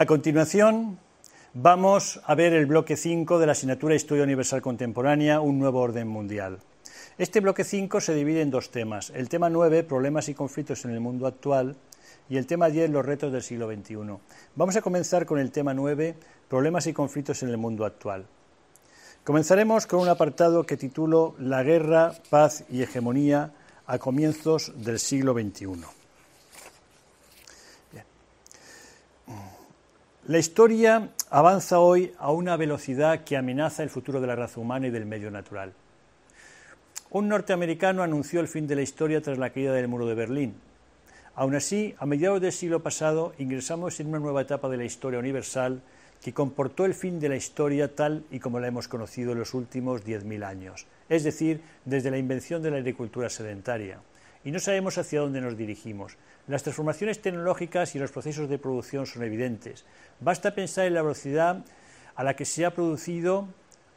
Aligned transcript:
A 0.00 0.06
continuación, 0.06 1.00
vamos 1.54 2.20
a 2.24 2.36
ver 2.36 2.52
el 2.52 2.66
bloque 2.66 2.96
5 2.96 3.40
de 3.40 3.46
la 3.46 3.52
asignatura 3.52 3.96
Historia 3.96 4.22
Universal 4.22 4.62
Contemporánea, 4.62 5.40
un 5.40 5.58
nuevo 5.58 5.80
orden 5.80 6.06
mundial. 6.06 6.60
Este 7.18 7.40
bloque 7.40 7.64
5 7.64 8.00
se 8.00 8.14
divide 8.14 8.42
en 8.42 8.52
dos 8.52 8.70
temas. 8.70 9.10
El 9.10 9.28
tema 9.28 9.50
9, 9.50 9.82
problemas 9.82 10.28
y 10.28 10.34
conflictos 10.34 10.84
en 10.84 10.92
el 10.92 11.00
mundo 11.00 11.26
actual, 11.26 11.74
y 12.28 12.36
el 12.36 12.46
tema 12.46 12.68
10, 12.68 12.90
los 12.90 13.04
retos 13.04 13.32
del 13.32 13.42
siglo 13.42 13.66
XXI. 13.66 13.96
Vamos 14.54 14.76
a 14.76 14.82
comenzar 14.82 15.26
con 15.26 15.40
el 15.40 15.50
tema 15.50 15.74
9, 15.74 16.14
problemas 16.48 16.86
y 16.86 16.92
conflictos 16.92 17.42
en 17.42 17.48
el 17.48 17.56
mundo 17.56 17.84
actual. 17.84 18.24
Comenzaremos 19.24 19.88
con 19.88 19.98
un 19.98 20.08
apartado 20.08 20.64
que 20.64 20.76
titulo 20.76 21.34
La 21.40 21.64
guerra, 21.64 22.12
paz 22.30 22.64
y 22.70 22.82
hegemonía 22.82 23.52
a 23.84 23.98
comienzos 23.98 24.72
del 24.76 25.00
siglo 25.00 25.32
XXI. 25.32 25.97
La 30.28 30.36
historia 30.36 31.08
avanza 31.30 31.80
hoy 31.80 32.12
a 32.18 32.32
una 32.32 32.58
velocidad 32.58 33.24
que 33.24 33.38
amenaza 33.38 33.82
el 33.82 33.88
futuro 33.88 34.20
de 34.20 34.26
la 34.26 34.36
raza 34.36 34.60
humana 34.60 34.86
y 34.86 34.90
del 34.90 35.06
medio 35.06 35.30
natural. 35.30 35.72
Un 37.08 37.28
norteamericano 37.28 38.02
anunció 38.02 38.40
el 38.40 38.48
fin 38.48 38.66
de 38.66 38.76
la 38.76 38.82
historia 38.82 39.22
tras 39.22 39.38
la 39.38 39.48
caída 39.48 39.72
del 39.72 39.88
muro 39.88 40.04
de 40.04 40.14
Berlín. 40.14 40.52
Aún 41.34 41.54
así, 41.54 41.94
a 41.98 42.04
mediados 42.04 42.42
del 42.42 42.52
siglo 42.52 42.82
pasado 42.82 43.32
ingresamos 43.38 44.00
en 44.00 44.08
una 44.08 44.18
nueva 44.18 44.42
etapa 44.42 44.68
de 44.68 44.76
la 44.76 44.84
historia 44.84 45.18
universal 45.18 45.80
que 46.22 46.34
comportó 46.34 46.84
el 46.84 46.92
fin 46.92 47.18
de 47.18 47.30
la 47.30 47.36
historia 47.36 47.94
tal 47.94 48.22
y 48.30 48.38
como 48.38 48.60
la 48.60 48.68
hemos 48.68 48.86
conocido 48.86 49.32
en 49.32 49.38
los 49.38 49.54
últimos 49.54 50.04
10.000 50.04 50.44
años, 50.44 50.86
es 51.08 51.24
decir, 51.24 51.62
desde 51.86 52.10
la 52.10 52.18
invención 52.18 52.62
de 52.62 52.70
la 52.70 52.76
agricultura 52.76 53.30
sedentaria. 53.30 53.98
Y 54.44 54.50
no 54.50 54.60
sabemos 54.60 54.98
hacia 54.98 55.20
dónde 55.20 55.40
nos 55.40 55.56
dirigimos. 55.56 56.16
Las 56.46 56.62
transformaciones 56.62 57.20
tecnológicas 57.20 57.94
y 57.94 57.98
los 57.98 58.12
procesos 58.12 58.48
de 58.48 58.58
producción 58.58 59.06
son 59.06 59.22
evidentes. 59.24 59.84
Basta 60.20 60.54
pensar 60.54 60.86
en 60.86 60.94
la 60.94 61.02
velocidad 61.02 61.64
a 62.14 62.24
la 62.24 62.34
que 62.34 62.44
se 62.44 62.64
ha 62.64 62.74
producido 62.74 63.48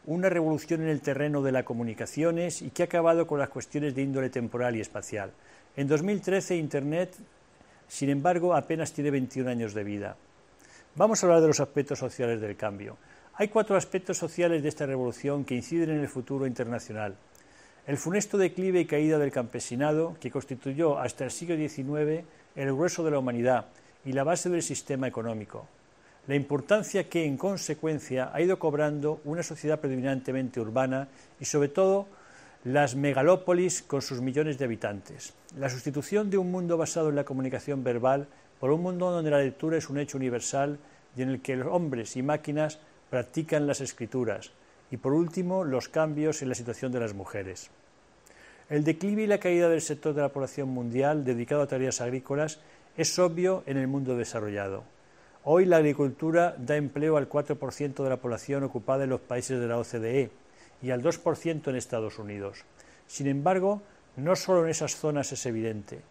una 0.05 0.29
revolución 0.29 0.81
en 0.81 0.89
el 0.89 1.01
terreno 1.01 1.41
de 1.41 1.51
las 1.51 1.63
comunicaciones 1.63 2.61
y 2.61 2.71
que 2.71 2.83
ha 2.83 2.85
acabado 2.85 3.27
con 3.27 3.39
las 3.39 3.49
cuestiones 3.49 3.93
de 3.93 4.01
índole 4.01 4.29
temporal 4.29 4.75
y 4.75 4.81
espacial. 4.81 5.31
En 5.77 5.87
2013 5.87 6.55
Internet, 6.55 7.15
sin 7.87 8.09
embargo, 8.09 8.55
apenas 8.55 8.93
tiene 8.93 9.11
21 9.11 9.49
años 9.49 9.73
de 9.73 9.83
vida. 9.83 10.15
Vamos 10.95 11.23
a 11.23 11.27
hablar 11.27 11.41
de 11.41 11.47
los 11.47 11.59
aspectos 11.59 11.99
sociales 11.99 12.41
del 12.41 12.57
cambio. 12.57 12.97
Hay 13.35 13.47
cuatro 13.47 13.75
aspectos 13.75 14.17
sociales 14.17 14.61
de 14.61 14.69
esta 14.69 14.85
revolución 14.85 15.45
que 15.45 15.55
inciden 15.55 15.91
en 15.91 16.01
el 16.01 16.09
futuro 16.09 16.45
internacional. 16.45 17.15
El 17.87 17.97
funesto 17.97 18.37
declive 18.37 18.81
y 18.81 18.85
caída 18.85 19.17
del 19.17 19.31
campesinado, 19.31 20.15
que 20.19 20.29
constituyó 20.29 20.99
hasta 20.99 21.25
el 21.25 21.31
siglo 21.31 21.55
XIX 21.55 22.23
el 22.55 22.73
grueso 22.73 23.03
de 23.03 23.11
la 23.11 23.19
humanidad 23.19 23.65
y 24.05 24.13
la 24.13 24.23
base 24.23 24.49
del 24.49 24.61
sistema 24.61 25.07
económico. 25.07 25.65
La 26.27 26.35
importancia 26.35 27.09
que, 27.09 27.25
en 27.25 27.37
consecuencia, 27.37 28.29
ha 28.33 28.41
ido 28.41 28.59
cobrando 28.59 29.19
una 29.25 29.41
sociedad 29.41 29.79
predominantemente 29.79 30.59
urbana 30.59 31.07
y, 31.39 31.45
sobre 31.45 31.69
todo, 31.69 32.07
las 32.63 32.95
megalópolis 32.95 33.81
con 33.81 34.03
sus 34.03 34.21
millones 34.21 34.59
de 34.59 34.65
habitantes. 34.65 35.33
La 35.57 35.69
sustitución 35.69 36.29
de 36.29 36.37
un 36.37 36.51
mundo 36.51 36.77
basado 36.77 37.09
en 37.09 37.15
la 37.15 37.23
comunicación 37.23 37.83
verbal 37.83 38.27
por 38.59 38.69
un 38.69 38.83
mundo 38.83 39.09
donde 39.09 39.31
la 39.31 39.39
lectura 39.39 39.77
es 39.77 39.89
un 39.89 39.97
hecho 39.97 40.17
universal 40.17 40.77
y 41.17 41.23
en 41.23 41.29
el 41.29 41.41
que 41.41 41.55
los 41.55 41.67
hombres 41.67 42.15
y 42.15 42.21
máquinas 42.21 42.77
practican 43.09 43.65
las 43.65 43.81
escrituras. 43.81 44.51
Y 44.91 44.97
por 44.97 45.13
último, 45.13 45.63
los 45.63 45.89
cambios 45.89 46.41
en 46.41 46.49
la 46.49 46.55
situación 46.55 46.91
de 46.91 46.99
las 46.99 47.13
mujeres. 47.13 47.71
El 48.69 48.83
declive 48.83 49.23
y 49.23 49.27
la 49.27 49.39
caída 49.39 49.69
del 49.69 49.81
sector 49.81 50.13
de 50.13 50.21
la 50.21 50.29
población 50.29 50.69
mundial 50.69 51.23
dedicado 51.25 51.61
a 51.61 51.67
tareas 51.67 52.01
agrícolas 52.01 52.59
es 52.97 53.17
obvio 53.17 53.63
en 53.65 53.77
el 53.77 53.87
mundo 53.87 54.15
desarrollado. 54.15 54.83
Hoy 55.43 55.65
la 55.65 55.77
agricultura 55.77 56.55
da 56.57 56.75
empleo 56.75 57.17
al 57.17 57.27
4% 57.27 58.03
de 58.03 58.09
la 58.09 58.17
población 58.17 58.63
ocupada 58.63 59.05
en 59.05 59.09
los 59.09 59.21
países 59.21 59.59
de 59.59 59.67
la 59.67 59.77
OCDE 59.77 60.29
y 60.81 60.91
al 60.91 61.01
2% 61.01 61.67
en 61.67 61.75
Estados 61.75 62.19
Unidos. 62.19 62.63
Sin 63.07 63.27
embargo, 63.27 63.81
no 64.17 64.35
solo 64.35 64.63
en 64.63 64.69
esas 64.69 64.95
zonas 64.95 65.31
es 65.31 65.45
evidente. 65.45 66.01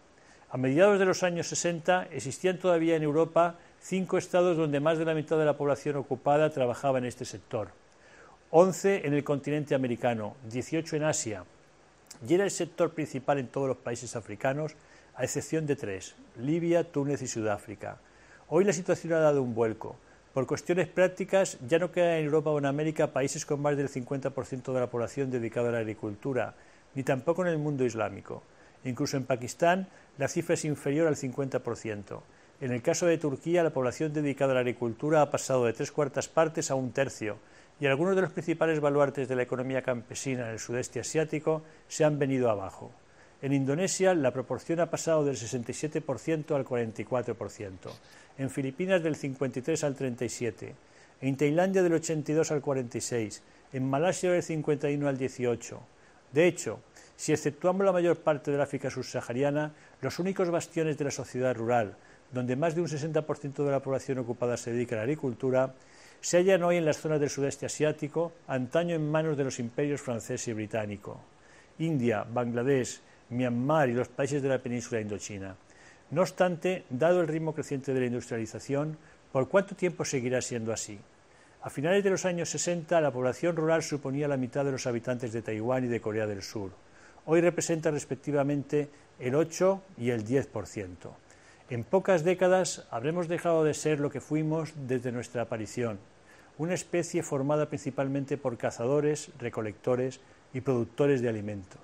A 0.49 0.57
mediados 0.57 0.99
de 0.99 1.05
los 1.05 1.23
años 1.23 1.47
60 1.47 2.09
existían 2.11 2.59
todavía 2.59 2.95
en 2.95 3.03
Europa 3.03 3.55
cinco 3.79 4.17
estados 4.17 4.57
donde 4.57 4.79
más 4.79 4.97
de 4.97 5.05
la 5.05 5.13
mitad 5.13 5.37
de 5.37 5.45
la 5.45 5.57
población 5.57 5.95
ocupada 5.95 6.49
trabajaba 6.49 6.97
en 6.97 7.05
este 7.05 7.25
sector. 7.25 7.69
Once 8.53 9.07
en 9.07 9.13
el 9.13 9.23
continente 9.23 9.75
americano, 9.75 10.35
18 10.49 10.97
en 10.97 11.03
Asia, 11.05 11.45
y 12.27 12.33
era 12.33 12.43
el 12.43 12.51
sector 12.51 12.91
principal 12.91 13.39
en 13.39 13.47
todos 13.47 13.69
los 13.69 13.77
países 13.77 14.17
africanos, 14.17 14.75
a 15.15 15.23
excepción 15.23 15.65
de 15.65 15.77
tres, 15.77 16.15
Libia, 16.35 16.83
Túnez 16.83 17.21
y 17.21 17.27
Sudáfrica. 17.27 17.99
Hoy 18.49 18.65
la 18.65 18.73
situación 18.73 19.13
ha 19.13 19.19
dado 19.19 19.41
un 19.41 19.55
vuelco. 19.55 19.95
Por 20.33 20.47
cuestiones 20.47 20.89
prácticas, 20.89 21.59
ya 21.65 21.79
no 21.79 21.93
quedan 21.93 22.17
en 22.17 22.25
Europa 22.25 22.49
o 22.49 22.57
en 22.57 22.65
América 22.65 23.13
países 23.13 23.45
con 23.45 23.61
más 23.61 23.77
del 23.77 23.87
50% 23.87 24.73
de 24.73 24.79
la 24.81 24.89
población 24.89 25.31
dedicada 25.31 25.69
a 25.69 25.71
la 25.71 25.77
agricultura, 25.77 26.53
ni 26.93 27.03
tampoco 27.03 27.43
en 27.43 27.53
el 27.53 27.57
mundo 27.57 27.85
islámico. 27.85 28.43
Incluso 28.83 29.15
en 29.15 29.23
Pakistán 29.23 29.87
la 30.17 30.27
cifra 30.27 30.55
es 30.55 30.65
inferior 30.65 31.07
al 31.07 31.15
50%. 31.15 32.19
En 32.59 32.73
el 32.73 32.81
caso 32.81 33.05
de 33.05 33.17
Turquía, 33.17 33.63
la 33.63 33.69
población 33.69 34.11
dedicada 34.11 34.51
a 34.51 34.55
la 34.55 34.59
agricultura 34.59 35.21
ha 35.21 35.31
pasado 35.31 35.63
de 35.63 35.71
tres 35.71 35.93
cuartas 35.93 36.27
partes 36.27 36.69
a 36.69 36.75
un 36.75 36.91
tercio, 36.91 37.37
y 37.81 37.87
algunos 37.87 38.15
de 38.15 38.21
los 38.21 38.31
principales 38.31 38.79
baluartes 38.79 39.27
de 39.27 39.35
la 39.35 39.41
economía 39.41 39.81
campesina 39.81 40.45
en 40.45 40.51
el 40.51 40.59
sudeste 40.59 40.99
asiático 40.99 41.63
se 41.87 42.05
han 42.05 42.19
venido 42.19 42.51
abajo. 42.51 42.91
En 43.41 43.53
Indonesia 43.53 44.13
la 44.13 44.31
proporción 44.31 44.79
ha 44.81 44.91
pasado 44.91 45.25
del 45.25 45.35
67% 45.35 46.55
al 46.55 46.63
44%, 46.63 47.71
en 48.37 48.49
Filipinas 48.51 49.01
del 49.01 49.15
53 49.15 49.83
al 49.83 49.95
37, 49.95 50.75
en 51.21 51.35
Tailandia 51.35 51.81
del 51.81 51.93
82 51.93 52.51
al 52.51 52.61
46, 52.61 53.41
en 53.73 53.89
Malasia 53.89 54.31
del 54.31 54.43
51 54.43 55.07
al 55.07 55.17
18. 55.17 55.81
De 56.33 56.47
hecho, 56.47 56.81
si 57.15 57.33
exceptuamos 57.33 57.83
la 57.83 57.91
mayor 57.91 58.17
parte 58.17 58.51
del 58.51 58.61
África 58.61 58.91
subsahariana, 58.91 59.73
los 60.01 60.19
únicos 60.19 60.51
bastiones 60.51 60.99
de 60.99 61.05
la 61.05 61.11
sociedad 61.11 61.55
rural, 61.55 61.95
donde 62.31 62.55
más 62.55 62.75
de 62.75 62.81
un 62.81 62.87
60% 62.87 63.65
de 63.65 63.71
la 63.71 63.79
población 63.79 64.19
ocupada 64.19 64.55
se 64.55 64.71
dedica 64.71 64.95
a 64.95 64.97
la 64.97 65.03
agricultura, 65.03 65.73
se 66.21 66.37
hallan 66.37 66.63
hoy 66.63 66.77
en 66.77 66.85
las 66.85 66.97
zonas 66.97 67.19
del 67.19 67.29
sudeste 67.29 67.65
asiático, 67.65 68.31
antaño 68.47 68.95
en 68.95 69.09
manos 69.09 69.35
de 69.35 69.43
los 69.43 69.59
imperios 69.59 70.01
francés 70.01 70.47
y 70.47 70.53
británico, 70.53 71.19
India, 71.79 72.23
Bangladesh, 72.23 73.01
Myanmar 73.29 73.89
y 73.89 73.93
los 73.93 74.07
países 74.07 74.41
de 74.41 74.49
la 74.49 74.59
península 74.59 75.01
indochina. 75.01 75.55
No 76.11 76.21
obstante, 76.21 76.85
dado 76.89 77.21
el 77.21 77.27
ritmo 77.27 77.53
creciente 77.53 77.93
de 77.93 77.99
la 77.99 78.05
industrialización, 78.05 78.97
¿por 79.31 79.49
cuánto 79.49 79.75
tiempo 79.75 80.05
seguirá 80.05 80.41
siendo 80.41 80.71
así? 80.71 80.99
A 81.63 81.69
finales 81.69 82.03
de 82.03 82.09
los 82.09 82.25
años 82.25 82.49
60, 82.49 82.99
la 83.01 83.11
población 83.11 83.55
rural 83.55 83.83
suponía 83.83 84.27
la 84.27 84.37
mitad 84.37 84.65
de 84.65 84.71
los 84.71 84.87
habitantes 84.87 85.33
de 85.33 85.41
Taiwán 85.41 85.85
y 85.85 85.87
de 85.87 86.01
Corea 86.01 86.27
del 86.27 86.41
Sur 86.41 86.71
hoy 87.25 87.41
representa 87.41 87.91
respectivamente 87.91 88.89
el 89.19 89.35
8 89.35 89.81
y 89.97 90.09
el 90.09 90.25
10%. 90.25 90.91
En 91.71 91.85
pocas 91.85 92.25
décadas 92.25 92.85
habremos 92.91 93.29
dejado 93.29 93.63
de 93.63 93.73
ser 93.73 94.01
lo 94.01 94.09
que 94.09 94.19
fuimos 94.19 94.73
desde 94.75 95.13
nuestra 95.13 95.43
aparición, 95.43 95.99
una 96.57 96.73
especie 96.73 97.23
formada 97.23 97.69
principalmente 97.69 98.35
por 98.35 98.57
cazadores, 98.57 99.31
recolectores 99.39 100.19
y 100.53 100.59
productores 100.59 101.21
de 101.21 101.29
alimento. 101.29 101.77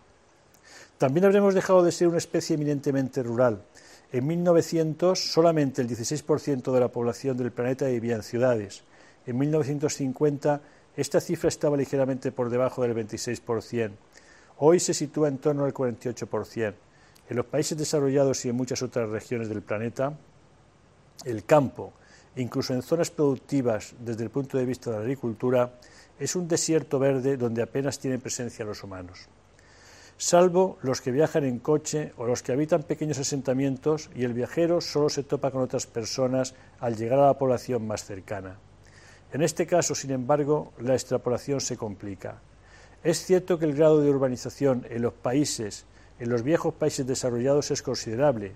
También 0.97 1.23
habremos 1.23 1.53
dejado 1.53 1.83
de 1.83 1.93
ser 1.93 2.09
una 2.09 2.17
especie 2.17 2.55
eminentemente 2.55 3.23
rural. 3.23 3.61
En 4.11 4.27
1900 4.27 5.31
solamente 5.31 5.81
el 5.81 5.87
16% 5.87 6.73
de 6.73 6.79
la 6.81 6.89
población 6.89 7.37
del 7.37 7.53
planeta 7.53 7.85
vivía 7.85 8.15
en 8.15 8.23
ciudades. 8.23 8.83
En 9.25 9.37
1950 9.37 10.59
esta 10.97 11.21
cifra 11.21 11.47
estaba 11.47 11.77
ligeramente 11.77 12.33
por 12.33 12.49
debajo 12.49 12.81
del 12.81 12.93
26%. 12.93 13.91
Hoy 14.57 14.81
se 14.81 14.93
sitúa 14.93 15.29
en 15.29 15.37
torno 15.37 15.63
al 15.63 15.73
48%. 15.73 16.73
En 17.29 17.35
los 17.35 17.45
países 17.45 17.77
desarrollados 17.77 18.45
y 18.45 18.49
en 18.49 18.55
muchas 18.55 18.81
otras 18.81 19.09
regiones 19.09 19.49
del 19.49 19.61
planeta, 19.61 20.13
el 21.25 21.43
campo, 21.43 21.93
incluso 22.35 22.73
en 22.73 22.81
zonas 22.81 23.11
productivas 23.11 23.95
desde 23.99 24.23
el 24.23 24.29
punto 24.29 24.57
de 24.57 24.65
vista 24.65 24.89
de 24.91 24.97
la 24.97 25.01
agricultura, 25.01 25.73
es 26.19 26.35
un 26.35 26.47
desierto 26.47 26.99
verde 26.99 27.37
donde 27.37 27.61
apenas 27.61 27.99
tienen 27.99 28.21
presencia 28.21 28.65
los 28.65 28.83
humanos. 28.83 29.27
Salvo 30.19 30.79
los 30.81 31.01
que 31.01 31.11
viajan 31.11 31.43
en 31.43 31.59
coche 31.59 32.11
o 32.17 32.25
los 32.25 32.41
que 32.41 32.51
habitan 32.51 32.81
pequeños 32.83 33.19
asentamientos 33.19 34.09
y 34.15 34.23
el 34.23 34.33
viajero 34.33 34.81
solo 34.81 35.09
se 35.09 35.23
topa 35.23 35.51
con 35.51 35.61
otras 35.61 35.85
personas 35.85 36.55
al 36.79 36.95
llegar 36.95 37.19
a 37.19 37.27
la 37.27 37.37
población 37.37 37.85
más 37.85 38.03
cercana. 38.03 38.57
En 39.31 39.43
este 39.43 39.67
caso, 39.67 39.93
sin 39.93 40.11
embargo, 40.11 40.73
la 40.79 40.93
extrapolación 40.93 41.61
se 41.61 41.77
complica. 41.77 42.41
Es 43.03 43.23
cierto 43.25 43.59
que 43.59 43.65
el 43.65 43.75
grado 43.75 44.01
de 44.01 44.09
urbanización 44.09 44.87
en 44.89 45.03
los 45.03 45.13
países, 45.13 45.85
en 46.19 46.29
los 46.29 46.43
viejos 46.43 46.73
países 46.73 47.05
desarrollados 47.05 47.71
es 47.71 47.81
considerable, 47.81 48.53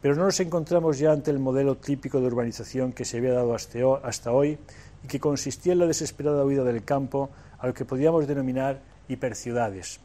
pero 0.00 0.14
no 0.14 0.24
nos 0.24 0.40
encontramos 0.40 0.98
ya 0.98 1.12
ante 1.12 1.30
el 1.30 1.38
modelo 1.38 1.76
típico 1.76 2.20
de 2.20 2.26
urbanización 2.26 2.92
que 2.92 3.04
se 3.04 3.18
había 3.18 3.32
dado 3.32 3.54
hasta 3.54 4.32
hoy 4.32 4.58
y 5.04 5.06
que 5.06 5.20
consistía 5.20 5.72
en 5.72 5.80
la 5.80 5.86
desesperada 5.86 6.44
huida 6.44 6.64
del 6.64 6.84
campo 6.84 7.30
a 7.58 7.66
lo 7.66 7.74
que 7.74 7.84
podríamos 7.84 8.26
denominar 8.26 8.80
hiperciudades. 9.08 10.00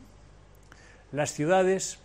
Las 1.11 1.33
ciudades 1.33 1.99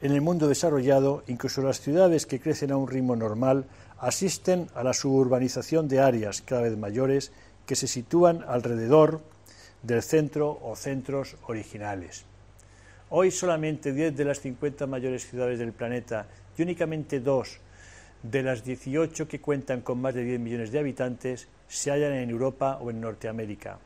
en 0.00 0.12
el 0.12 0.20
mundo 0.20 0.46
desarrollado, 0.46 1.24
incluso 1.26 1.60
las 1.60 1.80
ciudades 1.80 2.26
que 2.26 2.38
crecen 2.38 2.70
a 2.70 2.76
un 2.76 2.86
ritmo 2.86 3.16
normal, 3.16 3.64
asisten 3.98 4.68
a 4.74 4.84
la 4.84 4.92
suburbanización 4.92 5.88
de 5.88 6.00
áreas 6.00 6.40
cada 6.42 6.62
vez 6.62 6.76
mayores 6.76 7.32
que 7.66 7.74
se 7.74 7.88
sitúan 7.88 8.44
alrededor 8.46 9.20
del 9.82 10.02
centro 10.02 10.58
o 10.62 10.76
centros 10.76 11.36
originales. 11.46 12.24
Hoy 13.10 13.30
solamente 13.30 13.94
10 13.94 14.14
de 14.18 14.24
las 14.26 14.40
50 14.40 14.86
mayores 14.86 15.26
ciudades 15.26 15.58
del 15.58 15.72
planeta 15.72 16.26
y 16.58 16.62
únicamente 16.62 17.20
dos 17.20 17.58
de 18.22 18.42
las 18.42 18.62
18 18.64 19.26
que 19.26 19.40
cuentan 19.40 19.80
con 19.80 19.98
más 19.98 20.14
de 20.14 20.24
10 20.24 20.38
millones 20.40 20.72
de 20.72 20.78
habitantes 20.78 21.48
se 21.68 21.90
hallan 21.90 22.12
en 22.12 22.28
Europa 22.28 22.78
o 22.82 22.90
en 22.90 23.00
Norteamérica. 23.00 23.78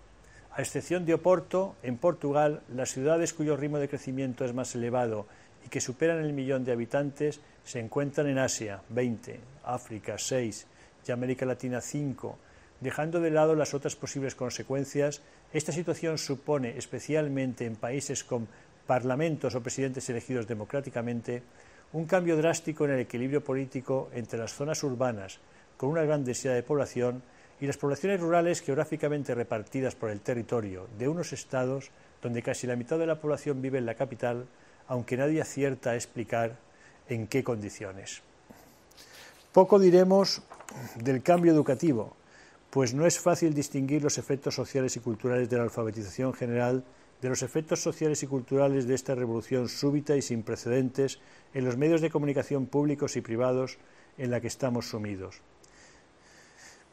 A 0.50 0.60
excepción 0.60 1.06
de 1.06 1.14
Oporto, 1.14 1.76
en 1.84 1.98
Portugal, 1.98 2.62
las 2.74 2.90
ciudades 2.90 3.32
cuyo 3.32 3.56
ritmo 3.56 3.78
de 3.78 3.88
crecimiento 3.88 4.44
es 4.44 4.54
más 4.54 4.74
elevado 4.74 5.28
y 5.64 5.68
que 5.68 5.80
superan 5.80 6.24
el 6.24 6.32
millón 6.32 6.64
de 6.64 6.72
habitantes 6.72 7.38
se 7.62 7.78
encuentran 7.78 8.26
en 8.26 8.38
Asia, 8.38 8.82
20, 8.88 9.38
África, 9.62 10.18
6 10.18 10.66
y 11.06 11.12
América 11.12 11.46
Latina, 11.46 11.80
5. 11.80 12.38
Dejando 12.80 13.20
de 13.20 13.30
lado 13.30 13.54
las 13.54 13.72
otras 13.72 13.94
posibles 13.94 14.34
consecuencias, 14.34 15.22
esta 15.52 15.70
situación 15.70 16.18
supone, 16.18 16.76
especialmente 16.76 17.66
en 17.66 17.76
países 17.76 18.24
con 18.24 18.48
parlamentos 18.92 19.56
o 19.56 19.64
presidentes 19.64 20.04
elegidos 20.12 20.44
democráticamente, 20.44 21.40
un 21.96 22.04
cambio 22.04 22.36
drástico 22.36 22.84
en 22.84 22.92
el 22.92 23.08
equilibrio 23.08 23.40
político 23.40 24.12
entre 24.12 24.36
las 24.36 24.52
zonas 24.52 24.84
urbanas, 24.84 25.40
con 25.80 25.88
una 25.88 26.04
gran 26.04 26.28
densidad 26.28 26.52
de 26.52 26.62
población, 26.62 27.24
y 27.56 27.64
las 27.64 27.80
poblaciones 27.80 28.20
rurales 28.20 28.60
geográficamente 28.60 29.32
repartidas 29.32 29.94
por 29.94 30.10
el 30.10 30.20
territorio 30.20 30.92
de 30.98 31.08
unos 31.08 31.32
estados 31.32 31.88
donde 32.20 32.42
casi 32.42 32.66
la 32.66 32.76
mitad 32.76 32.98
de 32.98 33.06
la 33.06 33.16
población 33.16 33.62
vive 33.62 33.78
en 33.78 33.86
la 33.86 33.94
capital, 33.94 34.44
aunque 34.88 35.16
nadie 35.16 35.40
acierta 35.40 35.92
a 35.92 35.94
explicar 35.94 36.58
en 37.08 37.28
qué 37.28 37.42
condiciones. 37.42 38.20
Poco 39.52 39.78
diremos 39.78 40.42
del 41.00 41.22
cambio 41.22 41.52
educativo, 41.52 42.12
pues 42.68 42.92
no 42.92 43.06
es 43.06 43.18
fácil 43.18 43.54
distinguir 43.54 44.02
los 44.02 44.18
efectos 44.18 44.54
sociales 44.54 44.96
y 44.96 45.00
culturales 45.00 45.48
de 45.48 45.56
la 45.56 45.64
alfabetización 45.64 46.34
general 46.34 46.84
de 47.22 47.28
los 47.28 47.42
efectos 47.42 47.80
sociales 47.80 48.22
y 48.22 48.26
culturales 48.26 48.86
de 48.86 48.94
esta 48.94 49.14
revolución 49.14 49.68
súbita 49.68 50.16
y 50.16 50.22
sin 50.22 50.42
precedentes 50.42 51.20
en 51.54 51.64
los 51.64 51.76
medios 51.76 52.00
de 52.00 52.10
comunicación 52.10 52.66
públicos 52.66 53.16
y 53.16 53.20
privados 53.20 53.78
en 54.18 54.30
la 54.30 54.40
que 54.40 54.48
estamos 54.48 54.90
sumidos. 54.90 55.36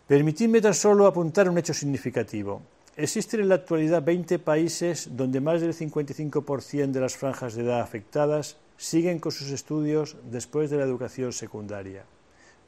Permitidme 0.08 0.62
tan 0.62 0.74
solo 0.74 1.08
apuntar 1.08 1.50
un 1.50 1.58
hecho 1.58 1.74
significativo. 1.74 2.62
Existen 2.96 3.42
en 3.42 3.50
la 3.50 3.56
actualidad 3.56 4.04
20 4.04 4.40
países 4.40 5.10
donde 5.12 5.42
más 5.42 5.62
del 5.62 5.74
55% 5.74 6.92
de 6.92 7.00
las 7.00 7.16
franjas 7.16 7.56
de 7.56 7.64
edad 7.64 7.82
afectadas 7.82 8.58
siguen 8.78 9.20
con 9.20 9.32
sus 9.32 9.50
estudios 9.50 10.16
después 10.30 10.70
de 10.70 10.78
la 10.78 10.84
educación 10.84 11.34
secundaria. 11.34 12.06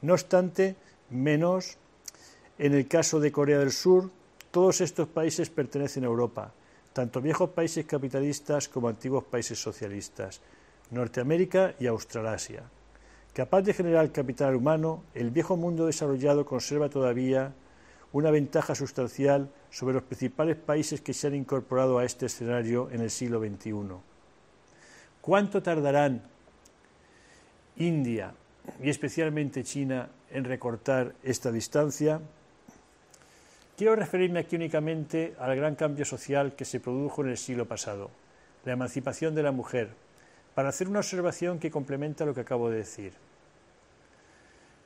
No 0.02 0.14
obstante, 0.14 0.74
menos 1.10 1.78
en 2.58 2.74
el 2.74 2.88
caso 2.88 3.20
de 3.20 3.32
Corea 3.32 3.58
del 3.58 3.72
Sur, 3.72 4.10
todos 4.50 4.80
estos 4.80 5.08
países 5.08 5.48
pertenecen 5.48 6.04
a 6.04 6.08
Europa, 6.08 6.52
tanto 6.92 7.20
viejos 7.20 7.50
países 7.50 7.86
capitalistas 7.86 8.68
como 8.68 8.88
antiguos 8.88 9.24
países 9.24 9.60
socialistas, 9.60 10.40
Norteamérica 10.90 11.74
y 11.80 11.86
Australasia. 11.86 12.64
Capaz 13.32 13.62
de 13.62 13.72
generar 13.72 14.12
capital 14.12 14.54
humano, 14.54 15.04
el 15.14 15.30
viejo 15.30 15.56
mundo 15.56 15.86
desarrollado 15.86 16.44
conserva 16.44 16.90
todavía 16.90 17.54
una 18.12 18.30
ventaja 18.30 18.74
sustancial 18.74 19.48
sobre 19.70 19.94
los 19.94 20.02
principales 20.02 20.56
países 20.56 21.00
que 21.00 21.14
se 21.14 21.28
han 21.28 21.34
incorporado 21.34 21.98
a 21.98 22.04
este 22.04 22.26
escenario 22.26 22.90
en 22.90 23.00
el 23.00 23.10
siglo 23.10 23.40
XXI. 23.40 23.72
¿Cuánto 25.22 25.62
tardarán 25.62 26.22
India 27.76 28.34
y 28.82 28.90
especialmente 28.90 29.64
China 29.64 30.10
en 30.30 30.44
recortar 30.44 31.14
esta 31.22 31.50
distancia? 31.50 32.20
Quiero 33.82 33.96
referirme 33.96 34.38
aquí 34.38 34.54
únicamente 34.54 35.34
al 35.40 35.56
gran 35.56 35.74
cambio 35.74 36.04
social 36.04 36.54
que 36.54 36.64
se 36.64 36.78
produjo 36.78 37.24
en 37.24 37.30
el 37.30 37.36
siglo 37.36 37.66
pasado, 37.66 38.12
la 38.64 38.74
emancipación 38.74 39.34
de 39.34 39.42
la 39.42 39.50
mujer, 39.50 39.88
para 40.54 40.68
hacer 40.68 40.86
una 40.86 41.00
observación 41.00 41.58
que 41.58 41.72
complementa 41.72 42.24
lo 42.24 42.32
que 42.32 42.42
acabo 42.42 42.70
de 42.70 42.76
decir. 42.76 43.12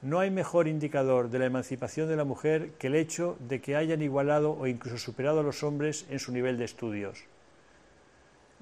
No 0.00 0.18
hay 0.18 0.30
mejor 0.30 0.66
indicador 0.66 1.28
de 1.28 1.38
la 1.38 1.44
emancipación 1.44 2.08
de 2.08 2.16
la 2.16 2.24
mujer 2.24 2.70
que 2.78 2.86
el 2.86 2.94
hecho 2.94 3.36
de 3.46 3.60
que 3.60 3.76
hayan 3.76 4.00
igualado 4.00 4.52
o 4.52 4.66
incluso 4.66 4.96
superado 4.96 5.40
a 5.40 5.42
los 5.42 5.62
hombres 5.62 6.06
en 6.08 6.18
su 6.18 6.32
nivel 6.32 6.56
de 6.56 6.64
estudios. 6.64 7.18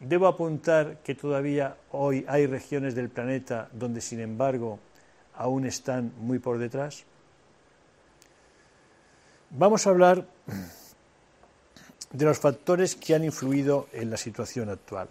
Debo 0.00 0.26
apuntar 0.26 0.96
que 1.04 1.14
todavía 1.14 1.76
hoy 1.92 2.24
hay 2.26 2.48
regiones 2.48 2.96
del 2.96 3.08
planeta 3.08 3.68
donde, 3.70 4.00
sin 4.00 4.18
embargo, 4.18 4.80
aún 5.36 5.64
están 5.64 6.12
muy 6.18 6.40
por 6.40 6.58
detrás. 6.58 7.06
Vamos 9.50 9.86
a 9.86 9.90
hablar 9.90 10.26
de 12.12 12.24
los 12.24 12.38
factores 12.38 12.96
que 12.96 13.14
han 13.14 13.24
influido 13.24 13.88
en 13.92 14.10
la 14.10 14.16
situación 14.16 14.68
actual. 14.68 15.08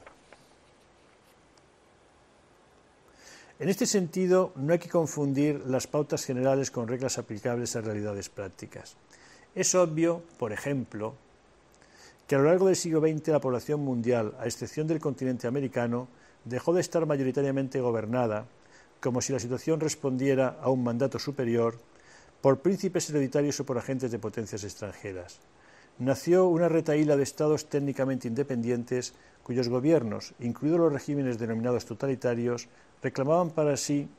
En 3.60 3.70
este 3.70 3.86
sentido, 3.86 4.52
no 4.56 4.74
hay 4.74 4.80
que 4.80 4.90
confundir 4.90 5.64
las 5.68 5.88
pautas 5.88 6.26
generales 6.26 6.72
con 6.72 6.88
reglas 6.88 7.18
aplicables 7.18 7.76
a 7.76 7.82
realidades 7.82 8.30
prácticas. 8.30 8.96
Es 9.56 9.76
obvio, 9.76 10.24
por 10.40 10.52
ejemplo, 10.52 11.14
que 12.28 12.36
a 12.36 12.40
lo 12.40 12.46
largo 12.46 12.68
del 12.68 12.76
siglo 12.76 13.00
XX 13.00 13.28
la 13.30 13.40
población 13.40 13.82
mundial, 13.82 14.36
a 14.40 14.46
excepción 14.46 14.88
del 14.88 15.00
continente 15.00 15.48
americano, 15.48 16.08
dejó 16.46 16.74
de 16.74 16.82
estar 16.82 17.06
mayoritariamente 17.06 17.80
gobernada, 17.80 18.46
como 19.00 19.22
si 19.22 19.32
la 19.34 19.40
situación 19.40 19.80
respondiera 19.80 20.58
a 20.62 20.70
un 20.70 20.84
mandato 20.84 21.20
superior, 21.20 21.78
por 22.44 22.60
príncipes 22.60 23.08
hereditarios 23.10 23.56
o 23.62 23.64
por 23.64 23.80
agentes 23.80 24.12
de 24.12 24.20
potencias 24.20 24.68
extranjeras. 24.68 25.40
Nació 25.96 26.52
una 26.52 26.68
retaíla 26.68 27.16
de 27.16 27.24
estados 27.24 27.72
técnicamente 27.72 28.28
independientes 28.28 29.16
cuyos 29.48 29.70
gobiernos, 29.72 30.36
incluidos 30.44 30.82
los 30.82 30.92
regímenes 30.92 31.40
denominados 31.40 31.86
totalitarios, 31.86 32.68
reclamaban 33.02 33.52
para 33.52 33.78
sí 33.78 34.10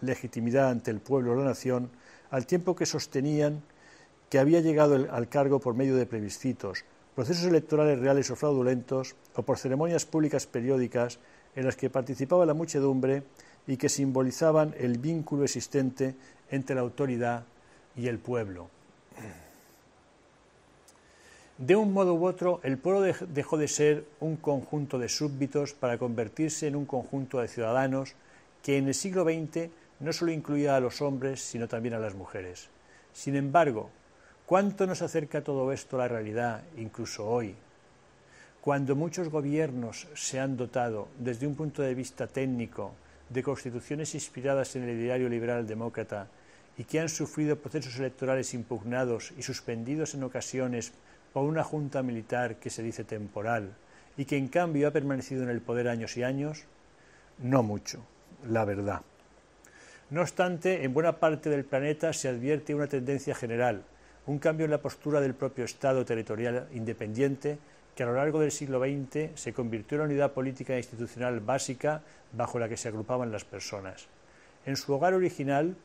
legitimidad 0.00 0.70
ante 0.70 0.90
el 0.90 1.00
pueblo 1.00 1.32
o 1.32 1.36
la 1.36 1.44
nación, 1.44 1.90
al 2.30 2.46
tiempo 2.46 2.74
que 2.74 2.86
sostenían 2.86 3.60
que 4.30 4.38
había 4.38 4.60
llegado 4.60 4.96
al 5.12 5.28
cargo 5.28 5.60
por 5.60 5.74
medio 5.74 5.96
de 5.96 6.06
plebiscitos, 6.06 6.86
procesos 7.14 7.44
electorales 7.44 8.00
reales 8.00 8.30
o 8.30 8.36
fraudulentos, 8.36 9.16
o 9.34 9.42
por 9.42 9.58
ceremonias 9.58 10.06
públicas 10.06 10.46
periódicas 10.46 11.18
en 11.54 11.66
las 11.66 11.76
que 11.76 11.90
participaba 11.90 12.46
la 12.46 12.54
muchedumbre 12.54 13.22
y 13.66 13.76
que 13.76 13.90
simbolizaban 13.90 14.74
el 14.78 14.96
vínculo 14.96 15.44
existente 15.44 16.14
entre 16.48 16.74
la 16.74 16.80
autoridad 16.80 17.44
y 17.96 18.08
el 18.08 18.18
pueblo. 18.18 18.70
De 21.58 21.74
un 21.74 21.94
modo 21.94 22.14
u 22.14 22.26
otro, 22.26 22.60
el 22.64 22.76
pueblo 22.76 23.00
dejó 23.00 23.56
de 23.56 23.68
ser 23.68 24.04
un 24.20 24.36
conjunto 24.36 24.98
de 24.98 25.08
súbditos 25.08 25.72
para 25.72 25.96
convertirse 25.96 26.66
en 26.66 26.76
un 26.76 26.84
conjunto 26.84 27.40
de 27.40 27.48
ciudadanos 27.48 28.14
que 28.62 28.76
en 28.76 28.88
el 28.88 28.94
siglo 28.94 29.24
XX 29.24 29.70
no 30.00 30.12
solo 30.12 30.32
incluía 30.32 30.76
a 30.76 30.80
los 30.80 31.00
hombres, 31.00 31.40
sino 31.40 31.66
también 31.66 31.94
a 31.94 31.98
las 31.98 32.14
mujeres. 32.14 32.68
Sin 33.14 33.36
embargo, 33.36 33.88
¿cuánto 34.44 34.86
nos 34.86 35.00
acerca 35.00 35.42
todo 35.42 35.72
esto 35.72 35.96
a 35.96 36.00
la 36.00 36.08
realidad, 36.08 36.62
incluso 36.76 37.26
hoy? 37.26 37.54
Cuando 38.60 38.94
muchos 38.94 39.30
gobiernos 39.30 40.08
se 40.14 40.38
han 40.38 40.58
dotado, 40.58 41.08
desde 41.18 41.46
un 41.46 41.54
punto 41.54 41.80
de 41.80 41.94
vista 41.94 42.26
técnico, 42.26 42.92
de 43.30 43.42
constituciones 43.42 44.14
inspiradas 44.14 44.76
en 44.76 44.82
el 44.82 45.00
ideario 45.00 45.30
liberal 45.30 45.66
demócrata 45.66 46.28
y 46.78 46.84
que 46.84 47.00
han 47.00 47.08
sufrido 47.08 47.56
procesos 47.56 47.98
electorales 47.98 48.54
impugnados 48.54 49.32
y 49.38 49.42
suspendidos 49.42 50.14
en 50.14 50.24
ocasiones 50.24 50.92
por 51.32 51.44
una 51.44 51.64
junta 51.64 52.02
militar 52.02 52.56
que 52.56 52.70
se 52.70 52.82
dice 52.82 53.04
temporal 53.04 53.74
y 54.16 54.24
que 54.24 54.36
en 54.36 54.48
cambio 54.48 54.88
ha 54.88 54.92
permanecido 54.92 55.42
en 55.42 55.50
el 55.50 55.60
poder 55.60 55.88
años 55.88 56.16
y 56.16 56.22
años? 56.22 56.64
No 57.38 57.62
mucho 57.62 58.04
la 58.48 58.64
verdad. 58.64 59.02
No 60.10 60.20
obstante, 60.20 60.84
en 60.84 60.94
buena 60.94 61.18
parte 61.18 61.50
del 61.50 61.64
planeta 61.64 62.12
se 62.12 62.28
advierte 62.28 62.74
una 62.74 62.86
tendencia 62.86 63.34
general, 63.34 63.82
un 64.26 64.38
cambio 64.38 64.64
en 64.64 64.70
la 64.70 64.80
postura 64.80 65.20
del 65.20 65.34
propio 65.34 65.64
Estado 65.64 66.04
territorial 66.04 66.68
independiente 66.72 67.58
que 67.94 68.02
a 68.02 68.06
lo 68.06 68.14
largo 68.14 68.40
del 68.40 68.52
siglo 68.52 68.80
XX 68.80 69.30
se 69.34 69.52
convirtió 69.52 69.96
en 69.96 70.00
la 70.00 70.04
unidad 70.06 70.32
política 70.32 70.74
e 70.74 70.78
institucional 70.78 71.40
básica 71.40 72.02
bajo 72.32 72.58
la 72.58 72.68
que 72.68 72.76
se 72.76 72.88
agrupaban 72.88 73.32
las 73.32 73.44
personas. 73.44 74.06
En 74.66 74.76
su 74.76 74.92
hogar 74.92 75.14
original, 75.14 75.76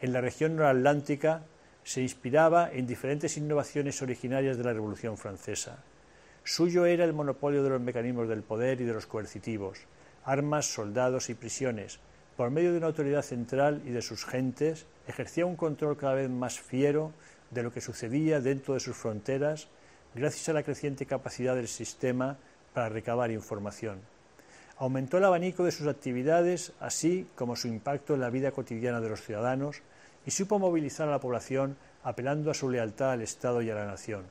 en 0.00 0.12
la 0.12 0.20
región 0.20 0.56
noratlántica, 0.56 1.42
se 1.82 2.02
inspiraba 2.02 2.70
en 2.72 2.86
diferentes 2.86 3.36
innovaciones 3.36 4.02
originarias 4.02 4.56
de 4.56 4.64
la 4.64 4.72
Revolución 4.72 5.16
Francesa. 5.16 5.82
Suyo 6.44 6.86
era 6.86 7.04
el 7.04 7.12
monopolio 7.12 7.62
de 7.62 7.70
los 7.70 7.80
mecanismos 7.80 8.28
del 8.28 8.42
poder 8.42 8.80
y 8.80 8.84
de 8.84 8.94
los 8.94 9.06
coercitivos, 9.06 9.80
armas, 10.24 10.66
soldados 10.66 11.30
y 11.30 11.34
prisiones, 11.34 12.00
por 12.36 12.50
medio 12.50 12.72
de 12.72 12.78
una 12.78 12.86
autoridad 12.86 13.22
central 13.22 13.82
y 13.84 13.90
de 13.90 14.00
sus 14.00 14.24
gentes, 14.24 14.86
ejercía 15.06 15.44
un 15.44 15.56
control 15.56 15.98
cada 15.98 16.14
vez 16.14 16.30
más 16.30 16.58
fiero 16.58 17.12
de 17.50 17.62
lo 17.62 17.70
que 17.70 17.82
sucedía 17.82 18.40
dentro 18.40 18.72
de 18.72 18.80
sus 18.80 18.96
fronteras, 18.96 19.68
gracias 20.14 20.48
a 20.48 20.54
la 20.54 20.62
creciente 20.62 21.04
capacidad 21.04 21.54
del 21.54 21.68
sistema 21.68 22.38
para 22.72 22.88
recabar 22.88 23.30
información. 23.30 24.00
Aumentó 24.80 25.18
el 25.18 25.26
abanico 25.26 25.62
de 25.62 25.72
sus 25.72 25.86
actividades, 25.88 26.72
así 26.80 27.26
como 27.34 27.54
su 27.54 27.68
impacto 27.68 28.14
en 28.14 28.20
la 28.20 28.30
vida 28.30 28.50
cotidiana 28.50 29.02
de 29.02 29.10
los 29.10 29.20
ciudadanos, 29.20 29.82
y 30.24 30.30
supo 30.30 30.58
movilizar 30.58 31.06
a 31.06 31.10
la 31.10 31.20
población 31.20 31.76
apelando 32.02 32.50
a 32.50 32.54
su 32.54 32.70
lealtad 32.70 33.12
al 33.12 33.20
Estado 33.20 33.60
y 33.60 33.68
a 33.68 33.74
la 33.74 33.84
nación. 33.84 34.24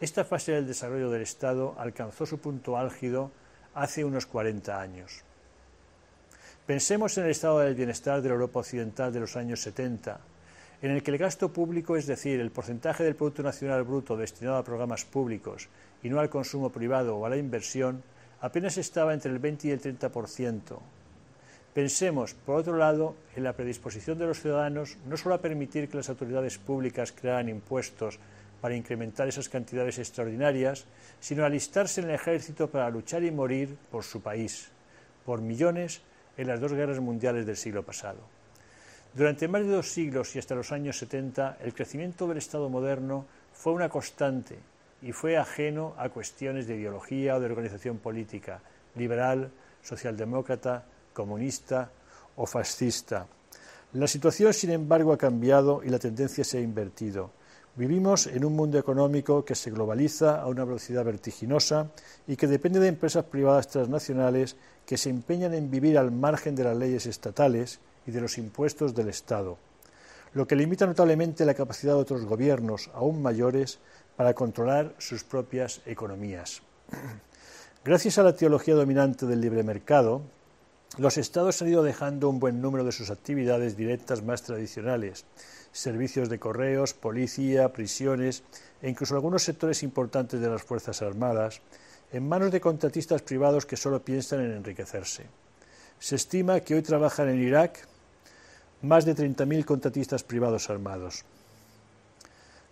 Esta 0.00 0.24
fase 0.24 0.52
del 0.52 0.68
desarrollo 0.68 1.10
del 1.10 1.22
Estado 1.22 1.74
alcanzó 1.78 2.26
su 2.26 2.38
punto 2.38 2.76
álgido 2.76 3.32
hace 3.74 4.04
unos 4.04 4.26
40 4.26 4.80
años. 4.80 5.24
Pensemos 6.64 7.18
en 7.18 7.24
el 7.24 7.30
estado 7.30 7.58
del 7.58 7.74
bienestar 7.74 8.22
de 8.22 8.28
la 8.28 8.34
Europa 8.34 8.60
occidental 8.60 9.12
de 9.12 9.18
los 9.18 9.34
años 9.34 9.62
70, 9.62 10.20
en 10.80 10.90
el 10.92 11.02
que 11.02 11.10
el 11.10 11.18
gasto 11.18 11.52
público, 11.52 11.96
es 11.96 12.06
decir, 12.06 12.38
el 12.38 12.52
porcentaje 12.52 13.02
del 13.02 13.16
Producto 13.16 13.42
Nacional 13.42 13.82
Bruto 13.82 14.16
destinado 14.16 14.58
a 14.58 14.64
programas 14.64 15.04
públicos 15.04 15.68
y 16.04 16.08
no 16.08 16.20
al 16.20 16.30
consumo 16.30 16.70
privado 16.70 17.16
o 17.16 17.26
a 17.26 17.30
la 17.30 17.36
inversión, 17.36 18.04
apenas 18.42 18.76
estaba 18.76 19.14
entre 19.14 19.30
el 19.30 19.38
20 19.38 19.68
y 19.68 19.70
el 19.70 19.80
30%. 19.80 20.78
Pensemos, 21.72 22.34
por 22.34 22.56
otro 22.56 22.76
lado, 22.76 23.14
en 23.34 23.44
la 23.44 23.54
predisposición 23.54 24.18
de 24.18 24.26
los 24.26 24.40
ciudadanos 24.40 24.98
no 25.06 25.16
solo 25.16 25.36
a 25.36 25.40
permitir 25.40 25.88
que 25.88 25.96
las 25.96 26.10
autoridades 26.10 26.58
públicas 26.58 27.12
crearan 27.12 27.48
impuestos 27.48 28.18
para 28.60 28.76
incrementar 28.76 29.26
esas 29.26 29.48
cantidades 29.48 29.98
extraordinarias, 29.98 30.84
sino 31.18 31.44
a 31.44 31.46
alistarse 31.46 32.00
en 32.00 32.08
el 32.08 32.16
ejército 32.16 32.68
para 32.68 32.90
luchar 32.90 33.22
y 33.22 33.30
morir 33.30 33.76
por 33.90 34.04
su 34.04 34.20
país, 34.20 34.68
por 35.24 35.40
millones 35.40 36.02
en 36.36 36.48
las 36.48 36.60
dos 36.60 36.72
guerras 36.72 37.00
mundiales 37.00 37.46
del 37.46 37.56
siglo 37.56 37.82
pasado. 37.84 38.20
Durante 39.14 39.48
más 39.48 39.62
de 39.62 39.72
dos 39.72 39.90
siglos 39.92 40.34
y 40.34 40.40
hasta 40.40 40.54
los 40.54 40.72
años 40.72 40.98
70, 40.98 41.58
el 41.62 41.74
crecimiento 41.74 42.26
del 42.26 42.38
Estado 42.38 42.68
moderno 42.68 43.24
fue 43.52 43.72
una 43.72 43.88
constante 43.88 44.58
y 45.02 45.12
fue 45.12 45.36
ajeno 45.36 45.94
a 45.98 46.08
cuestiones 46.08 46.66
de 46.66 46.76
ideología 46.76 47.36
o 47.36 47.40
de 47.40 47.46
organización 47.46 47.98
política, 47.98 48.60
liberal, 48.94 49.50
socialdemócrata, 49.82 50.84
comunista 51.12 51.90
o 52.36 52.46
fascista. 52.46 53.26
La 53.94 54.06
situación, 54.06 54.54
sin 54.54 54.70
embargo, 54.70 55.12
ha 55.12 55.18
cambiado 55.18 55.82
y 55.84 55.90
la 55.90 55.98
tendencia 55.98 56.44
se 56.44 56.58
ha 56.58 56.60
invertido. 56.60 57.30
Vivimos 57.74 58.26
en 58.26 58.44
un 58.44 58.54
mundo 58.54 58.78
económico 58.78 59.44
que 59.44 59.54
se 59.54 59.70
globaliza 59.70 60.40
a 60.40 60.46
una 60.46 60.64
velocidad 60.64 61.04
vertiginosa 61.04 61.90
y 62.26 62.36
que 62.36 62.46
depende 62.46 62.80
de 62.80 62.88
empresas 62.88 63.24
privadas 63.24 63.68
transnacionales 63.68 64.56
que 64.86 64.98
se 64.98 65.10
empeñan 65.10 65.54
en 65.54 65.70
vivir 65.70 65.98
al 65.98 66.10
margen 66.10 66.54
de 66.54 66.64
las 66.64 66.76
leyes 66.76 67.06
estatales 67.06 67.80
y 68.06 68.10
de 68.10 68.20
los 68.20 68.36
impuestos 68.36 68.94
del 68.94 69.08
Estado, 69.08 69.58
lo 70.34 70.46
que 70.46 70.56
limita 70.56 70.86
notablemente 70.86 71.44
la 71.44 71.54
capacidad 71.54 71.94
de 71.94 72.00
otros 72.00 72.24
gobiernos, 72.24 72.90
aún 72.94 73.22
mayores, 73.22 73.78
para 74.16 74.34
controlar 74.34 74.94
sus 74.98 75.24
propias 75.24 75.80
economías. 75.86 76.62
Gracias 77.84 78.18
a 78.18 78.22
la 78.22 78.36
teología 78.36 78.74
dominante 78.74 79.26
del 79.26 79.40
libre 79.40 79.62
mercado, 79.62 80.22
los 80.98 81.16
estados 81.16 81.60
han 81.62 81.68
ido 81.68 81.82
dejando 81.82 82.28
un 82.28 82.38
buen 82.38 82.60
número 82.60 82.84
de 82.84 82.92
sus 82.92 83.10
actividades 83.10 83.76
directas 83.76 84.22
más 84.22 84.42
tradicionales, 84.42 85.24
servicios 85.72 86.28
de 86.28 86.38
correos, 86.38 86.92
policía, 86.92 87.72
prisiones 87.72 88.42
e 88.82 88.90
incluso 88.90 89.14
algunos 89.14 89.42
sectores 89.42 89.82
importantes 89.82 90.40
de 90.40 90.48
las 90.48 90.62
Fuerzas 90.62 91.00
Armadas, 91.00 91.62
en 92.12 92.28
manos 92.28 92.52
de 92.52 92.60
contratistas 92.60 93.22
privados 93.22 93.64
que 93.64 93.78
solo 93.78 94.04
piensan 94.04 94.40
en 94.40 94.52
enriquecerse. 94.52 95.24
Se 95.98 96.16
estima 96.16 96.60
que 96.60 96.74
hoy 96.74 96.82
trabajan 96.82 97.30
en 97.30 97.40
Irak 97.40 97.88
más 98.82 99.06
de 99.06 99.16
30.000 99.16 99.64
contratistas 99.64 100.22
privados 100.24 100.68
armados. 100.68 101.24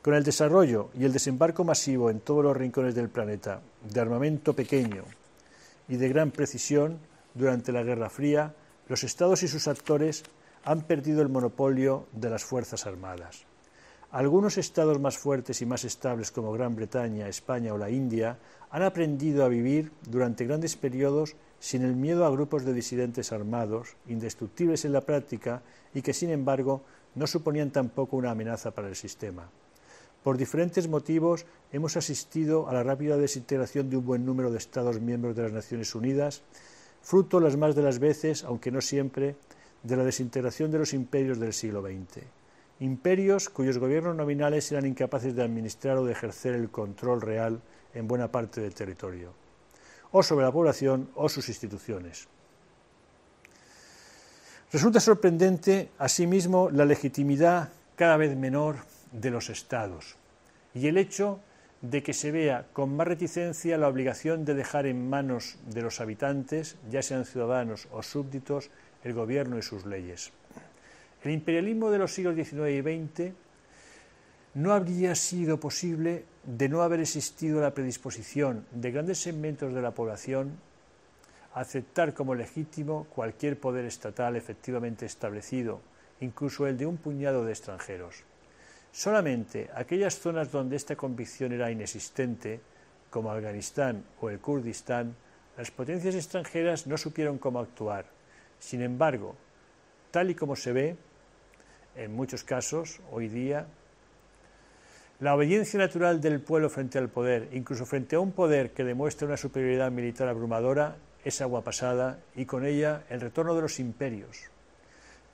Con 0.02 0.14
el 0.14 0.24
desarrollo 0.24 0.88
y 0.98 1.04
el 1.04 1.12
desembarco 1.12 1.62
masivo 1.62 2.08
en 2.08 2.20
todos 2.20 2.42
los 2.42 2.56
rincones 2.56 2.94
del 2.94 3.10
planeta 3.10 3.60
de 3.82 4.00
armamento 4.00 4.54
pequeño 4.54 5.04
y 5.88 5.96
de 5.96 6.08
gran 6.08 6.30
precisión 6.30 6.98
durante 7.34 7.70
la 7.70 7.82
Guerra 7.82 8.08
Fría, 8.08 8.54
los 8.88 9.04
Estados 9.04 9.42
y 9.42 9.48
sus 9.48 9.68
actores 9.68 10.24
han 10.64 10.82
perdido 10.82 11.20
el 11.20 11.28
monopolio 11.28 12.06
de 12.12 12.30
las 12.30 12.44
Fuerzas 12.44 12.86
Armadas. 12.86 13.44
Algunos 14.10 14.56
estados 14.56 14.98
más 14.98 15.18
fuertes 15.18 15.60
y 15.60 15.66
más 15.66 15.84
estables 15.84 16.30
como 16.30 16.52
Gran 16.52 16.74
Bretaña, 16.74 17.28
España 17.28 17.74
o 17.74 17.78
la 17.78 17.90
India 17.90 18.38
han 18.70 18.82
aprendido 18.82 19.44
a 19.44 19.48
vivir 19.48 19.92
durante 20.08 20.46
grandes 20.46 20.76
periodos 20.76 21.36
sin 21.58 21.82
el 21.82 21.94
miedo 21.94 22.24
a 22.24 22.30
grupos 22.30 22.64
de 22.64 22.72
disidentes 22.72 23.32
armados, 23.32 23.96
indestructibles 24.08 24.86
en 24.86 24.94
la 24.94 25.02
práctica 25.02 25.62
y 25.92 26.00
que, 26.00 26.14
sin 26.14 26.30
embargo, 26.30 26.82
no 27.14 27.26
suponían 27.26 27.70
tampoco 27.70 28.16
una 28.16 28.30
amenaza 28.30 28.70
para 28.70 28.88
el 28.88 28.96
sistema. 28.96 29.50
Por 30.22 30.36
diferentes 30.36 30.88
motivos 30.88 31.46
hemos 31.72 31.96
asistido 31.96 32.68
a 32.68 32.74
la 32.74 32.82
rápida 32.82 33.16
desintegración 33.16 33.88
de 33.88 33.96
un 33.96 34.06
buen 34.06 34.26
número 34.26 34.50
de 34.50 34.58
Estados 34.58 35.00
miembros 35.00 35.34
de 35.36 35.42
las 35.44 35.52
Naciones 35.52 35.94
Unidas, 35.94 36.42
fruto 37.02 37.40
las 37.40 37.56
más 37.56 37.74
de 37.74 37.82
las 37.82 37.98
veces, 37.98 38.44
aunque 38.44 38.70
no 38.70 38.80
siempre, 38.80 39.36
de 39.82 39.96
la 39.96 40.04
desintegración 40.04 40.70
de 40.70 40.78
los 40.78 40.92
imperios 40.92 41.38
del 41.38 41.52
siglo 41.52 41.80
XX 41.80 42.24
imperios 42.80 43.50
cuyos 43.50 43.78
gobiernos 43.78 44.16
nominales 44.16 44.72
eran 44.72 44.86
incapaces 44.86 45.36
de 45.36 45.42
administrar 45.42 45.98
o 45.98 46.04
de 46.04 46.12
ejercer 46.12 46.54
el 46.54 46.70
control 46.70 47.20
real 47.20 47.60
en 47.94 48.08
buena 48.08 48.32
parte 48.32 48.60
del 48.60 48.74
territorio, 48.74 49.32
o 50.12 50.22
sobre 50.22 50.46
la 50.46 50.52
población 50.52 51.10
o 51.14 51.28
sus 51.28 51.48
instituciones. 51.48 52.26
Resulta 54.72 55.00
sorprendente, 55.00 55.90
asimismo, 55.98 56.70
la 56.70 56.84
legitimidad 56.84 57.70
cada 57.96 58.16
vez 58.16 58.36
menor 58.36 58.76
de 59.12 59.30
los 59.30 59.50
estados 59.50 60.16
y 60.74 60.86
el 60.86 60.98
hecho 60.98 61.40
de 61.82 62.02
que 62.02 62.12
se 62.12 62.30
vea 62.30 62.66
con 62.72 62.94
más 62.94 63.06
reticencia 63.06 63.78
la 63.78 63.88
obligación 63.88 64.44
de 64.44 64.54
dejar 64.54 64.86
en 64.86 65.08
manos 65.08 65.56
de 65.66 65.82
los 65.82 66.00
habitantes, 66.00 66.76
ya 66.90 67.02
sean 67.02 67.24
ciudadanos 67.24 67.88
o 67.90 68.02
súbditos, 68.02 68.70
el 69.02 69.14
gobierno 69.14 69.58
y 69.58 69.62
sus 69.62 69.86
leyes. 69.86 70.30
El 71.24 71.30
imperialismo 71.30 71.90
de 71.90 71.98
los 71.98 72.12
siglos 72.12 72.34
XIX 72.34 72.68
y 72.70 72.82
XX 72.82 73.34
no 74.54 74.72
habría 74.72 75.14
sido 75.14 75.58
posible 75.60 76.24
de 76.44 76.68
no 76.68 76.82
haber 76.82 77.00
existido 77.00 77.60
la 77.60 77.72
predisposición 77.72 78.66
de 78.72 78.90
grandes 78.90 79.18
segmentos 79.18 79.74
de 79.74 79.82
la 79.82 79.92
población 79.92 80.58
a 81.54 81.60
aceptar 81.60 82.14
como 82.14 82.34
legítimo 82.34 83.06
cualquier 83.14 83.58
poder 83.58 83.84
estatal 83.84 84.36
efectivamente 84.36 85.06
establecido, 85.06 85.80
incluso 86.20 86.66
el 86.66 86.76
de 86.76 86.86
un 86.86 86.96
puñado 86.96 87.44
de 87.44 87.52
extranjeros. 87.52 88.24
Solamente 88.92 89.70
aquellas 89.74 90.18
zonas 90.18 90.50
donde 90.50 90.76
esta 90.76 90.96
convicción 90.96 91.52
era 91.52 91.70
inexistente, 91.70 92.60
como 93.10 93.30
Afganistán 93.30 94.04
o 94.20 94.30
el 94.30 94.40
Kurdistán, 94.40 95.14
las 95.56 95.70
potencias 95.70 96.14
extranjeras 96.14 96.86
no 96.86 96.96
supieron 96.96 97.38
cómo 97.38 97.60
actuar. 97.60 98.06
Sin 98.58 98.82
embargo, 98.82 99.36
tal 100.10 100.30
y 100.30 100.34
como 100.34 100.56
se 100.56 100.72
ve, 100.72 100.96
en 101.96 102.14
muchos 102.14 102.44
casos, 102.44 103.00
hoy 103.10 103.28
día, 103.28 103.66
la 105.20 105.34
obediencia 105.34 105.78
natural 105.78 106.20
del 106.20 106.40
pueblo 106.40 106.70
frente 106.70 106.98
al 106.98 107.10
poder, 107.10 107.48
incluso 107.52 107.84
frente 107.84 108.16
a 108.16 108.20
un 108.20 108.32
poder 108.32 108.72
que 108.72 108.84
demuestra 108.84 109.26
una 109.26 109.36
superioridad 109.36 109.90
militar 109.90 110.28
abrumadora, 110.28 110.96
es 111.24 111.40
agua 111.42 111.62
pasada 111.62 112.18
y 112.34 112.46
con 112.46 112.64
ella 112.64 113.04
el 113.10 113.20
retorno 113.20 113.54
de 113.54 113.62
los 113.62 113.78
imperios. 113.80 114.50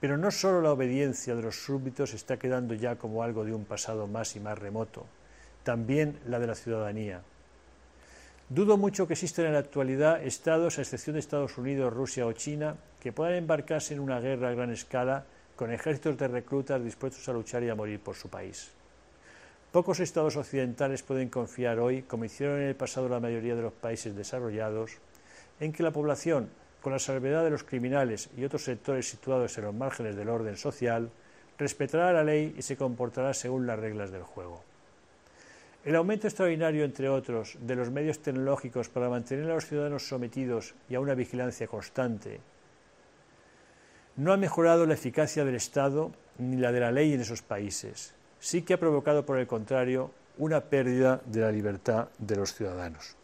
Pero 0.00 0.18
no 0.18 0.30
solo 0.30 0.60
la 0.60 0.72
obediencia 0.72 1.34
de 1.34 1.42
los 1.42 1.56
súbditos 1.56 2.12
está 2.12 2.38
quedando 2.38 2.74
ya 2.74 2.96
como 2.96 3.22
algo 3.22 3.44
de 3.44 3.54
un 3.54 3.64
pasado 3.64 4.06
más 4.06 4.36
y 4.36 4.40
más 4.40 4.58
remoto, 4.58 5.06
también 5.62 6.18
la 6.26 6.38
de 6.38 6.46
la 6.46 6.54
ciudadanía. 6.54 7.22
Dudo 8.48 8.76
mucho 8.76 9.06
que 9.06 9.14
existan 9.14 9.46
en 9.46 9.54
la 9.54 9.58
actualidad 9.58 10.22
estados, 10.22 10.78
a 10.78 10.82
excepción 10.82 11.14
de 11.14 11.20
Estados 11.20 11.58
Unidos, 11.58 11.92
Rusia 11.92 12.26
o 12.26 12.32
China, 12.32 12.76
que 13.00 13.12
puedan 13.12 13.34
embarcarse 13.34 13.94
en 13.94 14.00
una 14.00 14.20
guerra 14.20 14.50
a 14.50 14.54
gran 14.54 14.70
escala 14.70 15.24
con 15.56 15.72
ejércitos 15.72 16.16
de 16.18 16.28
reclutas 16.28 16.84
dispuestos 16.84 17.28
a 17.28 17.32
luchar 17.32 17.64
y 17.64 17.70
a 17.70 17.74
morir 17.74 17.98
por 17.98 18.14
su 18.14 18.28
país. 18.28 18.70
Pocos 19.72 19.98
estados 20.00 20.36
occidentales 20.36 21.02
pueden 21.02 21.28
confiar 21.28 21.80
hoy, 21.80 22.02
como 22.02 22.24
hicieron 22.24 22.60
en 22.60 22.68
el 22.68 22.76
pasado 22.76 23.08
la 23.08 23.20
mayoría 23.20 23.56
de 23.56 23.62
los 23.62 23.72
países 23.72 24.14
desarrollados, 24.14 24.92
en 25.58 25.72
que 25.72 25.82
la 25.82 25.90
población, 25.90 26.48
con 26.86 26.92
la 26.92 27.00
salvedad 27.00 27.42
de 27.42 27.50
los 27.50 27.64
criminales 27.64 28.30
y 28.36 28.44
otros 28.44 28.62
sectores 28.62 29.08
situados 29.08 29.58
en 29.58 29.64
los 29.64 29.74
márgenes 29.74 30.14
del 30.14 30.28
orden 30.28 30.56
social, 30.56 31.10
respetará 31.58 32.12
la 32.12 32.22
ley 32.22 32.54
y 32.56 32.62
se 32.62 32.76
comportará 32.76 33.34
según 33.34 33.66
las 33.66 33.76
reglas 33.76 34.12
del 34.12 34.22
juego. 34.22 34.62
El 35.84 35.96
aumento 35.96 36.28
extraordinario, 36.28 36.84
entre 36.84 37.08
otros, 37.08 37.58
de 37.60 37.74
los 37.74 37.90
medios 37.90 38.20
tecnológicos 38.20 38.88
para 38.88 39.08
mantener 39.08 39.50
a 39.50 39.54
los 39.54 39.66
ciudadanos 39.66 40.06
sometidos 40.06 40.76
y 40.88 40.94
a 40.94 41.00
una 41.00 41.16
vigilancia 41.16 41.66
constante 41.66 42.38
no 44.14 44.32
ha 44.32 44.36
mejorado 44.36 44.86
la 44.86 44.94
eficacia 44.94 45.44
del 45.44 45.56
Estado 45.56 46.12
ni 46.38 46.56
la 46.56 46.70
de 46.70 46.78
la 46.78 46.92
ley 46.92 47.14
en 47.14 47.20
esos 47.20 47.42
países. 47.42 48.14
Sí 48.38 48.62
que 48.62 48.74
ha 48.74 48.78
provocado, 48.78 49.26
por 49.26 49.38
el 49.38 49.48
contrario, 49.48 50.12
una 50.38 50.60
pérdida 50.60 51.20
de 51.26 51.40
la 51.40 51.50
libertad 51.50 52.10
de 52.16 52.36
los 52.36 52.54
ciudadanos. 52.54 53.16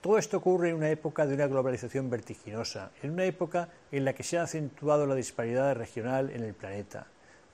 Todo 0.00 0.16
esto 0.16 0.36
ocurre 0.36 0.70
en 0.70 0.76
una 0.76 0.90
época 0.90 1.26
de 1.26 1.34
una 1.34 1.48
globalización 1.48 2.08
vertiginosa, 2.08 2.92
en 3.02 3.10
una 3.10 3.24
época 3.24 3.68
en 3.90 4.04
la 4.04 4.12
que 4.12 4.22
se 4.22 4.38
ha 4.38 4.44
acentuado 4.44 5.06
la 5.06 5.16
disparidad 5.16 5.74
regional 5.74 6.30
en 6.30 6.44
el 6.44 6.54
planeta, 6.54 7.08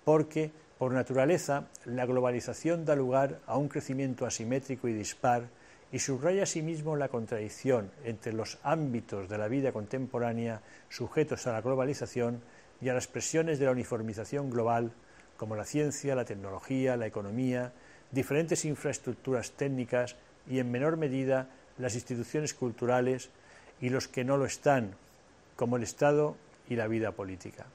porque, 0.04 0.50
por 0.76 0.92
naturaleza, 0.92 1.68
la 1.86 2.04
globalización 2.04 2.84
da 2.84 2.96
lugar 2.96 3.40
a 3.46 3.56
un 3.56 3.68
crecimiento 3.68 4.26
asimétrico 4.26 4.88
y 4.88 4.92
dispar 4.92 5.48
y 5.90 6.00
subraya 6.00 6.42
asimismo 6.42 6.96
la 6.96 7.08
contradicción 7.08 7.90
entre 8.04 8.34
los 8.34 8.58
ámbitos 8.62 9.26
de 9.30 9.38
la 9.38 9.48
vida 9.48 9.72
contemporánea 9.72 10.60
sujetos 10.90 11.46
a 11.46 11.52
la 11.52 11.62
globalización 11.62 12.42
y 12.78 12.90
a 12.90 12.94
las 12.94 13.06
presiones 13.06 13.58
de 13.58 13.64
la 13.64 13.72
uniformización 13.72 14.50
global, 14.50 14.92
como 15.38 15.56
la 15.56 15.64
ciencia, 15.64 16.14
la 16.14 16.26
tecnología, 16.26 16.98
la 16.98 17.06
economía, 17.06 17.72
diferentes 18.10 18.66
infraestructuras 18.66 19.52
técnicas 19.52 20.16
y, 20.46 20.58
en 20.58 20.70
menor 20.70 20.98
medida, 20.98 21.48
las 21.78 21.94
instituciones 21.94 22.54
culturales 22.54 23.30
y 23.80 23.88
los 23.88 24.08
que 24.08 24.24
no 24.24 24.36
lo 24.36 24.46
están, 24.46 24.94
como 25.56 25.76
el 25.76 25.82
Estado 25.82 26.36
y 26.68 26.76
la 26.76 26.86
vida 26.86 27.12
política. 27.12 27.66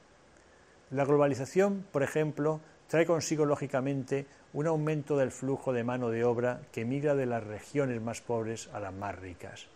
La 0.90 1.04
globalización, 1.04 1.84
por 1.92 2.02
ejemplo, 2.02 2.60
trae 2.88 3.06
consigo 3.06 3.44
lógicamente 3.44 4.26
un 4.52 4.66
aumento 4.66 5.16
del 5.16 5.30
flujo 5.30 5.72
de 5.72 5.84
mano 5.84 6.10
de 6.10 6.24
obra 6.24 6.60
que 6.72 6.84
migra 6.84 7.14
de 7.14 7.26
las 7.26 7.44
regiones 7.44 8.02
más 8.02 8.20
pobres 8.20 8.68
a 8.72 8.80
las 8.80 8.92
más 8.92 9.16
ricas. 9.16 9.66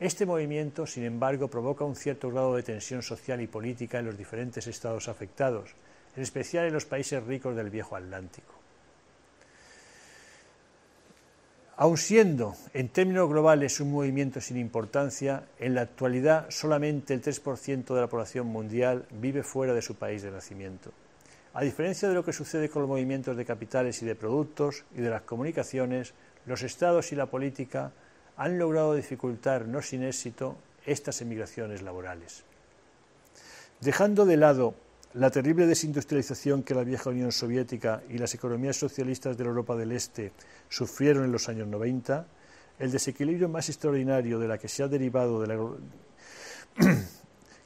Este 0.00 0.26
movimiento, 0.26 0.86
sin 0.86 1.04
embargo, 1.04 1.48
provoca 1.48 1.84
un 1.84 1.96
cierto 1.96 2.30
grado 2.30 2.56
de 2.56 2.62
tensión 2.62 3.02
social 3.02 3.40
y 3.40 3.46
política 3.46 3.98
en 3.98 4.06
los 4.06 4.18
diferentes 4.18 4.66
estados 4.66 5.08
afectados, 5.08 5.70
en 6.16 6.22
especial 6.22 6.66
en 6.66 6.74
los 6.74 6.84
países 6.84 7.22
ricos 7.22 7.54
del 7.54 7.70
viejo 7.70 7.96
Atlántico. 7.96 8.65
Aun 11.78 11.98
siendo, 11.98 12.54
en 12.72 12.88
términos 12.88 13.28
globales, 13.28 13.80
un 13.80 13.92
movimiento 13.92 14.40
sin 14.40 14.56
importancia, 14.56 15.44
en 15.58 15.74
la 15.74 15.82
actualidad 15.82 16.46
solamente 16.48 17.12
el 17.12 17.20
3% 17.20 17.94
de 17.94 18.00
la 18.00 18.06
población 18.06 18.46
mundial 18.46 19.04
vive 19.10 19.42
fuera 19.42 19.74
de 19.74 19.82
su 19.82 19.94
país 19.94 20.22
de 20.22 20.30
nacimiento. 20.30 20.90
A 21.52 21.62
diferencia 21.62 22.08
de 22.08 22.14
lo 22.14 22.24
que 22.24 22.32
sucede 22.32 22.70
con 22.70 22.80
los 22.80 22.88
movimientos 22.88 23.36
de 23.36 23.44
capitales 23.44 24.00
y 24.00 24.06
de 24.06 24.14
productos 24.14 24.84
y 24.94 25.02
de 25.02 25.10
las 25.10 25.22
comunicaciones, 25.22 26.14
los 26.46 26.62
estados 26.62 27.12
y 27.12 27.14
la 27.14 27.26
política 27.26 27.92
han 28.38 28.58
logrado 28.58 28.94
dificultar, 28.94 29.66
no 29.66 29.82
sin 29.82 30.02
éxito, 30.02 30.56
estas 30.86 31.20
emigraciones 31.20 31.82
laborales. 31.82 32.44
Dejando 33.82 34.24
de 34.24 34.38
lado 34.38 34.74
la 35.16 35.30
terrible 35.30 35.66
desindustrialización 35.66 36.62
que 36.62 36.74
la 36.74 36.84
vieja 36.84 37.08
Unión 37.08 37.32
Soviética 37.32 38.02
y 38.10 38.18
las 38.18 38.34
economías 38.34 38.76
socialistas 38.76 39.36
de 39.36 39.44
la 39.44 39.50
Europa 39.50 39.74
del 39.74 39.92
Este 39.92 40.32
sufrieron 40.68 41.24
en 41.24 41.32
los 41.32 41.48
años 41.48 41.66
90, 41.68 42.26
el 42.78 42.92
desequilibrio 42.92 43.48
más 43.48 43.70
extraordinario 43.70 44.38
de 44.38 44.46
la 44.46 44.58
que 44.58 44.68
se 44.68 44.82
ha 44.82 44.88
derivado 44.88 45.40
de 45.40 45.46
la, 45.46 45.56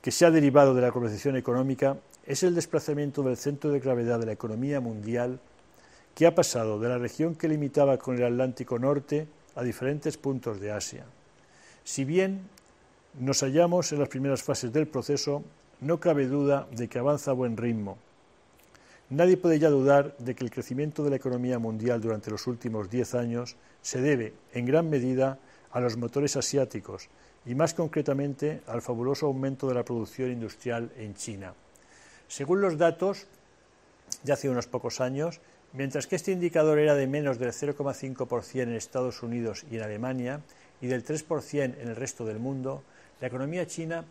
que 0.00 0.10
se 0.12 0.26
ha 0.26 0.30
derivado 0.30 0.74
de 0.74 0.82
la 0.82 0.90
globalización 0.90 1.36
económica 1.36 1.96
es 2.24 2.44
el 2.44 2.54
desplazamiento 2.54 3.24
del 3.24 3.36
centro 3.36 3.72
de 3.72 3.80
gravedad 3.80 4.20
de 4.20 4.26
la 4.26 4.32
economía 4.32 4.80
mundial 4.80 5.40
que 6.14 6.28
ha 6.28 6.34
pasado 6.36 6.78
de 6.78 6.88
la 6.88 6.98
región 6.98 7.34
que 7.34 7.48
limitaba 7.48 7.98
con 7.98 8.16
el 8.16 8.24
Atlántico 8.24 8.78
Norte 8.78 9.26
a 9.56 9.64
diferentes 9.64 10.16
puntos 10.18 10.60
de 10.60 10.70
Asia. 10.70 11.04
Si 11.82 12.04
bien 12.04 12.42
nos 13.18 13.40
hallamos 13.40 13.90
en 13.90 13.98
las 13.98 14.08
primeras 14.08 14.40
fases 14.40 14.72
del 14.72 14.86
proceso, 14.86 15.42
no 15.80 16.00
cabe 16.00 16.26
duda 16.26 16.66
de 16.70 16.88
que 16.88 16.98
avanza 16.98 17.30
a 17.30 17.34
buen 17.34 17.56
ritmo. 17.56 17.98
Nadie 19.10 19.36
puede 19.36 19.58
ya 19.58 19.70
dudar 19.70 20.16
de 20.18 20.34
que 20.34 20.44
el 20.44 20.50
crecimiento 20.50 21.02
de 21.02 21.10
la 21.10 21.16
economía 21.16 21.58
mundial 21.58 22.00
durante 22.00 22.30
los 22.30 22.46
últimos 22.46 22.90
diez 22.90 23.14
años 23.14 23.56
se 23.82 24.00
debe, 24.00 24.34
en 24.52 24.66
gran 24.66 24.88
medida, 24.88 25.38
a 25.72 25.80
los 25.80 25.96
motores 25.96 26.36
asiáticos 26.36 27.08
y, 27.44 27.54
más 27.54 27.74
concretamente, 27.74 28.60
al 28.66 28.82
fabuloso 28.82 29.26
aumento 29.26 29.66
de 29.66 29.74
la 29.74 29.84
producción 29.84 30.30
industrial 30.30 30.90
en 30.96 31.14
China. 31.14 31.54
Según 32.28 32.60
los 32.60 32.78
datos 32.78 33.26
de 34.22 34.32
hace 34.32 34.48
unos 34.48 34.66
pocos 34.66 35.00
años, 35.00 35.40
mientras 35.72 36.06
que 36.06 36.16
este 36.16 36.32
indicador 36.32 36.78
era 36.78 36.94
de 36.94 37.06
menos 37.06 37.38
del 37.38 37.50
0,5% 37.50 38.62
en 38.62 38.74
Estados 38.74 39.22
Unidos 39.22 39.64
y 39.70 39.76
en 39.76 39.82
Alemania 39.82 40.40
y 40.80 40.86
del 40.86 41.04
3% 41.04 41.80
en 41.80 41.88
el 41.88 41.96
resto 41.96 42.24
del 42.24 42.38
mundo, 42.38 42.82
la 43.20 43.26
economía 43.26 43.66
china 43.66 44.04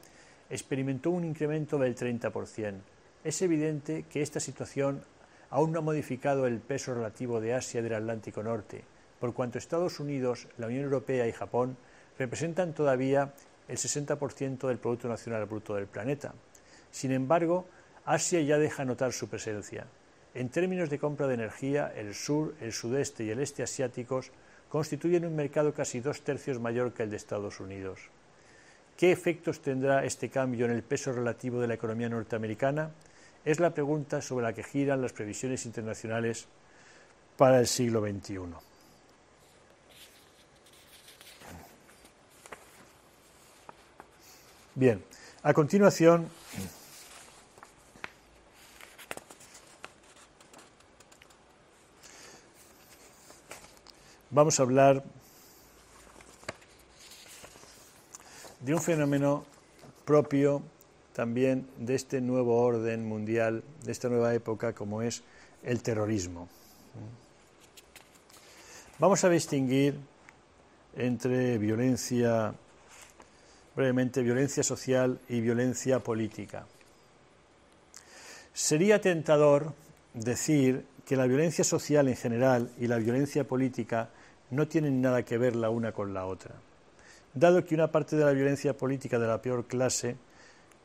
experimentó 0.49 1.11
un 1.11 1.25
incremento 1.25 1.77
del 1.77 1.95
30%. 1.95 2.75
Es 3.23 3.41
evidente 3.41 4.05
que 4.09 4.21
esta 4.21 4.39
situación 4.39 5.01
aún 5.49 5.71
no 5.71 5.79
ha 5.79 5.83
modificado 5.83 6.47
el 6.47 6.59
peso 6.59 6.93
relativo 6.93 7.41
de 7.41 7.53
Asia 7.53 7.81
del 7.81 7.93
Atlántico 7.93 8.43
Norte, 8.43 8.83
por 9.19 9.33
cuanto 9.33 9.57
Estados 9.57 9.99
Unidos, 9.99 10.47
la 10.57 10.67
Unión 10.67 10.83
Europea 10.83 11.27
y 11.27 11.31
Japón 11.31 11.77
representan 12.17 12.73
todavía 12.73 13.33
el 13.67 13.77
60% 13.77 14.67
del 14.67 14.77
Producto 14.77 15.07
Nacional 15.07 15.45
Bruto 15.45 15.75
del 15.75 15.87
planeta. 15.87 16.33
Sin 16.91 17.11
embargo, 17.11 17.65
Asia 18.05 18.41
ya 18.41 18.57
deja 18.57 18.85
notar 18.85 19.13
su 19.13 19.27
presencia. 19.27 19.85
En 20.33 20.49
términos 20.49 20.89
de 20.89 20.99
compra 20.99 21.27
de 21.27 21.35
energía, 21.35 21.91
el 21.95 22.15
sur, 22.15 22.55
el 22.61 22.71
sudeste 22.71 23.23
y 23.23 23.29
el 23.29 23.39
este 23.39 23.63
asiáticos 23.63 24.31
constituyen 24.69 25.25
un 25.25 25.35
mercado 25.35 25.73
casi 25.73 25.99
dos 25.99 26.21
tercios 26.21 26.59
mayor 26.59 26.93
que 26.93 27.03
el 27.03 27.09
de 27.09 27.17
Estados 27.17 27.59
Unidos. 27.59 27.99
¿Qué 28.99 29.13
efectos 29.13 29.61
tendrá 29.61 30.03
este 30.03 30.29
cambio 30.29 30.65
en 30.65 30.71
el 30.71 30.83
peso 30.83 31.13
relativo 31.13 31.61
de 31.61 31.67
la 31.67 31.75
economía 31.75 32.09
norteamericana? 32.09 32.91
Es 33.45 33.61
la 33.61 33.73
pregunta 33.73 34.21
sobre 34.21 34.43
la 34.43 34.51
que 34.51 34.61
giran 34.61 35.01
las 35.01 35.13
previsiones 35.13 35.65
internacionales 35.65 36.47
para 37.37 37.61
el 37.61 37.67
siglo 37.67 38.01
XXI. 38.01 38.39
Bien, 44.75 45.01
a 45.43 45.53
continuación 45.53 46.27
vamos 54.29 54.59
a 54.59 54.63
hablar 54.63 55.05
de 58.59 58.73
un 58.73 58.81
fenómeno 58.81 59.45
propio 60.05 60.61
también 61.13 61.67
de 61.77 61.95
este 61.95 62.21
nuevo 62.21 62.61
orden 62.61 63.07
mundial, 63.07 63.63
de 63.83 63.91
esta 63.91 64.09
nueva 64.09 64.33
época, 64.33 64.73
como 64.73 65.01
es 65.01 65.23
el 65.63 65.81
terrorismo. 65.81 66.47
Vamos 68.99 69.23
a 69.23 69.29
distinguir 69.29 69.95
entre 70.95 71.57
violencia, 71.57 72.53
brevemente, 73.75 74.21
violencia 74.21 74.63
social 74.63 75.19
y 75.29 75.41
violencia 75.41 75.99
política. 75.99 76.65
Sería 78.53 78.99
tentador 78.99 79.73
decir 80.13 80.85
que 81.05 81.15
la 81.15 81.27
violencia 81.27 81.63
social 81.63 82.07
en 82.07 82.15
general 82.15 82.71
y 82.77 82.87
la 82.87 82.97
violencia 82.97 83.45
política 83.45 84.09
no 84.51 84.67
tienen 84.67 85.01
nada 85.01 85.23
que 85.23 85.37
ver 85.37 85.55
la 85.55 85.69
una 85.69 85.91
con 85.91 86.13
la 86.13 86.25
otra. 86.25 86.55
Dado 87.39 87.63
que 87.63 87.73
una 87.73 87.89
parte 87.89 88.17
de 88.17 88.25
la 88.25 88.33
violencia 88.33 88.75
política 88.75 89.17
de 89.17 89.25
la 89.25 89.41
peor 89.41 89.65
clase 89.65 90.17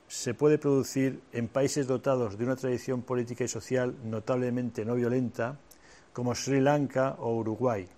se 0.06 0.34
puede 0.34 0.56
producir 0.56 1.20
en 1.32 1.48
países 1.48 1.88
dotados 1.88 2.38
de 2.38 2.44
una 2.44 2.54
tradición 2.54 3.02
política 3.02 3.42
y 3.42 3.48
social 3.48 3.96
notablemente 4.04 4.84
no 4.84 4.94
violenta, 4.94 5.58
como 6.12 6.32
Sri 6.32 6.60
Lanka 6.60 7.16
o 7.18 7.34
Uruguay. 7.34 7.88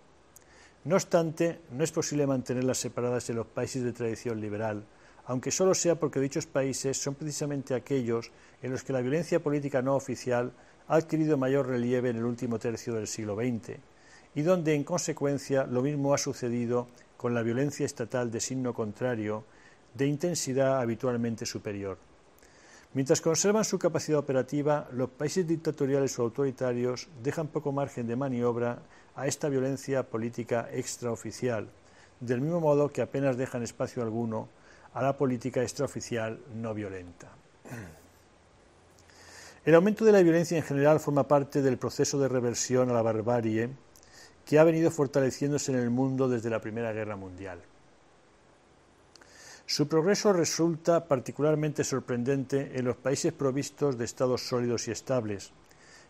No 0.84 0.94
obstante, 0.94 1.60
no 1.70 1.84
es 1.84 1.92
posible 1.92 2.26
mantenerlas 2.26 2.78
separadas 2.78 3.28
en 3.28 3.36
los 3.36 3.46
países 3.46 3.82
de 3.82 3.92
tradición 3.92 4.40
liberal, 4.40 4.86
aunque 5.26 5.50
solo 5.50 5.74
sea 5.74 5.96
porque 5.96 6.18
dichos 6.18 6.46
países 6.46 6.96
son 6.96 7.14
precisamente 7.14 7.74
aquellos 7.74 8.30
en 8.62 8.70
los 8.70 8.82
que 8.82 8.94
la 8.94 9.02
violencia 9.02 9.42
política 9.42 9.82
no 9.82 9.96
oficial 9.96 10.50
ha 10.88 10.96
adquirido 10.96 11.36
mayor 11.36 11.66
relieve 11.66 12.08
en 12.08 12.16
el 12.16 12.24
último 12.24 12.58
tercio 12.58 12.94
del 12.94 13.06
siglo 13.06 13.36
XX 13.36 13.76
y 14.34 14.40
donde, 14.40 14.74
en 14.74 14.84
consecuencia, 14.84 15.64
lo 15.64 15.82
mismo 15.82 16.14
ha 16.14 16.18
sucedido 16.18 16.88
con 17.16 17.34
la 17.34 17.42
violencia 17.42 17.86
estatal 17.86 18.30
de 18.30 18.40
signo 18.40 18.74
contrario, 18.74 19.44
de 19.94 20.06
intensidad 20.06 20.80
habitualmente 20.80 21.46
superior. 21.46 21.98
Mientras 22.94 23.20
conservan 23.20 23.64
su 23.64 23.78
capacidad 23.78 24.18
operativa, 24.18 24.88
los 24.92 25.10
países 25.10 25.46
dictatoriales 25.46 26.18
o 26.18 26.22
autoritarios 26.22 27.08
dejan 27.22 27.48
poco 27.48 27.72
margen 27.72 28.06
de 28.06 28.16
maniobra 28.16 28.78
a 29.14 29.26
esta 29.26 29.48
violencia 29.48 30.02
política 30.02 30.68
extraoficial, 30.72 31.68
del 32.20 32.40
mismo 32.40 32.60
modo 32.60 32.88
que 32.88 33.02
apenas 33.02 33.36
dejan 33.36 33.62
espacio 33.62 34.02
alguno 34.02 34.48
a 34.94 35.02
la 35.02 35.16
política 35.16 35.62
extraoficial 35.62 36.38
no 36.54 36.72
violenta. 36.72 37.28
El 39.64 39.74
aumento 39.74 40.04
de 40.04 40.12
la 40.12 40.22
violencia 40.22 40.56
en 40.56 40.62
general 40.62 41.00
forma 41.00 41.26
parte 41.26 41.60
del 41.60 41.76
proceso 41.76 42.18
de 42.18 42.28
reversión 42.28 42.88
a 42.88 42.94
la 42.94 43.02
barbarie 43.02 43.68
que 44.46 44.58
ha 44.58 44.64
venido 44.64 44.90
fortaleciéndose 44.90 45.72
en 45.72 45.78
el 45.78 45.90
mundo 45.90 46.28
desde 46.28 46.50
la 46.50 46.60
Primera 46.60 46.92
Guerra 46.92 47.16
Mundial. 47.16 47.60
Su 49.66 49.88
progreso 49.88 50.32
resulta 50.32 51.06
particularmente 51.06 51.82
sorprendente 51.82 52.78
en 52.78 52.84
los 52.84 52.96
países 52.96 53.32
provistos 53.32 53.98
de 53.98 54.04
estados 54.04 54.46
sólidos 54.46 54.86
y 54.86 54.92
estables, 54.92 55.50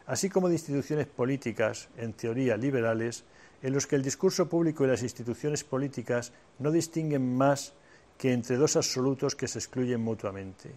así 0.06 0.28
como 0.28 0.48
de 0.48 0.54
instituciones 0.56 1.06
políticas, 1.06 1.88
en 1.96 2.12
teoría 2.12 2.58
liberales, 2.58 3.24
en 3.62 3.72
los 3.72 3.86
que 3.86 3.96
el 3.96 4.02
discurso 4.02 4.46
público 4.46 4.84
y 4.84 4.88
las 4.88 5.02
instituciones 5.02 5.64
políticas 5.64 6.32
no 6.58 6.70
distinguen 6.70 7.34
más 7.34 7.72
que 8.18 8.34
entre 8.34 8.56
dos 8.56 8.76
absolutos 8.76 9.34
que 9.34 9.48
se 9.48 9.58
excluyen 9.58 10.02
mutuamente, 10.02 10.70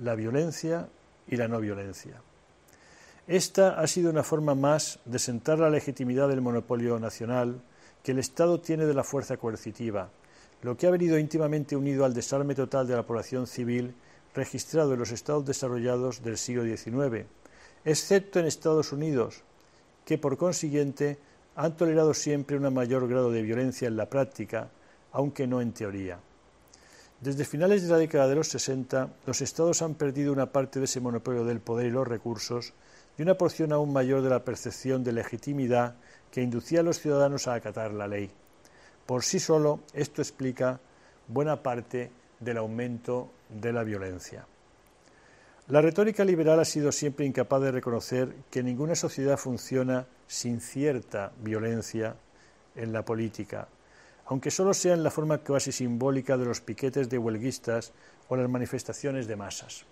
la 0.00 0.14
violencia 0.14 0.88
y 1.26 1.36
la 1.36 1.48
no 1.48 1.60
violencia. 1.60 2.22
Esta 3.28 3.78
ha 3.78 3.86
sido 3.86 4.08
una 4.08 4.22
forma 4.22 4.54
más 4.54 5.00
de 5.04 5.18
sentar 5.18 5.58
la 5.58 5.68
legitimidad 5.68 6.30
del 6.30 6.40
monopolio 6.40 6.98
nacional 6.98 7.60
que 8.02 8.12
el 8.12 8.20
Estado 8.20 8.58
tiene 8.58 8.86
de 8.86 8.94
la 8.94 9.04
fuerza 9.04 9.36
coercitiva, 9.36 10.08
lo 10.62 10.78
que 10.78 10.86
ha 10.86 10.90
venido 10.90 11.18
íntimamente 11.18 11.76
unido 11.76 12.06
al 12.06 12.14
desarme 12.14 12.54
total 12.54 12.86
de 12.86 12.96
la 12.96 13.02
población 13.02 13.46
civil 13.46 13.94
registrado 14.34 14.94
en 14.94 15.00
los 15.00 15.10
estados 15.10 15.44
desarrollados 15.44 16.22
del 16.22 16.38
siglo 16.38 16.64
XIX, 16.64 17.26
excepto 17.84 18.40
en 18.40 18.46
Estados 18.46 18.92
Unidos, 18.94 19.42
que 20.06 20.16
por 20.16 20.38
consiguiente 20.38 21.18
han 21.54 21.76
tolerado 21.76 22.14
siempre 22.14 22.56
un 22.56 22.72
mayor 22.72 23.06
grado 23.08 23.30
de 23.30 23.42
violencia 23.42 23.88
en 23.88 23.98
la 23.98 24.08
práctica, 24.08 24.70
aunque 25.12 25.46
no 25.46 25.60
en 25.60 25.72
teoría. 25.72 26.18
Desde 27.20 27.44
finales 27.44 27.82
de 27.82 27.90
la 27.90 27.98
década 27.98 28.26
de 28.26 28.36
los 28.36 28.48
60, 28.48 29.10
los 29.26 29.42
estados 29.42 29.82
han 29.82 29.96
perdido 29.96 30.32
una 30.32 30.50
parte 30.50 30.78
de 30.78 30.86
ese 30.86 31.00
monopolio 31.00 31.44
del 31.44 31.60
poder 31.60 31.88
y 31.88 31.90
los 31.90 32.08
recursos 32.08 32.72
y 33.18 33.22
una 33.22 33.34
porción 33.34 33.72
aún 33.72 33.92
mayor 33.92 34.22
de 34.22 34.30
la 34.30 34.44
percepción 34.44 35.02
de 35.02 35.12
legitimidad 35.12 35.96
que 36.30 36.40
inducía 36.40 36.80
a 36.80 36.84
los 36.84 37.00
ciudadanos 37.00 37.48
a 37.48 37.54
acatar 37.54 37.92
la 37.92 38.06
ley. 38.06 38.30
Por 39.06 39.24
sí 39.24 39.40
solo, 39.40 39.80
esto 39.92 40.22
explica 40.22 40.80
buena 41.26 41.62
parte 41.62 42.12
del 42.38 42.58
aumento 42.58 43.30
de 43.48 43.72
la 43.72 43.82
violencia. 43.82 44.46
La 45.66 45.82
retórica 45.82 46.24
liberal 46.24 46.60
ha 46.60 46.64
sido 46.64 46.92
siempre 46.92 47.26
incapaz 47.26 47.60
de 47.60 47.72
reconocer 47.72 48.34
que 48.50 48.62
ninguna 48.62 48.94
sociedad 48.94 49.36
funciona 49.36 50.06
sin 50.26 50.60
cierta 50.60 51.32
violencia 51.42 52.16
en 52.74 52.92
la 52.92 53.04
política, 53.04 53.68
aunque 54.26 54.50
solo 54.50 54.72
sea 54.72 54.94
en 54.94 55.02
la 55.02 55.10
forma 55.10 55.42
casi 55.42 55.72
simbólica 55.72 56.36
de 56.36 56.44
los 56.44 56.60
piquetes 56.60 57.10
de 57.10 57.18
huelguistas 57.18 57.92
o 58.28 58.36
las 58.36 58.48
manifestaciones 58.48 59.26
de 59.26 59.36
masas. 59.36 59.84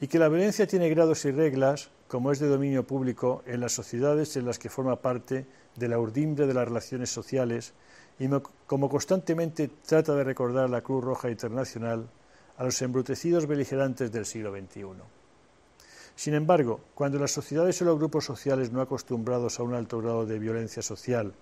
Y 0.00 0.08
que 0.08 0.18
la 0.18 0.28
violencia 0.28 0.66
tiene 0.66 0.90
grados 0.90 1.24
y 1.24 1.30
reglas, 1.30 1.90
como 2.08 2.30
es 2.30 2.38
de 2.38 2.48
dominio 2.48 2.86
público 2.86 3.42
en 3.46 3.60
las 3.60 3.72
sociedades 3.72 4.36
en 4.36 4.46
las 4.46 4.58
que 4.58 4.68
forma 4.68 4.96
parte 4.96 5.46
de 5.74 5.88
la 5.88 5.98
urdimbre 5.98 6.46
de 6.46 6.54
las 6.54 6.68
relaciones 6.68 7.10
sociales 7.10 7.72
y 8.18 8.28
como 8.66 8.88
constantemente 8.88 9.70
trata 9.86 10.14
de 10.14 10.24
recordar 10.24 10.70
la 10.70 10.80
Cruz 10.80 11.04
Roja 11.04 11.30
Internacional 11.30 12.08
a 12.56 12.64
los 12.64 12.80
embrutecidos 12.80 13.46
beligerantes 13.46 14.10
del 14.10 14.24
siglo 14.24 14.52
XXI. 14.52 14.86
Sin 16.14 16.32
embargo, 16.32 16.80
cuando 16.94 17.18
las 17.18 17.32
sociedades 17.32 17.80
o 17.82 17.84
los 17.84 17.98
grupos 17.98 18.24
sociales 18.24 18.72
no 18.72 18.80
acostumbrados 18.80 19.60
a 19.60 19.62
un 19.62 19.74
alto 19.74 20.00
grado 20.00 20.24
de 20.24 20.38
violencia 20.38 20.82
social 20.82 21.34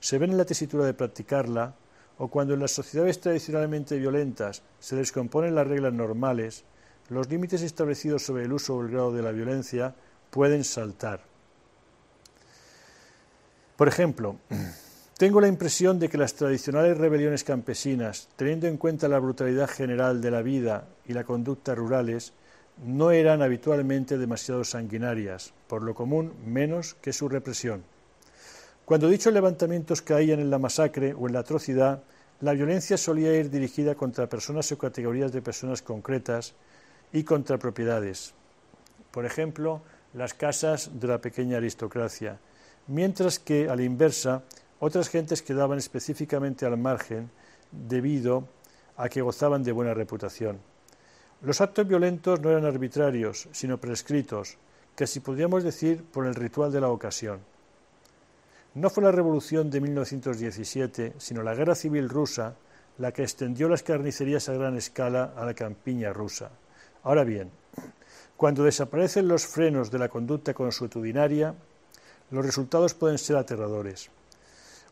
se 0.00 0.18
ven 0.18 0.30
en 0.30 0.38
la 0.38 0.46
tesitura 0.46 0.86
de 0.86 0.94
practicarla, 0.94 1.74
o 2.16 2.28
cuando 2.28 2.54
en 2.54 2.60
las 2.60 2.70
sociedades 2.70 3.20
tradicionalmente 3.20 3.98
violentas 3.98 4.62
se 4.78 4.96
descomponen 4.96 5.54
las 5.54 5.66
reglas 5.66 5.92
normales, 5.92 6.64
los 7.08 7.28
límites 7.28 7.62
establecidos 7.62 8.22
sobre 8.24 8.44
el 8.44 8.52
uso 8.52 8.76
o 8.76 8.82
el 8.82 8.90
grado 8.90 9.12
de 9.12 9.22
la 9.22 9.32
violencia 9.32 9.94
pueden 10.30 10.64
saltar. 10.64 11.20
Por 13.76 13.88
ejemplo, 13.88 14.36
tengo 15.18 15.40
la 15.40 15.48
impresión 15.48 15.98
de 15.98 16.08
que 16.08 16.18
las 16.18 16.34
tradicionales 16.34 16.96
rebeliones 16.96 17.44
campesinas, 17.44 18.28
teniendo 18.36 18.66
en 18.66 18.76
cuenta 18.76 19.08
la 19.08 19.18
brutalidad 19.18 19.68
general 19.68 20.20
de 20.20 20.30
la 20.30 20.42
vida 20.42 20.86
y 21.06 21.12
la 21.12 21.24
conducta 21.24 21.74
rurales, 21.74 22.32
no 22.84 23.10
eran 23.10 23.42
habitualmente 23.42 24.18
demasiado 24.18 24.64
sanguinarias, 24.64 25.52
por 25.68 25.82
lo 25.82 25.94
común 25.94 26.32
menos 26.44 26.94
que 26.94 27.12
su 27.12 27.28
represión. 27.28 27.84
Cuando 28.84 29.08
dichos 29.08 29.32
levantamientos 29.32 30.02
caían 30.02 30.40
en 30.40 30.50
la 30.50 30.58
masacre 30.58 31.14
o 31.14 31.26
en 31.26 31.34
la 31.34 31.40
atrocidad, 31.40 32.02
la 32.40 32.52
violencia 32.52 32.98
solía 32.98 33.34
ir 33.36 33.48
dirigida 33.48 33.94
contra 33.94 34.28
personas 34.28 34.70
o 34.72 34.78
categorías 34.78 35.32
de 35.32 35.40
personas 35.40 35.82
concretas 35.82 36.54
y 37.12 37.24
contra 37.24 37.58
propiedades. 37.58 38.34
Por 39.10 39.24
ejemplo, 39.24 39.82
las 40.14 40.34
casas 40.34 40.90
de 40.98 41.08
la 41.08 41.18
pequeña 41.20 41.58
aristocracia, 41.58 42.38
mientras 42.86 43.38
que, 43.38 43.68
a 43.68 43.76
la 43.76 43.82
inversa, 43.82 44.42
otras 44.80 45.08
gentes 45.08 45.42
quedaban 45.42 45.78
específicamente 45.78 46.66
al 46.66 46.76
margen 46.76 47.30
debido 47.70 48.48
a 48.96 49.08
que 49.08 49.22
gozaban 49.22 49.62
de 49.62 49.72
buena 49.72 49.94
reputación. 49.94 50.58
Los 51.42 51.60
actos 51.60 51.86
violentos 51.86 52.40
no 52.40 52.50
eran 52.50 52.64
arbitrarios, 52.64 53.48
sino 53.52 53.78
prescritos, 53.78 54.56
casi 54.94 55.20
podríamos 55.20 55.64
decir 55.64 56.04
por 56.04 56.26
el 56.26 56.34
ritual 56.34 56.72
de 56.72 56.80
la 56.80 56.88
ocasión. 56.88 57.40
No 58.74 58.90
fue 58.90 59.04
la 59.04 59.12
revolución 59.12 59.70
de 59.70 59.80
1917, 59.80 61.14
sino 61.18 61.42
la 61.42 61.54
guerra 61.54 61.74
civil 61.74 62.08
rusa 62.08 62.56
la 62.98 63.12
que 63.12 63.22
extendió 63.22 63.68
las 63.68 63.82
carnicerías 63.82 64.48
a 64.48 64.54
gran 64.54 64.76
escala 64.76 65.32
a 65.36 65.44
la 65.44 65.54
campiña 65.54 66.12
rusa. 66.12 66.50
Ahora 67.04 67.22
bien, 67.24 67.50
cuando 68.36 68.64
desaparecen 68.64 69.28
los 69.28 69.46
frenos 69.46 69.90
de 69.90 69.98
la 69.98 70.08
conducta 70.08 70.54
consuetudinaria, 70.54 71.54
los 72.30 72.44
resultados 72.44 72.94
pueden 72.94 73.18
ser 73.18 73.36
aterradores. 73.36 74.10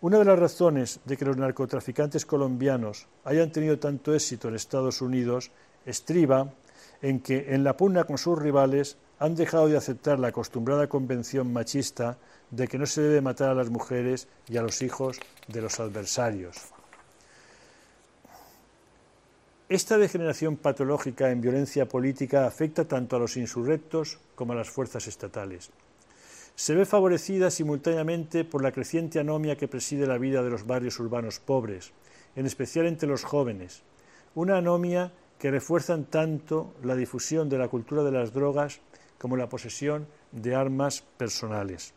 Una 0.03 0.19
de 0.19 0.27
las 0.27 0.39
razones 0.39 1.01
de 1.05 1.17
que 1.17 1.25
los 1.25 1.37
narcotraficantes 1.37 2.27
colombianos 2.27 3.07
hayan 3.25 3.51
tenido 3.51 3.79
tanto 3.79 4.15
éxito 4.15 4.49
en 4.49 4.57
Estados 4.57 5.01
Unidos 5.01 5.51
estriba 5.87 6.53
en 7.01 7.21
que, 7.21 7.55
en 7.55 7.65
la 7.65 7.77
pugna 7.77 8.05
con 8.05 8.19
sus 8.19 8.39
rivales, 8.39 8.99
han 9.19 9.35
dejado 9.35 9.69
de 9.69 9.77
aceptar 9.77 10.19
la 10.19 10.29
acostumbrada 10.29 10.89
convención 10.89 11.53
machista 11.53 12.19
de 12.51 12.69
que 12.69 12.79
no 12.79 12.87
se 12.87 13.01
debe 13.01 13.21
matar 13.23 13.51
a 13.51 13.55
las 13.55 13.71
mujeres 13.71 14.29
y 14.49 14.57
a 14.59 14.63
los 14.63 14.83
hijos 14.83 15.19
de 15.49 15.63
los 15.63 15.81
adversarios. 15.81 16.73
Esta 19.69 19.97
degeneración 19.97 20.57
patológica 20.57 21.31
en 21.31 21.41
violencia 21.41 21.89
política 21.89 22.47
afecta 22.47 22.87
tanto 22.87 23.17
a 23.17 23.19
los 23.19 23.37
insurrectos 23.37 24.19
como 24.35 24.53
a 24.53 24.57
las 24.57 24.69
fuerzas 24.69 25.07
estatales. 25.07 25.71
Se 26.55 26.75
ve 26.75 26.85
favorecida 26.85 27.51
simultáneamente 27.51 28.45
por 28.45 28.63
la 28.63 28.73
creciente 28.73 29.19
anomia 29.19 29.57
que 29.57 29.69
preside 29.69 30.07
la 30.07 30.19
vida 30.19 30.43
de 30.43 30.51
los 30.51 30.67
barrios 30.67 30.99
urbanos 31.01 31.39
pobres, 31.39 31.93
en 32.37 32.45
especial 32.45 32.87
entre 32.87 33.09
los 33.09 33.25
jóvenes, 33.25 33.83
una 34.35 34.59
anomia 34.59 35.13
que 35.39 35.51
refuerzan 35.51 36.05
tanto 36.05 36.75
la 36.83 36.95
difusión 36.95 37.49
de 37.49 37.59
la 37.59 37.69
cultura 37.69 38.03
de 38.03 38.13
las 38.13 38.33
drogas 38.33 38.81
como 39.17 39.37
la 39.37 39.49
posesión 39.49 40.07
de 40.33 40.55
armas 40.55 41.03
personales. 41.17 41.95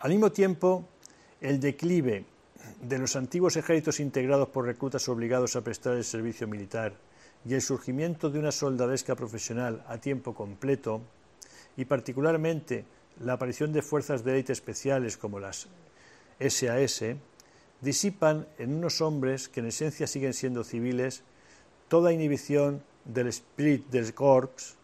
Al 0.00 0.10
mismo 0.10 0.32
tiempo, 0.32 0.84
el 1.40 1.60
declive 1.60 2.24
de 2.82 2.98
los 2.98 3.16
antiguos 3.16 3.56
ejércitos 3.56 4.00
integrados 4.00 4.48
por 4.48 4.66
reclutas 4.66 5.08
obligados 5.08 5.56
a 5.56 5.62
prestar 5.62 5.96
el 5.96 6.04
servicio 6.04 6.46
militar 6.46 6.94
y 7.44 7.54
el 7.54 7.62
surgimiento 7.62 8.30
de 8.30 8.38
una 8.38 8.52
soldadesca 8.52 9.14
profesional 9.14 9.84
a 9.88 9.98
tiempo 9.98 10.34
completo, 10.34 11.00
y 11.76 11.84
particularmente 11.84 12.84
la 13.20 13.34
aparición 13.34 13.72
de 13.72 13.82
fuerzas 13.82 14.24
de 14.24 14.32
élite 14.32 14.52
especiales 14.52 15.16
como 15.16 15.38
las 15.38 15.68
SAS, 16.40 17.04
disipan 17.80 18.46
en 18.58 18.74
unos 18.74 19.00
hombres 19.00 19.48
que 19.48 19.60
en 19.60 19.66
esencia 19.66 20.06
siguen 20.06 20.34
siendo 20.34 20.64
civiles 20.64 21.22
toda 21.88 22.12
inhibición 22.12 22.82
del 23.04 23.28
espíritu 23.28 23.90
del 23.90 24.12
corps 24.14 24.76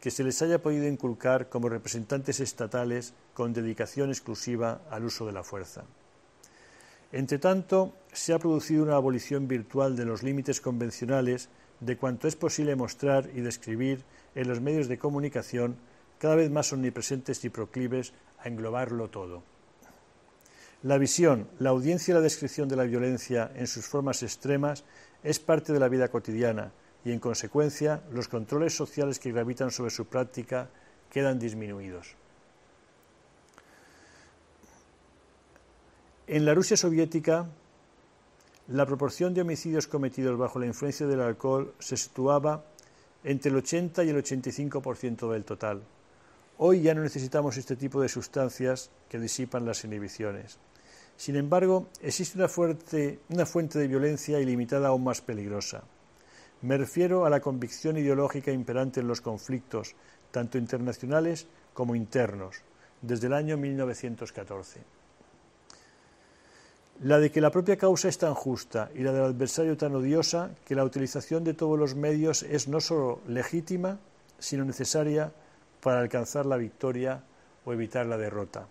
que 0.00 0.10
se 0.10 0.22
les 0.22 0.40
haya 0.42 0.60
podido 0.60 0.86
inculcar 0.86 1.48
como 1.48 1.68
representantes 1.68 2.38
estatales 2.40 3.14
con 3.32 3.52
dedicación 3.52 4.10
exclusiva 4.10 4.82
al 4.90 5.04
uso 5.04 5.26
de 5.26 5.32
la 5.32 5.42
fuerza. 5.42 5.84
Entre 7.14 7.38
tanto, 7.38 7.94
se 8.12 8.34
ha 8.34 8.40
producido 8.40 8.82
una 8.82 8.96
abolición 8.96 9.46
virtual 9.46 9.94
de 9.94 10.04
los 10.04 10.24
límites 10.24 10.60
convencionales 10.60 11.48
de 11.78 11.96
cuanto 11.96 12.26
es 12.26 12.34
posible 12.34 12.74
mostrar 12.74 13.30
y 13.32 13.40
describir 13.40 14.02
en 14.34 14.48
los 14.48 14.60
medios 14.60 14.88
de 14.88 14.98
comunicación 14.98 15.76
cada 16.18 16.34
vez 16.34 16.50
más 16.50 16.72
omnipresentes 16.72 17.44
y 17.44 17.50
proclives 17.50 18.14
a 18.40 18.48
englobarlo 18.48 19.10
todo. 19.10 19.44
La 20.82 20.98
visión, 20.98 21.46
la 21.60 21.70
audiencia 21.70 22.10
y 22.10 22.14
la 22.16 22.20
descripción 22.20 22.68
de 22.68 22.74
la 22.74 22.82
violencia 22.82 23.48
en 23.54 23.68
sus 23.68 23.86
formas 23.86 24.24
extremas 24.24 24.82
es 25.22 25.38
parte 25.38 25.72
de 25.72 25.78
la 25.78 25.88
vida 25.88 26.08
cotidiana 26.08 26.72
y, 27.04 27.12
en 27.12 27.20
consecuencia, 27.20 28.02
los 28.10 28.26
controles 28.26 28.76
sociales 28.76 29.20
que 29.20 29.30
gravitan 29.30 29.70
sobre 29.70 29.92
su 29.92 30.06
práctica 30.06 30.68
quedan 31.10 31.38
disminuidos. 31.38 32.16
En 36.26 36.46
la 36.46 36.54
Rusia 36.54 36.74
soviética, 36.74 37.46
la 38.68 38.86
proporción 38.86 39.34
de 39.34 39.42
homicidios 39.42 39.86
cometidos 39.86 40.38
bajo 40.38 40.58
la 40.58 40.64
influencia 40.64 41.06
del 41.06 41.20
alcohol 41.20 41.74
se 41.78 41.98
situaba 41.98 42.64
entre 43.24 43.50
el 43.50 43.58
80 43.58 44.04
y 44.04 44.08
el 44.08 44.16
85% 44.16 45.30
del 45.30 45.44
total. 45.44 45.82
Hoy 46.56 46.80
ya 46.80 46.94
no 46.94 47.02
necesitamos 47.02 47.58
este 47.58 47.76
tipo 47.76 48.00
de 48.00 48.08
sustancias 48.08 48.90
que 49.10 49.18
disipan 49.18 49.66
las 49.66 49.84
inhibiciones. 49.84 50.58
Sin 51.18 51.36
embargo, 51.36 51.88
existe 52.00 52.38
una, 52.38 52.48
fuente 52.48 53.78
de 53.78 53.86
violencia 53.86 54.40
ilimitada 54.40 54.88
aún 54.88 55.04
más 55.04 55.20
peligrosa. 55.20 55.84
Me 56.62 56.78
refiero 56.78 57.26
a 57.26 57.30
la 57.30 57.40
convicción 57.40 57.98
ideológica 57.98 58.50
imperante 58.50 59.00
en 59.00 59.08
los 59.08 59.20
conflictos, 59.20 59.94
tanto 60.30 60.56
internacionales 60.56 61.46
como 61.74 61.94
internos, 61.94 62.62
desde 63.02 63.26
el 63.26 63.34
año 63.34 63.58
1914. 63.58 65.03
La 67.02 67.18
de 67.18 67.30
que 67.30 67.40
la 67.40 67.50
propia 67.50 67.76
causa 67.76 68.08
es 68.08 68.18
tan 68.18 68.34
justa 68.34 68.90
y 68.94 69.00
la 69.00 69.12
del 69.12 69.24
adversario 69.24 69.76
tan 69.76 69.94
odiosa 69.94 70.50
que 70.64 70.74
la 70.74 70.84
utilización 70.84 71.42
de 71.42 71.54
todos 71.54 71.78
los 71.78 71.94
medios 71.94 72.42
es 72.44 72.68
no 72.68 72.80
solo 72.80 73.20
legítima, 73.26 73.98
sino 74.38 74.64
necesaria 74.64 75.32
para 75.80 76.00
alcanzar 76.00 76.46
la 76.46 76.56
victoria 76.56 77.22
o 77.64 77.72
evitar 77.72 78.06
la 78.06 78.16
derrota. 78.16 78.68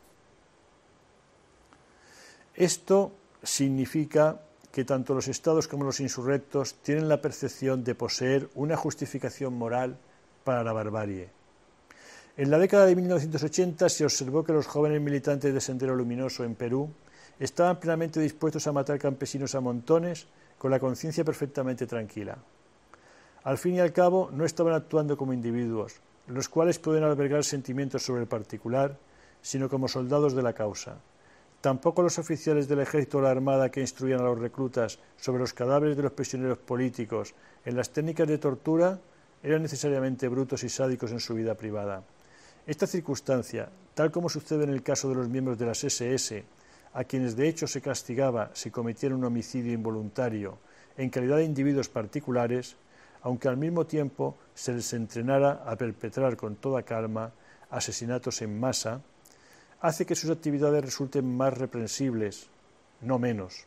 Esto 2.56 3.12
significa 3.44 4.40
que 4.72 4.86
tanto 4.86 5.14
los 5.14 5.28
estados 5.28 5.68
como 5.68 5.84
los 5.84 6.00
insurrectos 6.00 6.76
tienen 6.82 7.10
la 7.10 7.22
percepción 7.22 7.84
de 7.84 7.94
poseer 7.94 8.50
una 8.56 8.78
justificación 8.78 9.54
moral 9.54 9.98
para 10.44 10.64
la 10.64 10.74
barbarie. 10.74 11.30
En 12.38 12.50
la 12.50 12.58
década 12.58 12.86
de 12.86 12.96
1980 12.96 13.90
se 13.90 14.06
observó 14.06 14.44
que 14.44 14.54
los 14.54 14.66
jóvenes 14.66 15.02
militantes 15.02 15.54
de 15.54 15.62
Sendero 15.62 15.96
Luminoso 15.96 16.44
en 16.44 16.56
Perú 16.56 16.90
estaban 17.40 17.80
plenamente 17.80 18.20
dispuestos 18.20 18.68
a 18.68 18.72
matar 18.72 19.00
campesinos 19.00 19.56
a 19.56 19.62
montones 19.62 20.28
con 20.58 20.72
la 20.72 20.80
conciencia 20.80 21.24
perfectamente 21.24 21.88
tranquila. 21.88 22.38
Al 23.44 23.58
fin 23.58 23.76
y 23.76 23.80
al 23.80 23.92
cabo, 23.92 24.30
no 24.32 24.46
estaban 24.46 24.74
actuando 24.74 25.18
como 25.18 25.34
individuos, 25.34 25.96
los 26.28 26.48
cuales 26.48 26.80
pueden 26.80 27.04
albergar 27.04 27.44
sentimientos 27.44 28.04
sobre 28.04 28.22
el 28.22 28.28
particular, 28.28 28.98
sino 29.42 29.68
como 29.68 29.88
soldados 29.88 30.34
de 30.34 30.44
la 30.44 30.54
causa. 30.54 30.98
Tampoco 31.60 32.02
los 32.02 32.20
oficiales 32.20 32.68
del 32.68 32.80
ejército 32.80 33.18
o 33.18 33.22
la 33.22 33.32
armada 33.32 33.72
que 33.72 33.82
instruían 33.82 34.20
a 34.22 34.24
los 34.24 34.40
reclutas 34.40 35.00
sobre 35.18 35.40
los 35.40 35.54
cadáveres 35.54 35.96
de 35.96 36.04
los 36.04 36.12
prisioneros 36.12 36.58
políticos 36.58 37.34
en 37.66 37.76
las 37.76 37.90
técnicas 37.90 38.28
de 38.28 38.38
tortura 38.38 39.00
eran 39.42 39.62
necesariamente 39.62 40.28
brutos 40.28 40.64
y 40.64 40.70
sádicos 40.70 41.12
en 41.12 41.20
su 41.20 41.34
vida 41.34 41.56
privada. 41.56 42.04
Esta 42.66 42.88
circunstancia, 42.88 43.70
tal 43.94 44.12
como 44.12 44.30
sucede 44.30 44.64
en 44.64 44.70
el 44.70 44.84
caso 44.84 45.10
de 45.10 45.16
los 45.16 45.28
miembros 45.28 45.58
de 45.58 45.66
las 45.66 45.84
SS, 45.84 46.44
a 46.94 47.04
quienes 47.04 47.36
de 47.36 47.48
hecho 47.48 47.68
se 47.68 47.82
castigaba 47.82 48.52
si 48.54 48.70
cometieran 48.70 49.18
un 49.18 49.26
homicidio 49.26 49.74
involuntario 49.74 50.60
en 50.98 51.10
calidad 51.10 51.38
de 51.38 51.46
individuos 51.46 51.90
particulares, 51.90 52.76
aunque 53.22 53.48
al 53.48 53.58
mismo 53.58 53.86
tiempo 53.86 54.38
se 54.54 54.74
les 54.74 54.94
entrenara 54.94 55.64
a 55.66 55.76
perpetrar 55.76 56.38
con 56.38 56.56
toda 56.56 56.84
calma 56.84 57.32
asesinatos 57.70 58.42
en 58.42 58.60
masa, 58.60 59.02
hace 59.82 60.06
que 60.06 60.16
sus 60.16 60.30
actividades 60.30 60.86
resulten 60.86 61.36
más 61.36 61.58
reprensibles, 61.58 62.48
no 63.02 63.18
menos. 63.18 63.66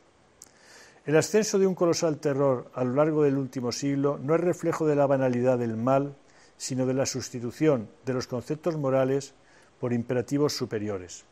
El 1.04 1.16
ascenso 1.16 1.58
de 1.58 1.66
un 1.66 1.74
colosal 1.74 2.18
terror 2.18 2.70
a 2.74 2.84
lo 2.84 2.94
largo 2.94 3.22
del 3.22 3.36
último 3.36 3.70
siglo 3.72 4.18
no 4.22 4.34
es 4.34 4.40
reflejo 4.40 4.86
de 4.86 4.96
la 4.96 5.06
banalidad 5.06 5.58
del 5.58 5.76
mal, 5.76 6.14
sino 6.56 6.86
de 6.86 6.94
la 6.94 7.06
sustitución 7.06 7.88
de 8.04 8.14
los 8.14 8.26
conceptos 8.26 8.76
morales 8.76 9.34
por 9.78 9.92
imperativos 9.92 10.54
superiores. 10.54 11.24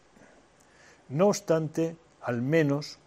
No 1.09 1.29
obstante, 1.29 1.97
al 2.23 2.41
menos 2.41 2.99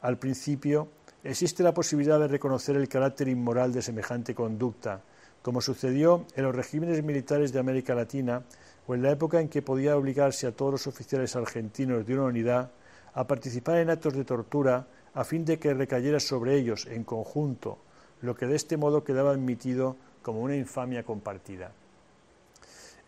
al 0.00 0.18
principio, 0.18 0.88
existe 1.22 1.62
la 1.62 1.74
posibilidad 1.74 2.18
de 2.18 2.28
reconocer 2.28 2.76
el 2.76 2.88
carácter 2.88 3.28
inmoral 3.28 3.72
de 3.72 3.82
semejante 3.82 4.34
conducta, 4.34 5.02
como 5.42 5.60
sucedió 5.60 6.26
en 6.34 6.44
los 6.44 6.54
regímenes 6.54 7.02
militares 7.02 7.52
de 7.52 7.60
América 7.60 7.94
Latina 7.94 8.42
o 8.86 8.94
en 8.94 9.02
la 9.02 9.12
época 9.12 9.40
en 9.40 9.48
que 9.48 9.62
podía 9.62 9.96
obligarse 9.96 10.46
a 10.46 10.52
todos 10.52 10.72
los 10.72 10.86
oficiales 10.86 11.36
argentinos 11.36 12.06
de 12.06 12.14
una 12.14 12.24
unidad 12.24 12.70
a 13.14 13.26
participar 13.26 13.78
en 13.78 13.90
actos 13.90 14.14
de 14.14 14.24
tortura 14.24 14.86
a 15.14 15.24
fin 15.24 15.44
de 15.44 15.58
que 15.58 15.74
recayera 15.74 16.20
sobre 16.20 16.56
ellos 16.56 16.86
en 16.86 17.04
conjunto, 17.04 17.78
lo 18.20 18.34
que 18.34 18.46
de 18.46 18.56
este 18.56 18.76
modo 18.76 19.04
quedaba 19.04 19.30
admitido 19.30 19.96
como 20.22 20.40
una 20.40 20.56
infamia 20.56 21.04
compartida. 21.04 21.72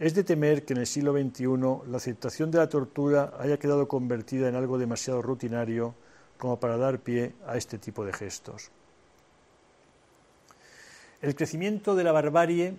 Es 0.01 0.15
de 0.15 0.25
temer 0.25 0.65
que 0.65 0.73
en 0.73 0.79
el 0.79 0.87
siglo 0.87 1.13
XXI 1.13 1.91
la 1.91 1.99
aceptación 1.99 2.51
de 2.51 2.57
la 2.57 2.71
tortura 2.71 3.35
haya 3.39 3.59
quedado 3.59 3.87
convertida 3.87 4.49
en 4.49 4.55
algo 4.55 4.79
demasiado 4.79 5.21
rutinario 5.21 5.95
como 6.39 6.59
para 6.59 6.79
dar 6.79 7.01
pie 7.01 7.35
a 7.47 7.59
este 7.59 7.77
tipo 7.77 8.07
de 8.07 8.15
gestos. 8.15 8.71
El 11.21 11.35
crecimiento 11.35 11.95
de 11.95 12.05
la 12.05 12.13
barbarie 12.13 12.79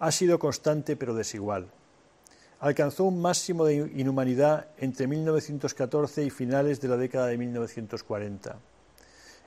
ha 0.00 0.10
sido 0.10 0.40
constante 0.40 0.96
pero 0.96 1.14
desigual. 1.14 1.68
Alcanzó 2.58 3.04
un 3.04 3.22
máximo 3.22 3.66
de 3.66 3.88
inhumanidad 3.94 4.66
entre 4.78 5.06
1914 5.06 6.24
y 6.24 6.30
finales 6.30 6.80
de 6.80 6.88
la 6.88 6.96
década 6.96 7.28
de 7.28 7.38
1940, 7.38 8.58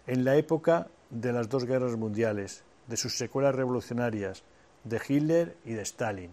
en 0.07 0.23
la 0.23 0.37
época 0.37 0.87
de 1.09 1.33
las 1.33 1.49
dos 1.49 1.65
guerras 1.65 1.97
mundiales, 1.97 2.63
de 2.87 2.95
sus 2.95 3.17
secuelas 3.17 3.53
revolucionarias, 3.53 4.45
de 4.83 5.01
Hitler 5.07 5.55
y 5.65 5.73
de 5.73 5.81
Stalin. 5.81 6.31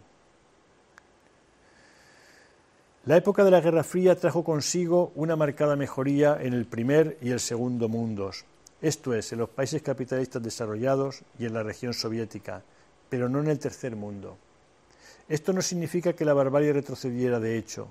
La 3.04 3.16
época 3.16 3.44
de 3.44 3.52
la 3.52 3.60
Guerra 3.60 3.84
Fría 3.84 4.16
trajo 4.16 4.42
consigo 4.42 5.12
una 5.14 5.36
marcada 5.36 5.76
mejoría 5.76 6.38
en 6.40 6.54
el 6.54 6.66
primer 6.66 7.18
y 7.20 7.30
el 7.30 7.38
segundo 7.38 7.88
mundos, 7.88 8.44
esto 8.82 9.14
es, 9.14 9.32
en 9.32 9.38
los 9.38 9.48
países 9.48 9.80
capitalistas 9.80 10.42
desarrollados 10.42 11.22
y 11.38 11.46
en 11.46 11.54
la 11.54 11.62
región 11.62 11.94
soviética, 11.94 12.62
pero 13.08 13.28
no 13.28 13.40
en 13.40 13.48
el 13.48 13.58
tercer 13.58 13.96
mundo. 13.96 14.36
Esto 15.28 15.52
no 15.52 15.62
significa 15.62 16.12
que 16.12 16.24
la 16.24 16.34
barbarie 16.34 16.72
retrocediera 16.72 17.40
de 17.40 17.56
hecho. 17.56 17.88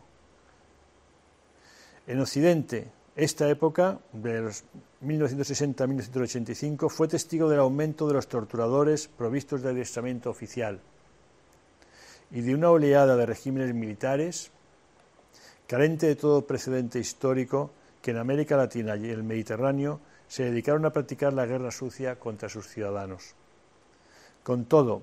En 2.07 2.19
Occidente, 2.19 2.87
esta 3.15 3.49
época, 3.49 3.99
de 4.11 4.41
los 4.41 4.63
1960 4.99 5.87
1985, 5.87 6.89
fue 6.89 7.07
testigo 7.07 7.49
del 7.49 7.59
aumento 7.59 8.07
de 8.07 8.13
los 8.13 8.27
torturadores 8.27 9.07
provistos 9.07 9.61
de 9.61 9.69
adiestramiento 9.69 10.29
oficial 10.29 10.81
y 12.31 12.41
de 12.41 12.53
una 12.53 12.71
oleada 12.71 13.15
de 13.15 13.25
regímenes 13.25 13.73
militares 13.73 14.51
carente 15.67 16.07
de 16.07 16.15
todo 16.15 16.45
precedente 16.45 16.99
histórico 16.99 17.71
que 18.01 18.11
en 18.11 18.17
América 18.17 18.57
Latina 18.57 18.95
y 18.97 19.09
el 19.09 19.23
Mediterráneo 19.23 19.99
se 20.27 20.43
dedicaron 20.43 20.85
a 20.85 20.91
practicar 20.91 21.33
la 21.33 21.45
guerra 21.45 21.71
sucia 21.71 22.19
contra 22.19 22.49
sus 22.49 22.67
ciudadanos. 22.67 23.33
Con 24.43 24.65
todo, 24.65 25.01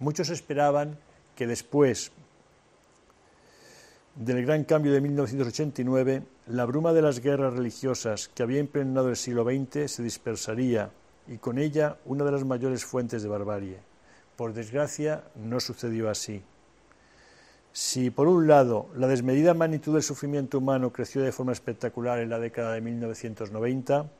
muchos 0.00 0.30
esperaban 0.30 0.98
que 1.34 1.46
después 1.46 2.12
del 4.16 4.46
gran 4.46 4.64
cambio 4.64 4.92
de 4.92 5.02
1989, 5.02 6.22
la 6.46 6.64
bruma 6.64 6.94
de 6.94 7.02
las 7.02 7.20
guerras 7.20 7.52
religiosas 7.52 8.28
que 8.34 8.42
había 8.42 8.60
impregnado 8.60 9.10
el 9.10 9.16
siglo 9.16 9.44
XX 9.44 9.90
se 9.92 10.02
dispersaría 10.02 10.90
y 11.28 11.36
con 11.36 11.58
ella 11.58 11.98
una 12.06 12.24
de 12.24 12.32
las 12.32 12.44
mayores 12.44 12.84
fuentes 12.86 13.22
de 13.22 13.28
barbarie. 13.28 13.78
Por 14.36 14.54
desgracia, 14.54 15.24
no 15.34 15.60
sucedió 15.60 16.08
así. 16.08 16.42
Si, 17.72 18.08
por 18.08 18.26
un 18.26 18.46
lado, 18.46 18.88
la 18.96 19.06
desmedida 19.06 19.52
magnitud 19.52 19.92
del 19.92 20.02
sufrimiento 20.02 20.58
humano 20.58 20.94
creció 20.94 21.20
de 21.20 21.32
forma 21.32 21.52
espectacular 21.52 22.18
en 22.18 22.30
la 22.30 22.38
década 22.38 22.72
de 22.72 22.80
1990, 22.80 24.10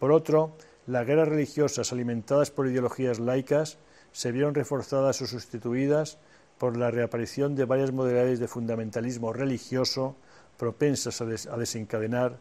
por 0.00 0.10
otro, 0.10 0.56
las 0.88 1.06
guerras 1.06 1.28
religiosas 1.28 1.92
alimentadas 1.92 2.50
por 2.50 2.66
ideologías 2.66 3.20
laicas 3.20 3.78
se 4.10 4.32
vieron 4.32 4.54
reforzadas 4.54 5.22
o 5.22 5.26
sustituidas 5.26 6.18
por 6.58 6.76
la 6.76 6.90
reaparición 6.90 7.54
de 7.54 7.64
varias 7.64 7.92
modalidades 7.92 8.38
de 8.38 8.48
fundamentalismo 8.48 9.32
religioso 9.32 10.16
propensas 10.56 11.20
a, 11.20 11.26
desencadenar 11.56 12.38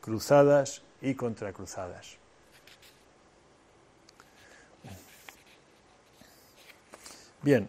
cruzadas 0.00 0.82
y 1.00 1.14
contracruzadas. 1.14 2.16
Bien. 7.42 7.68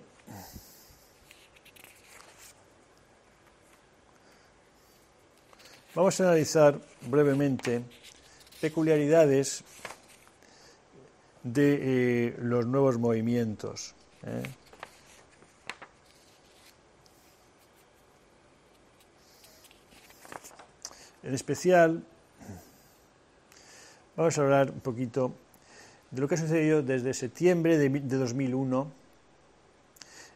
Vamos 5.95 6.19
a 6.21 6.23
analizar 6.23 6.79
brevemente 7.01 7.83
peculiaridades 8.61 9.63
de 11.43 12.27
eh, 12.27 12.35
los 12.39 12.65
nuevos 12.65 12.97
movimientos. 12.97 13.93
¿eh? 14.23 14.43
En 21.23 21.33
especial, 21.33 22.03
vamos 24.17 24.37
a 24.37 24.41
hablar 24.41 24.71
un 24.71 24.81
poquito 24.81 25.33
de 26.11 26.19
lo 26.19 26.27
que 26.27 26.35
ha 26.35 26.37
sucedido 26.37 26.83
desde 26.83 27.13
septiembre 27.13 27.77
de 27.77 28.17
2001, 28.17 28.91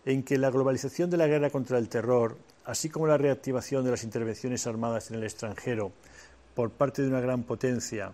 en 0.05 0.23
que 0.23 0.37
la 0.37 0.49
globalización 0.49 1.09
de 1.09 1.17
la 1.17 1.27
guerra 1.27 1.49
contra 1.49 1.77
el 1.77 1.89
terror, 1.89 2.37
así 2.63 2.87
como 2.89 3.05
la 3.05 3.17
reactivación 3.17 3.83
de 3.83 3.91
las 3.91 4.05
intervenciones 4.05 4.65
armadas 4.65 5.11
en 5.11 5.17
el 5.17 5.25
extranjero, 5.25 5.91
por 6.55 6.71
parte 6.71 7.01
de 7.01 7.09
una 7.09 7.19
gran 7.19 7.43
potencia 7.43 8.13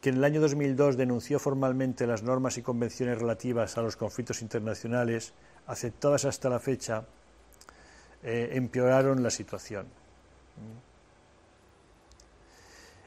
que 0.00 0.08
en 0.08 0.16
el 0.16 0.24
año 0.24 0.40
2002 0.40 0.96
denunció 0.96 1.38
formalmente 1.38 2.06
las 2.06 2.22
normas 2.22 2.56
y 2.56 2.62
convenciones 2.62 3.18
relativas 3.18 3.76
a 3.76 3.82
los 3.82 3.96
conflictos 3.96 4.40
internacionales, 4.40 5.32
aceptadas 5.66 6.24
hasta 6.24 6.48
la 6.48 6.58
fecha, 6.58 7.04
eh, 8.22 8.50
empeoraron 8.54 9.22
la 9.22 9.30
situación. 9.30 9.99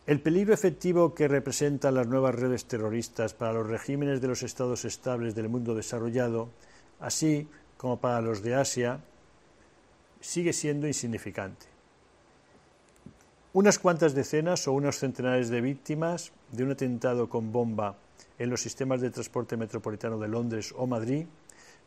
El 0.06 0.20
peligro 0.20 0.54
efectivo 0.54 1.16
que 1.16 1.30
representan 1.30 1.96
las 1.96 2.08
nuevas 2.08 2.36
redes 2.36 2.66
terroristas 2.66 3.34
para 3.34 3.54
los 3.54 3.68
regímenes 3.68 4.20
de 4.20 4.28
los 4.28 4.44
estados 4.44 4.84
estables 4.84 5.34
del 5.34 5.48
mundo 5.48 5.76
desarrollado, 5.76 6.50
así 7.00 7.48
como 7.78 8.02
para 8.02 8.20
los 8.20 8.44
de 8.44 8.56
Asia, 8.56 9.00
sigue 10.20 10.52
siendo 10.52 10.88
insignificante. 10.88 11.68
Unas 13.54 13.80
cuantas 13.80 14.14
decenas 14.14 14.68
o 14.68 14.74
unos 14.74 14.98
centenares 14.98 15.48
de 15.50 15.62
víctimas 15.62 16.34
de 16.52 16.64
un 16.64 16.72
atentado 16.72 17.30
con 17.30 17.54
bomba 17.54 17.96
en 18.40 18.50
los 18.50 18.62
sistemas 18.62 19.00
de 19.00 19.10
transporte 19.10 19.56
metropolitano 19.56 20.20
de 20.20 20.28
Londres 20.28 20.74
o 20.76 20.86
Madrid 20.86 21.28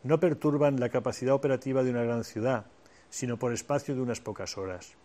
no 0.03 0.19
perturban 0.19 0.79
la 0.79 0.89
capacidad 0.89 1.35
operativa 1.35 1.83
de 1.83 1.91
una 1.91 2.03
gran 2.03 2.23
ciudad, 2.23 2.65
sino 3.09 3.37
por 3.37 3.53
espacio 3.53 3.93
de 3.93 4.01
unas 4.01 4.21
pocas 4.21 4.57
horas. 4.57 4.95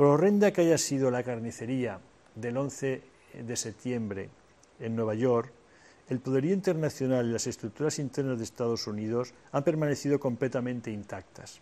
Por 0.00 0.08
horrenda 0.08 0.50
que 0.50 0.62
haya 0.62 0.78
sido 0.78 1.10
la 1.10 1.22
carnicería 1.22 2.00
del 2.34 2.56
11 2.56 3.02
de 3.34 3.54
septiembre 3.54 4.30
en 4.78 4.96
Nueva 4.96 5.14
York, 5.14 5.52
el 6.08 6.20
poderío 6.20 6.54
internacional 6.54 7.26
y 7.26 7.32
las 7.32 7.46
estructuras 7.46 7.98
internas 7.98 8.38
de 8.38 8.44
Estados 8.44 8.86
Unidos 8.86 9.34
han 9.52 9.62
permanecido 9.62 10.18
completamente 10.18 10.90
intactas. 10.90 11.60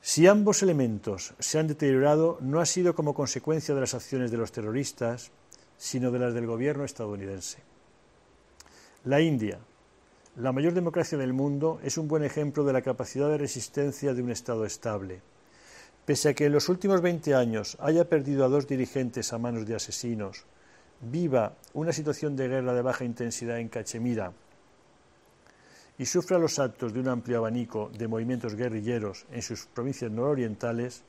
Si 0.00 0.26
ambos 0.26 0.62
elementos 0.62 1.34
se 1.38 1.58
han 1.58 1.66
deteriorado, 1.66 2.38
no 2.40 2.60
ha 2.60 2.64
sido 2.64 2.94
como 2.94 3.12
consecuencia 3.12 3.74
de 3.74 3.82
las 3.82 3.92
acciones 3.92 4.30
de 4.30 4.38
los 4.38 4.52
terroristas, 4.52 5.30
sino 5.76 6.10
de 6.10 6.18
las 6.18 6.32
del 6.32 6.46
gobierno 6.46 6.84
estadounidense. 6.84 7.58
La 9.04 9.20
India, 9.20 9.58
la 10.36 10.52
mayor 10.52 10.72
democracia 10.72 11.18
del 11.18 11.34
mundo, 11.34 11.78
es 11.84 11.98
un 11.98 12.08
buen 12.08 12.24
ejemplo 12.24 12.64
de 12.64 12.72
la 12.72 12.80
capacidad 12.80 13.28
de 13.28 13.36
resistencia 13.36 14.14
de 14.14 14.22
un 14.22 14.30
Estado 14.30 14.64
estable. 14.64 15.20
Pese 16.10 16.30
a 16.30 16.34
que 16.34 16.46
en 16.46 16.52
los 16.52 16.68
últimos 16.68 17.02
20 17.02 17.36
años 17.36 17.78
haya 17.78 18.08
perdido 18.08 18.44
a 18.44 18.48
dos 18.48 18.66
dirigentes 18.66 19.32
a 19.32 19.38
manos 19.38 19.64
de 19.64 19.76
asesinos, 19.76 20.42
viva 21.02 21.54
una 21.72 21.92
situación 21.92 22.34
de 22.34 22.48
guerra 22.48 22.74
de 22.74 22.82
baja 22.82 23.04
intensidad 23.04 23.60
en 23.60 23.68
Cachemira 23.68 24.32
y 25.98 26.06
sufra 26.06 26.40
los 26.40 26.58
actos 26.58 26.92
de 26.92 26.98
un 26.98 27.06
amplio 27.06 27.38
abanico 27.38 27.92
de 27.96 28.08
movimientos 28.08 28.56
guerrilleros 28.56 29.24
en 29.30 29.40
sus 29.40 29.66
provincias 29.66 30.10
nororientales, 30.10 31.04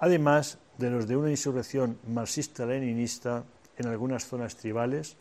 además 0.00 0.58
de 0.76 0.90
los 0.90 1.06
de 1.06 1.16
una 1.16 1.30
insurrección 1.30 1.98
marxista-leninista 2.08 3.44
en 3.78 3.86
algunas 3.86 4.26
zonas 4.26 4.56
tribales, 4.56 5.16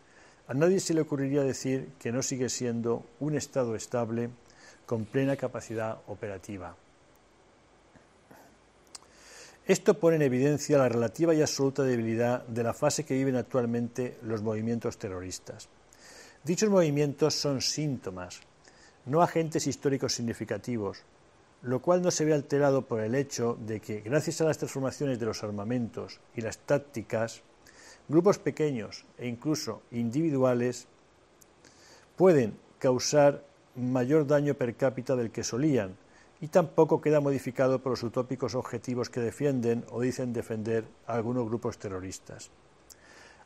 a 0.48 0.56
nadie 0.56 0.80
se 0.80 0.96
le 0.96 1.02
ocurriría 1.02 1.44
decir 1.44 1.90
que 2.00 2.12
no 2.12 2.24
sigue 2.24 2.50
siendo 2.50 3.06
un 3.20 3.36
Estado 3.36 3.76
estable 3.76 4.32
con 4.88 5.06
plena 5.06 5.36
capacidad 5.36 6.00
operativa. 6.08 6.76
Esto 9.68 10.00
pone 10.00 10.16
en 10.16 10.24
evidencia 10.24 10.80
la 10.80 10.90
relativa 10.90 11.36
y 11.36 11.42
absoluta 11.42 11.84
debilidad 11.84 12.46
de 12.48 12.64
la 12.64 12.74
fase 12.74 13.06
que 13.06 13.14
viven 13.14 13.36
actualmente 13.36 14.18
los 14.24 14.42
movimientos 14.42 14.98
terroristas. 14.98 15.70
Dichos 16.44 16.72
movimientos 16.72 17.36
son 17.36 17.62
síntomas, 17.62 18.42
no 19.06 19.22
agentes 19.22 19.68
históricos 19.68 20.16
significativos, 20.16 21.04
lo 21.62 21.80
cual 21.80 22.02
no 22.02 22.10
se 22.10 22.26
ve 22.26 22.34
alterado 22.34 22.88
por 22.88 23.02
el 23.02 23.14
hecho 23.14 23.56
de 23.64 23.80
que, 23.80 24.02
gracias 24.02 24.42
a 24.42 24.46
las 24.46 24.58
transformaciones 24.58 25.20
de 25.20 25.28
los 25.28 25.44
armamentos 25.44 26.20
y 26.36 26.42
las 26.42 26.58
tácticas, 26.58 27.44
grupos 28.08 28.40
pequeños 28.40 29.06
e 29.20 29.28
incluso 29.28 29.84
individuales 29.92 30.88
pueden 32.16 32.58
causar 32.80 33.46
mayor 33.76 34.26
daño 34.26 34.56
per 34.56 34.76
cápita 34.76 35.16
del 35.16 35.30
que 35.30 35.44
solían, 35.44 36.01
y 36.42 36.48
tampoco 36.48 37.00
queda 37.00 37.22
modificado 37.22 37.80
por 37.80 37.92
los 37.92 38.04
utópicos 38.04 38.56
objetivos 38.56 39.10
que 39.10 39.22
defienden 39.22 39.86
o 39.92 40.02
dicen 40.02 40.34
defender 40.34 40.86
algunos 41.06 41.46
grupos 41.46 41.78
terroristas. 41.78 42.50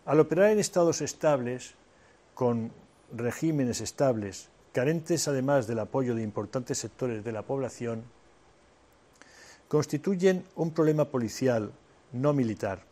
Al 0.06 0.22
operar 0.22 0.52
en 0.52 0.60
estados 0.60 1.02
estables, 1.02 1.76
con 2.34 2.72
regímenes 3.12 3.82
estables, 3.82 4.50
carentes 4.72 5.28
además 5.28 5.68
del 5.68 5.80
apoyo 5.80 6.16
de 6.16 6.24
importantes 6.24 6.78
sectores 6.78 7.24
de 7.24 7.32
la 7.34 7.42
población, 7.42 8.04
constituyen 9.68 10.46
un 10.56 10.72
problema 10.72 11.06
policial, 11.06 11.72
no 12.14 12.34
militar. 12.34 12.84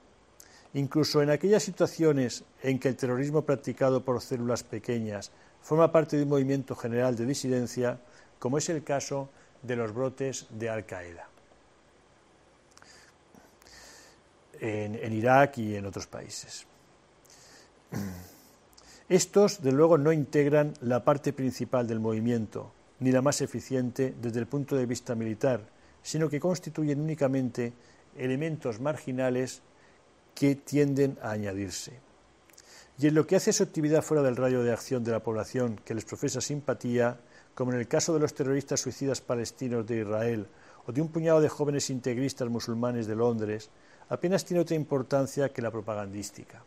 Incluso 0.73 1.21
en 1.21 1.29
aquellas 1.29 1.63
situaciones 1.63 2.43
en 2.61 2.77
que 2.79 2.89
el 2.89 2.97
terrorismo 2.97 3.43
practicado 3.43 4.03
por 4.03 4.21
células 4.21 4.63
pequeñas 4.63 5.31
forma 5.61 5.91
parte 5.91 6.17
de 6.17 6.23
un 6.23 6.29
movimiento 6.29 6.75
general 6.75 7.15
de 7.15 7.25
disidencia, 7.25 7.99
como 8.39 8.57
es 8.57 8.67
el 8.69 8.83
caso 8.83 9.29
de 9.63 9.75
los 9.75 9.93
brotes 9.93 10.47
de 10.51 10.69
Al-Qaeda 10.69 11.27
en, 14.63 15.13
Irak 15.13 15.57
y 15.57 15.75
en 15.75 15.85
otros 15.85 16.07
países. 16.07 16.65
Estos, 19.09 19.61
de 19.61 19.71
luego, 19.71 19.97
no 19.97 20.11
integran 20.11 20.73
la 20.81 21.03
parte 21.03 21.33
principal 21.33 21.85
del 21.85 21.99
movimiento, 21.99 22.71
ni 22.99 23.11
la 23.11 23.21
más 23.21 23.41
eficiente 23.41 24.15
desde 24.21 24.39
el 24.39 24.47
punto 24.47 24.75
de 24.75 24.85
vista 24.85 25.15
militar, 25.15 25.61
sino 26.01 26.29
que 26.29 26.39
constituyen 26.39 27.01
únicamente 27.01 27.73
elementos 28.17 28.79
marginales 28.79 29.61
que 30.33 30.55
tienden 30.55 31.17
a 31.21 31.31
añadirse. 31.31 31.99
Y 32.97 33.07
en 33.07 33.15
lo 33.15 33.27
que 33.27 33.35
hace 33.35 33.51
su 33.51 33.63
actividad 33.63 34.03
fuera 34.03 34.23
del 34.23 34.35
radio 34.35 34.63
de 34.63 34.71
acción 34.71 35.03
de 35.03 35.11
la 35.11 35.21
población 35.21 35.79
que 35.83 35.93
les 35.93 36.05
profesa 36.05 36.41
simpatía, 36.41 37.19
como 37.55 37.71
en 37.71 37.79
el 37.79 37.87
caso 37.87 38.13
de 38.13 38.19
los 38.19 38.33
terroristas 38.33 38.81
suicidas 38.81 39.21
palestinos 39.21 39.85
de 39.85 40.01
Israel 40.01 40.47
o 40.85 40.91
de 40.91 41.01
un 41.01 41.09
puñado 41.09 41.41
de 41.41 41.49
jóvenes 41.49 41.89
integristas 41.89 42.49
musulmanes 42.49 43.07
de 43.07 43.15
Londres, 43.15 43.69
apenas 44.09 44.45
tiene 44.45 44.61
otra 44.61 44.75
importancia 44.75 45.49
que 45.49 45.61
la 45.61 45.71
propagandística. 45.71 46.63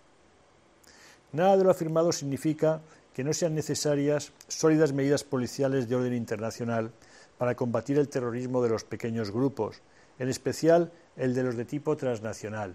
Nada 1.33 1.57
de 1.57 1.65
lo 1.65 1.71
afirmado 1.71 2.13
significa 2.13 2.81
que 3.13 3.25
no 3.25 3.33
sean 3.33 3.55
necesarias 3.55 4.33
sólidas 4.47 4.93
medidas 4.93 5.25
policiales 5.25 5.89
de 5.89 5.97
orden 5.97 6.15
internacional 6.15 6.93
para 7.39 7.55
combatir 7.55 7.99
el 7.99 8.09
terrorismo 8.09 8.63
de 8.63 8.69
los 8.69 8.85
pequeños 8.85 9.31
grupos, 9.31 9.81
en 10.19 10.29
especial 10.29 10.93
el 11.17 11.35
de 11.35 11.43
los 11.43 11.57
de 11.57 11.65
tipo 11.65 11.97
transnacional, 11.97 12.75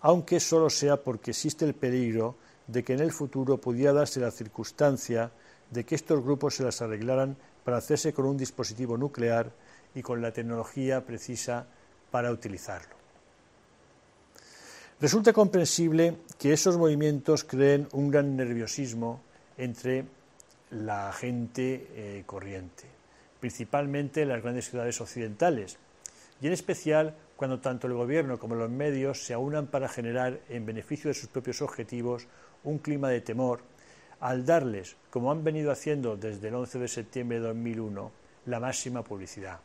aunque 0.00 0.38
solo 0.38 0.70
sea 0.70 0.96
porque 0.96 1.32
existe 1.32 1.64
el 1.64 1.74
peligro 1.74 2.36
de 2.66 2.84
que 2.84 2.92
en 2.92 3.00
el 3.00 3.12
futuro 3.12 3.58
pudiera 3.58 3.92
darse 3.92 4.20
la 4.20 4.30
circunstancia 4.30 5.32
de 5.70 5.84
que 5.84 5.94
estos 5.94 6.22
grupos 6.22 6.56
se 6.56 6.64
las 6.64 6.80
arreglaran 6.82 7.36
para 7.64 7.78
hacerse 7.78 8.12
con 8.12 8.26
un 8.26 8.36
dispositivo 8.36 8.96
nuclear 8.96 9.50
y 9.94 10.02
con 10.02 10.22
la 10.22 10.32
tecnología 10.32 11.04
precisa 11.04 11.66
para 12.10 12.30
utilizarlo. 12.30 12.96
Resulta 15.00 15.32
comprensible 15.32 16.16
que 16.38 16.52
esos 16.52 16.76
movimientos 16.76 17.44
creen 17.44 17.86
un 17.92 18.10
gran 18.10 18.36
nerviosismo 18.36 19.20
entre 19.56 20.06
la 20.70 21.12
gente 21.12 21.86
eh, 21.94 22.22
corriente, 22.26 22.84
principalmente 23.38 24.22
en 24.22 24.28
las 24.28 24.42
grandes 24.42 24.68
ciudades 24.68 25.00
occidentales, 25.00 25.78
y 26.40 26.46
en 26.46 26.52
especial 26.52 27.14
cuando 27.36 27.60
tanto 27.60 27.86
el 27.86 27.94
gobierno 27.94 28.38
como 28.38 28.56
los 28.56 28.70
medios 28.70 29.24
se 29.24 29.34
aunan 29.34 29.68
para 29.68 29.88
generar, 29.88 30.40
en 30.48 30.66
beneficio 30.66 31.08
de 31.08 31.14
sus 31.14 31.28
propios 31.28 31.62
objetivos, 31.62 32.26
un 32.64 32.78
clima 32.78 33.08
de 33.08 33.20
temor 33.20 33.60
al 34.20 34.44
darles, 34.44 34.96
como 35.10 35.30
han 35.30 35.44
venido 35.44 35.70
haciendo 35.70 36.16
desde 36.16 36.48
el 36.48 36.54
11 36.54 36.78
de 36.78 36.88
septiembre 36.88 37.40
de 37.40 37.46
2001, 37.46 38.10
la 38.46 38.60
máxima 38.60 39.02
publicidad. 39.02 39.60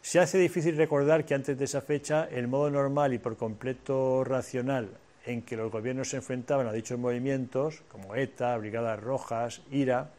Se 0.00 0.20
hace 0.20 0.38
difícil 0.38 0.76
recordar 0.76 1.24
que 1.24 1.34
antes 1.34 1.58
de 1.58 1.64
esa 1.64 1.80
fecha 1.80 2.28
el 2.30 2.48
modo 2.48 2.70
normal 2.70 3.12
y 3.12 3.18
por 3.18 3.36
completo 3.36 4.24
racional 4.24 4.88
en 5.26 5.42
que 5.42 5.56
los 5.56 5.70
gobiernos 5.70 6.08
se 6.10 6.16
enfrentaban 6.16 6.66
a 6.66 6.72
dichos 6.72 6.98
movimientos, 6.98 7.82
como 7.88 8.14
ETA, 8.14 8.56
Brigadas 8.56 9.00
Rojas, 9.02 9.60
IRA, 9.70 10.10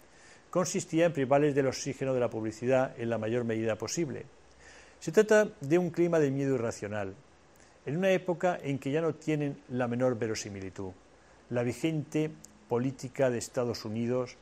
consistía 0.50 1.08
en 1.08 1.14
privarles 1.14 1.56
del 1.56 1.68
oxígeno 1.68 2.14
de 2.14 2.20
la 2.20 2.30
publicidad 2.30 2.94
en 3.00 3.10
la 3.10 3.18
mayor 3.18 3.44
medida 3.46 3.76
posible. 3.76 4.26
Se 5.00 5.12
trata 5.12 5.48
de 5.62 5.78
un 5.78 5.90
clima 5.90 6.20
de 6.20 6.30
miedo 6.30 6.56
irracional, 6.56 7.16
en 7.86 7.98
una 7.98 8.12
época 8.12 8.60
en 8.62 8.78
que 8.78 8.92
ya 8.92 9.02
no 9.02 9.16
tienen 9.16 9.58
la 9.70 9.88
menor 9.88 10.20
verosimilitud. 10.20 10.92
La 11.50 11.64
vigente 11.64 12.30
política 12.68 13.30
de 13.30 13.40
Estados 13.40 13.84
Unidos 13.84 14.38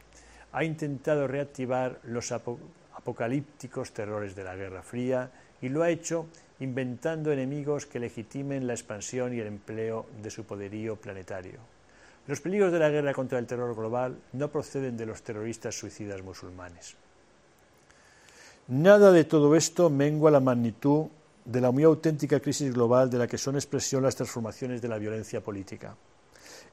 ha 0.52 0.64
intentado 0.64 1.28
reactivar 1.28 2.00
los 2.04 2.32
apocalípticos 2.32 3.92
terrores 3.92 4.36
de 4.36 4.44
la 4.44 4.56
Guerra 4.56 4.84
Fría 4.84 5.32
y 5.62 5.70
lo 5.70 5.84
ha 5.84 5.90
hecho 5.90 6.26
inventando 6.60 7.32
enemigos 7.32 7.86
que 7.86 8.00
legitimen 8.00 8.68
la 8.68 8.74
expansión 8.74 9.34
y 9.34 9.40
el 9.40 9.48
empleo 9.48 10.06
de 10.22 10.32
su 10.32 10.44
poderío 10.44 10.96
planetario. 10.98 11.60
Los 12.28 12.42
peligros 12.42 12.74
de 12.74 12.80
la 12.80 12.90
guerra 12.90 13.14
contra 13.14 13.40
el 13.40 13.48
terror 13.48 13.74
global 13.74 14.18
no 14.34 14.50
proceden 14.50 14.98
de 14.98 15.06
los 15.06 15.22
terroristas 15.22 15.76
suicidas 15.76 16.22
musulmanes. 16.22 16.96
Nada 18.68 19.14
de 19.14 19.24
todo 19.24 19.56
esto 19.56 19.90
mengua 19.90 20.30
la 20.30 20.42
magnitud 20.42 21.06
de 21.46 21.62
la 21.62 21.72
muy 21.72 21.84
auténtica 21.84 22.42
crisis 22.42 22.74
global 22.74 23.10
de 23.10 23.18
la 23.18 23.28
que 23.28 23.38
son 23.38 23.56
expresión 23.56 24.04
las 24.04 24.18
transformaciones 24.18 24.82
de 24.82 24.90
la 24.90 24.98
violencia 24.98 25.40
política. 25.40 25.96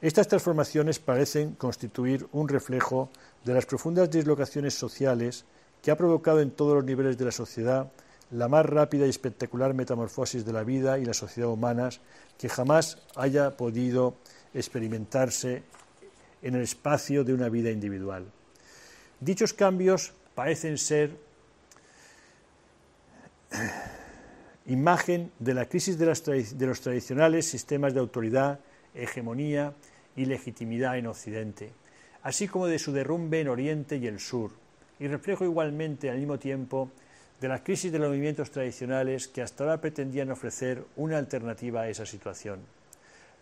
Estas 0.01 0.29
transformaciones 0.29 0.99
parecen 0.99 1.55
constituir 1.55 2.27
un 2.33 2.49
reflejo 2.49 3.11
de 3.45 3.55
las 3.55 3.67
profundas 3.67 4.11
dislocaciones 4.11 4.75
sociales 4.75 5.45
que 5.83 5.91
ha 5.91 5.97
provocado 5.97 6.41
en 6.41 6.51
todos 6.51 6.75
los 6.75 6.85
niveles 6.85 7.17
de 7.19 7.25
la 7.25 7.33
sociedad 7.33 7.91
la 8.31 8.49
más 8.49 8.67
rápida 8.67 9.07
y 9.07 9.11
espectacular 9.11 9.75
metamorfosis 9.75 10.45
de 10.45 10.53
la 10.53 10.65
vida 10.65 10.99
y 10.99 11.05
la 11.05 11.15
sociedad 11.15 11.51
humanas 11.51 12.01
que 12.39 12.49
jamás 12.49 12.99
haya 13.15 13.57
podido 13.57 14.17
experimentarse 14.53 15.63
en 16.43 16.55
el 16.55 16.63
espacio 16.63 17.23
de 17.25 17.33
una 17.33 17.49
vida 17.49 17.71
individual. 17.71 18.25
Dichos 19.21 19.53
cambios 19.53 20.13
parecen 20.35 20.79
ser 20.79 21.17
imagen 24.67 25.31
de 25.39 25.55
la 25.55 25.67
crisis 25.67 25.99
de, 25.99 26.07
de 26.07 26.67
los 26.67 26.81
tradicionales 26.81 27.47
sistemas 27.47 27.95
de 27.95 28.01
autoridad, 28.01 28.61
hegemonía 28.95 29.75
y 30.17 30.25
legitimidad 30.25 30.99
en 30.99 31.07
Occidente, 31.07 31.73
así 32.23 32.49
como 32.49 32.67
de 32.67 32.79
su 32.79 32.93
derrumbe 32.93 33.41
en 33.41 33.49
Oriente 33.49 33.97
y 33.97 34.07
el 34.07 34.21
Sur, 34.21 34.53
y 34.99 35.09
reflejo 35.09 35.45
igualmente 35.45 36.11
al 36.11 36.19
mismo 36.19 36.39
tiempo 36.39 36.91
de 37.41 37.49
las 37.49 37.63
crisis 37.63 37.93
de 37.93 37.99
los 37.99 38.09
movimientos 38.09 38.51
tradicionales 38.51 39.29
que 39.29 39.43
hasta 39.43 39.65
ahora 39.65 39.81
pretendían 39.81 40.31
ofrecer 40.31 40.85
una 40.97 41.19
alternativa 41.19 41.83
a 41.83 41.89
esa 41.89 42.07
situación. 42.07 42.61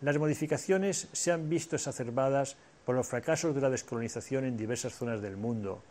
Las 0.01 0.17
modificaciones 0.17 1.07
se 1.13 1.31
han 1.31 1.47
visto 1.47 1.75
exacerbadas 1.75 2.57
por 2.85 2.95
los 2.95 3.07
fracasos 3.07 3.55
de 3.55 3.61
la 3.61 3.69
descolonización 3.69 4.45
en 4.45 4.57
diversas 4.57 4.93
zonas 4.93 5.21
del 5.21 5.37
mundo 5.37 5.81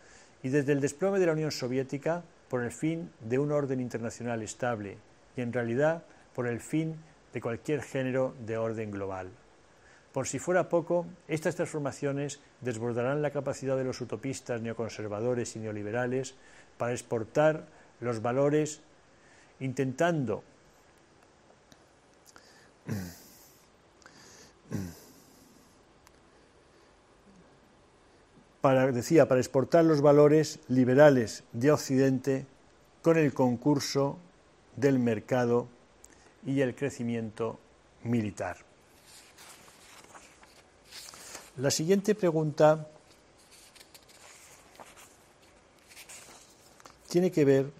y 0.43 0.51
desde 0.51 0.73
el 0.73 0.81
desplome 0.81 1.19
de 1.19 1.27
la 1.27 1.33
Unión 1.33 1.51
Soviética 1.51 2.23
por 2.51 2.63
el 2.63 2.73
fin 2.73 3.11
de 3.21 3.39
un 3.39 3.53
orden 3.53 3.81
internacional 3.81 4.43
estable 4.43 4.99
y 5.37 5.41
en 5.41 5.53
realidad 5.53 6.03
por 6.35 6.47
el 6.47 6.61
fin 6.61 6.97
de 7.33 7.41
cualquier 7.41 7.81
género 7.81 8.35
de 8.45 8.59
orden 8.59 8.91
global. 8.91 9.31
Por 10.13 10.29
si 10.29 10.39
fuera 10.39 10.69
poco, 10.69 11.07
estas 11.27 11.57
transformaciones 11.57 12.41
desbordarán 12.61 13.23
la 13.23 13.31
capacidad 13.31 13.77
de 13.77 13.85
los 13.85 14.01
utopistas 14.01 14.61
neoconservadores 14.61 15.57
y 15.57 15.61
neoliberales 15.61 16.35
para 16.77 16.93
exportar 16.93 17.67
los 18.01 18.21
valores 18.21 18.81
intentando 19.61 20.43
decía, 28.93 29.27
para 29.27 29.41
exportar 29.41 29.85
los 29.85 30.01
valores 30.01 30.61
liberales 30.69 31.45
de 31.53 31.73
Occidente 31.73 32.47
con 33.03 33.19
el 33.19 33.35
concurso 33.35 34.19
del 34.77 34.99
mercado 34.99 35.67
y 36.47 36.61
el 36.61 36.75
crecimiento 36.75 37.59
militar. 38.05 38.72
La 41.57 41.71
siguiente 41.71 42.15
pregunta 42.15 42.89
tiene 47.11 47.31
que 47.31 47.45
ver 47.45 47.71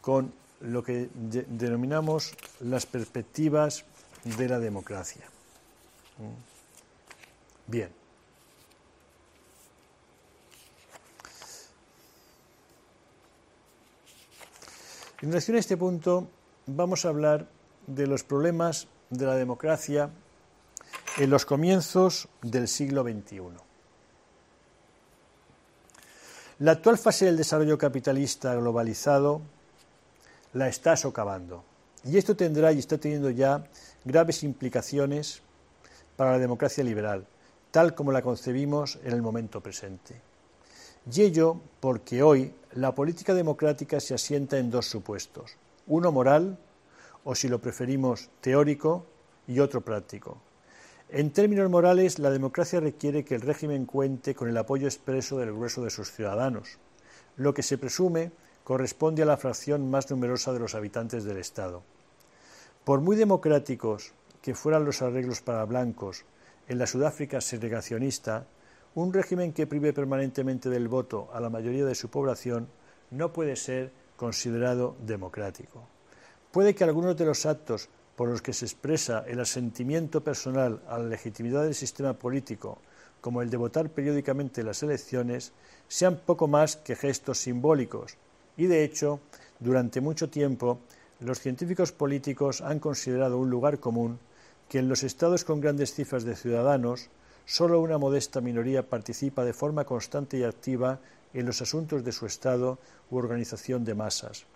con 0.00 0.32
lo 0.60 0.82
que 0.82 1.10
denominamos 1.14 2.34
las 2.60 2.86
perspectivas 2.86 3.84
de 4.24 4.48
la 4.48 4.58
democracia. 4.58 5.26
¿Mm? 6.16 7.70
Bien. 7.70 7.90
En 15.20 15.28
relación 15.28 15.56
a 15.56 15.60
este 15.60 15.76
punto, 15.76 16.28
vamos 16.66 17.04
a 17.04 17.08
hablar 17.08 17.46
de 17.86 18.06
los 18.06 18.24
problemas 18.24 18.88
de 19.10 19.26
la 19.26 19.36
democracia 19.36 20.10
en 21.18 21.30
los 21.30 21.44
comienzos 21.46 22.28
del 22.42 22.66
siglo 22.66 23.02
XXI. 23.02 23.40
La 26.58 26.72
actual 26.72 26.98
fase 26.98 27.26
del 27.26 27.36
desarrollo 27.36 27.78
capitalista 27.78 28.54
globalizado 28.54 29.42
la 30.52 30.68
está 30.68 30.96
socavando. 30.96 31.64
Y 32.04 32.18
esto 32.18 32.36
tendrá 32.36 32.72
y 32.72 32.78
está 32.78 32.98
teniendo 32.98 33.30
ya 33.30 33.64
graves 34.04 34.42
implicaciones 34.42 35.42
para 36.16 36.32
la 36.32 36.38
democracia 36.38 36.84
liberal, 36.84 37.26
tal 37.70 37.94
como 37.94 38.12
la 38.12 38.22
concebimos 38.22 38.98
en 39.04 39.12
el 39.12 39.22
momento 39.22 39.60
presente. 39.60 40.20
Y 41.12 41.22
ello 41.22 41.60
porque 41.80 42.22
hoy 42.22 42.54
la 42.72 42.94
política 42.94 43.34
democrática 43.34 44.00
se 44.00 44.14
asienta 44.14 44.58
en 44.58 44.70
dos 44.70 44.86
supuestos, 44.86 45.56
uno 45.86 46.12
moral, 46.12 46.58
o 47.24 47.34
si 47.34 47.48
lo 47.48 47.60
preferimos, 47.60 48.30
teórico, 48.40 49.06
y 49.46 49.58
otro 49.58 49.80
práctico. 49.82 50.38
En 51.16 51.30
términos 51.30 51.70
morales, 51.70 52.18
la 52.18 52.32
democracia 52.32 52.80
requiere 52.80 53.24
que 53.24 53.36
el 53.36 53.40
régimen 53.40 53.86
cuente 53.86 54.34
con 54.34 54.48
el 54.48 54.56
apoyo 54.56 54.88
expreso 54.88 55.38
del 55.38 55.52
grueso 55.52 55.84
de 55.84 55.90
sus 55.90 56.10
ciudadanos, 56.10 56.78
lo 57.36 57.54
que 57.54 57.62
se 57.62 57.78
presume 57.78 58.32
corresponde 58.64 59.22
a 59.22 59.26
la 59.26 59.36
fracción 59.36 59.88
más 59.88 60.10
numerosa 60.10 60.52
de 60.52 60.58
los 60.58 60.74
habitantes 60.74 61.22
del 61.22 61.36
Estado. 61.36 61.84
Por 62.82 63.00
muy 63.00 63.14
democráticos 63.14 64.12
que 64.42 64.56
fueran 64.56 64.84
los 64.84 65.02
arreglos 65.02 65.40
para 65.40 65.64
blancos 65.66 66.24
en 66.66 66.80
la 66.80 66.86
Sudáfrica 66.88 67.40
segregacionista, 67.40 68.48
un 68.96 69.12
régimen 69.12 69.52
que 69.52 69.68
prive 69.68 69.92
permanentemente 69.92 70.68
del 70.68 70.88
voto 70.88 71.28
a 71.32 71.38
la 71.38 71.48
mayoría 71.48 71.84
de 71.84 71.94
su 71.94 72.08
población 72.08 72.66
no 73.12 73.32
puede 73.32 73.54
ser 73.54 73.92
considerado 74.16 74.96
democrático. 75.06 75.86
Puede 76.50 76.74
que 76.74 76.82
algunos 76.82 77.16
de 77.16 77.26
los 77.26 77.46
actos 77.46 77.88
por 78.16 78.28
los 78.28 78.42
que 78.42 78.52
se 78.52 78.64
expresa 78.64 79.24
el 79.26 79.40
asentimiento 79.40 80.22
personal 80.22 80.80
a 80.88 80.98
la 80.98 81.08
legitimidad 81.08 81.64
del 81.64 81.74
sistema 81.74 82.14
político, 82.14 82.78
como 83.20 83.42
el 83.42 83.50
de 83.50 83.56
votar 83.56 83.88
periódicamente 83.90 84.60
en 84.60 84.68
las 84.68 84.82
elecciones, 84.82 85.52
sean 85.88 86.20
poco 86.24 86.46
más 86.46 86.76
que 86.76 86.96
gestos 86.96 87.38
simbólicos, 87.38 88.16
y 88.56 88.66
de 88.66 88.84
hecho, 88.84 89.20
durante 89.58 90.00
mucho 90.00 90.28
tiempo, 90.30 90.78
los 91.20 91.40
científicos 91.40 91.92
políticos 91.92 92.60
han 92.60 92.80
considerado 92.80 93.38
un 93.38 93.50
lugar 93.50 93.80
común 93.80 94.18
que 94.68 94.78
en 94.78 94.88
los 94.88 95.02
estados 95.02 95.44
con 95.44 95.60
grandes 95.60 95.94
cifras 95.94 96.24
de 96.24 96.36
ciudadanos, 96.36 97.08
solo 97.46 97.80
una 97.80 97.98
modesta 97.98 98.40
minoría 98.40 98.88
participa 98.88 99.44
de 99.44 99.52
forma 99.52 99.84
constante 99.84 100.38
y 100.38 100.44
activa 100.44 101.00
en 101.32 101.46
los 101.46 101.60
asuntos 101.62 102.04
de 102.04 102.12
su 102.12 102.26
estado 102.26 102.78
u 103.10 103.16
organización 103.16 103.84
de 103.84 103.94
masas. 103.94 104.46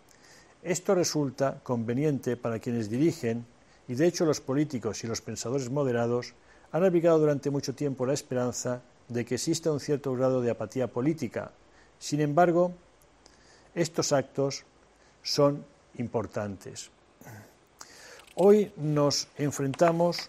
Esto 0.63 0.95
resulta 0.95 1.61
conveniente 1.63 2.37
para 2.37 2.59
quienes 2.59 2.91
dirigen, 2.91 3.47
y 3.87 3.95
de 3.95 4.07
hecho 4.07 4.25
los 4.25 4.41
políticos 4.41 5.03
y 5.05 5.07
los 5.07 5.21
pensadores 5.21 5.71
moderados 5.71 6.35
han 6.73 6.85
abrigado 6.85 7.19
durante 7.19 7.51
mucho 7.51 7.75
tiempo 7.75 8.05
la 8.05 8.13
esperanza 8.13 8.83
de 9.09 9.25
que 9.25 9.37
exista 9.37 9.73
un 9.73 9.81
cierto 9.81 10.13
grado 10.15 10.43
de 10.43 10.51
apatía 10.51 10.89
política. 10.89 11.53
Sin 11.99 12.21
embargo, 12.21 12.73
estos 13.75 14.13
actos 14.13 14.65
son 15.23 15.65
importantes. 15.97 16.91
Hoy 18.35 18.73
nos 18.77 19.29
enfrentamos 19.37 20.29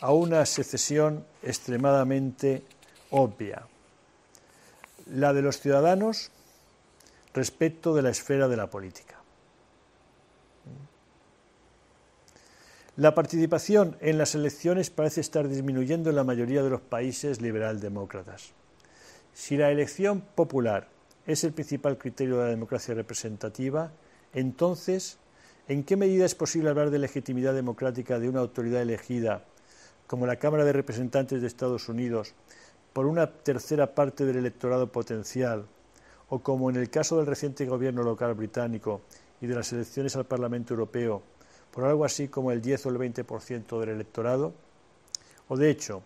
a 0.00 0.12
una 0.12 0.46
secesión 0.46 1.24
extremadamente 1.42 2.62
obvia, 3.10 3.66
la 5.06 5.32
de 5.32 5.42
los 5.42 5.60
ciudadanos 5.60 6.30
respecto 7.34 7.94
de 7.94 8.02
la 8.02 8.10
esfera 8.10 8.48
de 8.48 8.56
la 8.56 8.70
política. 8.70 9.20
La 12.96 13.12
participación 13.12 13.96
en 14.00 14.18
las 14.18 14.36
elecciones 14.36 14.88
parece 14.88 15.20
estar 15.20 15.48
disminuyendo 15.48 16.10
en 16.10 16.16
la 16.16 16.22
mayoría 16.22 16.62
de 16.62 16.70
los 16.70 16.80
países 16.80 17.42
liberal-demócratas. 17.42 18.52
Si 19.32 19.56
la 19.56 19.72
elección 19.72 20.20
popular 20.20 20.86
es 21.26 21.42
el 21.42 21.52
principal 21.52 21.98
criterio 21.98 22.36
de 22.36 22.44
la 22.44 22.50
democracia 22.50 22.94
representativa, 22.94 23.90
entonces, 24.32 25.18
¿en 25.66 25.82
qué 25.82 25.96
medida 25.96 26.24
es 26.24 26.36
posible 26.36 26.70
hablar 26.70 26.90
de 26.90 27.00
legitimidad 27.00 27.52
democrática 27.52 28.20
de 28.20 28.28
una 28.28 28.40
autoridad 28.40 28.82
elegida 28.82 29.42
como 30.06 30.26
la 30.26 30.36
Cámara 30.36 30.64
de 30.64 30.72
Representantes 30.72 31.40
de 31.40 31.48
Estados 31.48 31.88
Unidos 31.88 32.34
por 32.92 33.06
una 33.06 33.26
tercera 33.26 33.92
parte 33.92 34.24
del 34.24 34.36
electorado 34.36 34.92
potencial, 34.92 35.66
o 36.34 36.40
como 36.40 36.68
en 36.68 36.74
el 36.74 36.90
caso 36.90 37.16
del 37.16 37.26
reciente 37.26 37.64
gobierno 37.64 38.02
local 38.02 38.34
británico 38.34 39.02
y 39.40 39.46
de 39.46 39.54
las 39.54 39.72
elecciones 39.72 40.16
al 40.16 40.24
Parlamento 40.26 40.74
Europeo, 40.74 41.22
por 41.70 41.84
algo 41.84 42.04
así 42.04 42.26
como 42.26 42.50
el 42.50 42.60
10 42.60 42.86
o 42.86 42.88
el 42.88 42.98
20% 42.98 43.78
del 43.78 43.90
electorado? 43.90 44.52
O 45.46 45.56
de 45.56 45.70
hecho, 45.70 46.02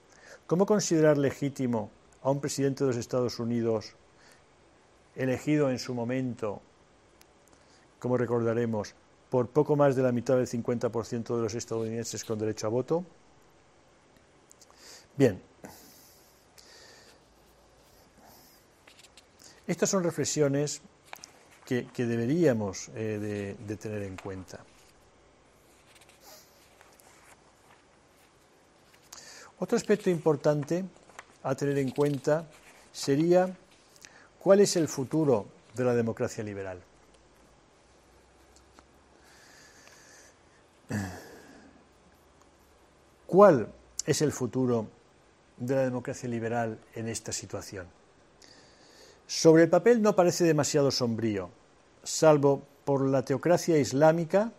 ¿cómo 0.46 0.66
considerar 0.66 1.16
legítimo 1.16 1.90
a 2.22 2.30
un 2.30 2.42
presidente 2.42 2.84
de 2.84 2.88
los 2.88 2.98
Estados 2.98 3.38
Unidos 3.38 3.94
elegido 5.16 5.70
en 5.70 5.78
su 5.78 5.94
momento, 5.94 6.60
como 7.98 8.18
recordaremos, 8.18 8.94
por 9.30 9.48
poco 9.48 9.76
más 9.76 9.96
de 9.96 10.02
la 10.02 10.12
mitad 10.12 10.36
del 10.36 10.46
50% 10.46 11.36
de 11.36 11.42
los 11.42 11.54
estadounidenses 11.54 12.22
con 12.22 12.38
derecho 12.38 12.66
a 12.66 12.70
voto? 12.70 13.02
Bien. 15.16 15.47
Estas 19.68 19.88
son 19.88 20.02
reflexiones 20.02 20.80
que, 21.64 21.86
deberíamos 21.96 22.90
eh, 22.96 23.54
de 23.56 23.76
tener 23.76 24.02
en 24.02 24.16
cuenta. 24.16 24.58
Otro 29.60 29.76
aspecto 29.76 30.10
importante 30.10 30.84
a 31.44 31.54
tener 31.54 31.78
en 31.78 31.90
cuenta 31.90 32.48
sería 32.92 33.54
¿Cuál 34.38 34.60
es 34.60 34.76
el 34.76 34.88
futuro 34.88 35.46
de 35.74 35.84
la 35.84 35.94
democracia 35.94 36.44
liberal? 36.44 36.80
¿Cuál 43.26 43.68
es 44.06 44.22
el 44.22 44.32
futuro 44.32 44.88
de 45.58 45.74
la 45.74 45.82
democracia 45.82 46.28
liberal 46.28 46.78
en 46.94 47.08
esta 47.08 47.32
situación? 47.32 47.97
Sobre 49.28 49.62
el 49.62 49.68
papel 49.68 50.02
no 50.02 50.16
parece 50.16 50.42
demasiado 50.42 50.90
sombrío, 50.90 51.50
salvo 52.02 52.62
por 52.84 53.06
la 53.06 53.24
teocracia 53.24 53.78
islámica, 53.78 54.52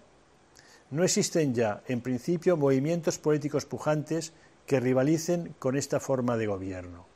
no 0.91 1.03
existen 1.03 1.53
ya, 1.53 1.83
en 1.87 1.99
principio, 1.99 2.55
movimientos 2.55 3.17
políticos 3.17 3.65
pujantes 3.65 4.31
que 4.65 4.79
rivalicen 4.79 5.55
con 5.59 5.75
esta 5.75 5.99
forma 5.99 6.37
de 6.37 6.47
gobierno 6.47 7.09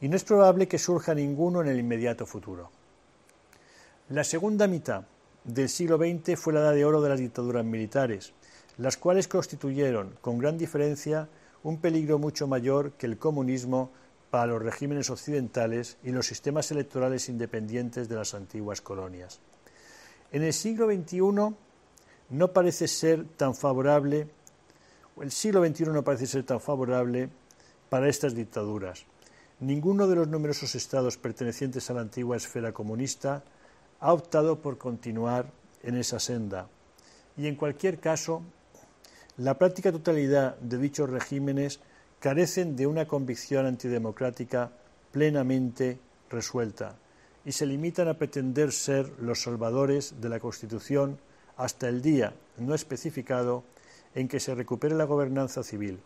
y 0.00 0.08
no 0.08 0.16
es 0.16 0.24
probable 0.24 0.66
que 0.66 0.78
surja 0.78 1.14
ninguno 1.14 1.60
en 1.60 1.68
el 1.68 1.78
inmediato 1.78 2.26
futuro. 2.26 2.70
La 4.08 4.24
segunda 4.24 4.66
mitad 4.66 5.04
del 5.44 5.68
siglo 5.68 5.98
XX 5.98 6.38
fue 6.38 6.52
la 6.52 6.60
edad 6.60 6.74
de 6.74 6.84
oro 6.84 7.00
de 7.00 7.10
las 7.10 7.20
dictaduras 7.20 7.64
militares, 7.64 8.32
las 8.78 8.96
cuales 8.96 9.28
constituyeron, 9.28 10.16
con 10.20 10.38
gran 10.38 10.56
diferencia, 10.58 11.28
un 11.62 11.78
peligro 11.78 12.18
mucho 12.18 12.46
mayor 12.46 12.92
que 12.92 13.06
el 13.06 13.18
comunismo 13.18 13.90
para 14.30 14.46
los 14.46 14.62
regímenes 14.62 15.10
occidentales 15.10 15.96
y 16.04 16.10
los 16.10 16.26
sistemas 16.26 16.70
electorales 16.70 17.28
independientes 17.28 18.08
de 18.08 18.14
las 18.14 18.34
antiguas 18.34 18.80
colonias. 18.80 19.40
En 20.32 20.42
el 20.42 20.52
siglo 20.52 20.86
XXI 20.86 21.20
no 22.30 22.52
parece 22.52 22.86
ser 22.86 23.24
tan 23.36 23.54
favorable, 23.54 24.28
el 25.20 25.32
siglo 25.32 25.66
XXI 25.66 25.86
no 25.86 26.04
parece 26.04 26.26
ser 26.26 26.44
tan 26.44 26.60
favorable 26.60 27.28
para 27.88 28.08
estas 28.08 28.34
dictaduras. 28.34 29.04
Ninguno 29.58 30.06
de 30.06 30.16
los 30.16 30.28
numerosos 30.28 30.74
estados 30.74 31.18
pertenecientes 31.18 31.90
a 31.90 31.94
la 31.94 32.00
antigua 32.00 32.36
esfera 32.36 32.72
comunista 32.72 33.42
ha 33.98 34.12
optado 34.12 34.60
por 34.60 34.78
continuar 34.78 35.50
en 35.82 35.96
esa 35.96 36.18
senda. 36.18 36.68
Y 37.36 37.46
en 37.46 37.56
cualquier 37.56 37.98
caso, 37.98 38.42
la 39.36 39.58
práctica 39.58 39.92
totalidad 39.92 40.56
de 40.58 40.78
dichos 40.78 41.10
regímenes 41.10 41.80
carecen 42.20 42.76
de 42.76 42.86
una 42.86 43.08
convicción 43.08 43.66
antidemocrática 43.66 44.70
plenamente 45.10 45.98
resuelta 46.28 46.96
y 47.44 47.52
se 47.52 47.66
limitan 47.66 48.08
a 48.08 48.14
pretender 48.14 48.72
ser 48.72 49.10
los 49.18 49.42
salvadores 49.42 50.20
de 50.20 50.28
la 50.28 50.38
Constitución 50.38 51.18
hasta 51.56 51.88
el 51.88 52.02
día 52.02 52.34
no 52.58 52.74
especificado 52.74 53.64
en 54.14 54.28
que 54.28 54.40
se 54.40 54.54
recupere 54.54 54.94
la 54.94 55.04
gobernanza 55.04 55.62
civil. 55.62 56.00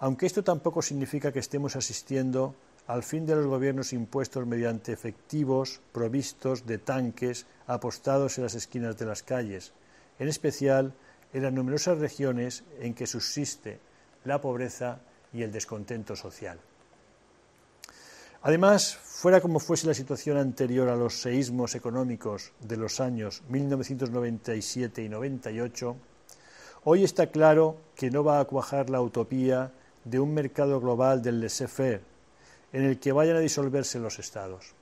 Aunque 0.00 0.26
esto 0.26 0.42
tampoco 0.42 0.82
significa 0.82 1.32
que 1.32 1.38
estemos 1.38 1.76
asistiendo 1.76 2.54
al 2.86 3.02
fin 3.02 3.26
de 3.26 3.36
los 3.36 3.46
gobiernos 3.46 3.92
impuestos 3.92 4.46
mediante 4.46 4.92
efectivos 4.92 5.80
provistos 5.92 6.66
de 6.66 6.78
tanques 6.78 7.46
apostados 7.66 8.38
en 8.38 8.44
las 8.44 8.54
esquinas 8.54 8.96
de 8.96 9.06
las 9.06 9.22
calles, 9.22 9.72
en 10.18 10.28
especial 10.28 10.94
en 11.32 11.42
las 11.42 11.52
numerosas 11.52 11.98
regiones 11.98 12.64
en 12.80 12.94
que 12.94 13.06
subsiste 13.06 13.78
la 14.24 14.40
pobreza 14.40 15.00
y 15.32 15.42
el 15.42 15.52
descontento 15.52 16.16
social. 16.16 16.58
Además, 18.42 18.96
fuera 18.96 19.40
como 19.40 19.58
fuese 19.58 19.86
la 19.86 19.94
situación 19.94 20.36
anterior 20.36 20.88
a 20.88 20.96
los 20.96 21.20
seísmos 21.20 21.74
económicos 21.74 22.52
de 22.60 22.76
los 22.76 23.00
años 23.00 23.42
1997 23.48 25.02
y 25.02 25.08
98, 25.08 25.96
hoy 26.84 27.02
está 27.02 27.26
claro 27.26 27.76
que 27.96 28.10
no 28.10 28.22
va 28.22 28.38
a 28.38 28.44
cuajar 28.44 28.90
la 28.90 29.00
utopía 29.00 29.72
de 30.04 30.20
un 30.20 30.32
mercado 30.32 30.80
global 30.80 31.20
del 31.20 31.40
laissez-faire 31.40 32.00
en 32.72 32.84
el 32.84 33.00
que 33.00 33.12
vayan 33.12 33.36
a 33.36 33.40
disolverse 33.40 33.98
los 33.98 34.18
estados. 34.18 34.72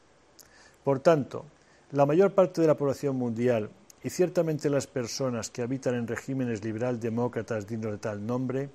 Por 0.85 1.01
tanto, 1.01 1.47
la 1.93 2.05
mayor 2.05 2.35
parte 2.35 2.61
de 2.61 2.67
la 2.67 2.77
población 2.77 3.17
mundial 3.17 3.71
y 4.03 4.11
ciertamente 4.11 4.69
las 4.69 4.87
personas 4.87 5.51
que 5.51 5.63
habitan 5.63 5.95
en 5.95 6.07
regímenes 6.07 6.63
liberal 6.63 7.01
demócratas 7.01 7.67
dignos 7.67 7.93
de 7.93 7.99
tal 7.99 8.27
nombre 8.27 8.69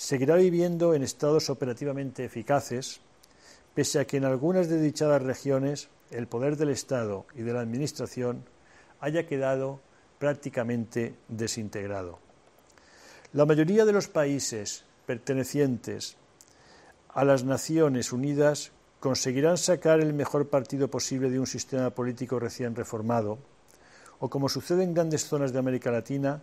seguirá 0.00 0.36
viviendo 0.36 0.94
en 0.94 1.02
estados 1.02 1.50
operativamente 1.50 2.24
eficaces, 2.24 3.02
pese 3.74 4.00
a 4.00 4.06
que 4.06 4.16
en 4.16 4.24
algunas 4.24 4.66
dedichadas 4.66 5.20
regiones 5.20 5.90
el 6.10 6.26
poder 6.26 6.56
del 6.56 6.70
Estado 6.70 7.26
y 7.34 7.42
de 7.42 7.52
la 7.52 7.60
Administración 7.60 8.42
haya 9.00 9.26
quedado 9.26 9.80
prácticamente 10.18 11.16
desintegrado. 11.28 12.18
La 13.34 13.44
mayoría 13.44 13.84
de 13.84 13.92
los 13.92 14.08
países 14.08 14.86
pertenecientes 15.04 16.16
a 17.10 17.22
las 17.22 17.44
Naciones 17.44 18.10
Unidas 18.10 18.72
conseguirán 19.00 19.58
sacar 19.58 20.00
el 20.00 20.14
mejor 20.14 20.48
partido 20.48 20.88
posible 20.88 21.28
de 21.28 21.40
un 21.40 21.46
sistema 21.46 21.90
político 21.90 22.40
recién 22.40 22.74
reformado, 22.74 23.38
o 24.18 24.30
como 24.30 24.48
sucede 24.48 24.82
en 24.82 24.94
grandes 24.94 25.26
zonas 25.26 25.52
de 25.52 25.58
América 25.58 25.90
Latina, 25.90 26.42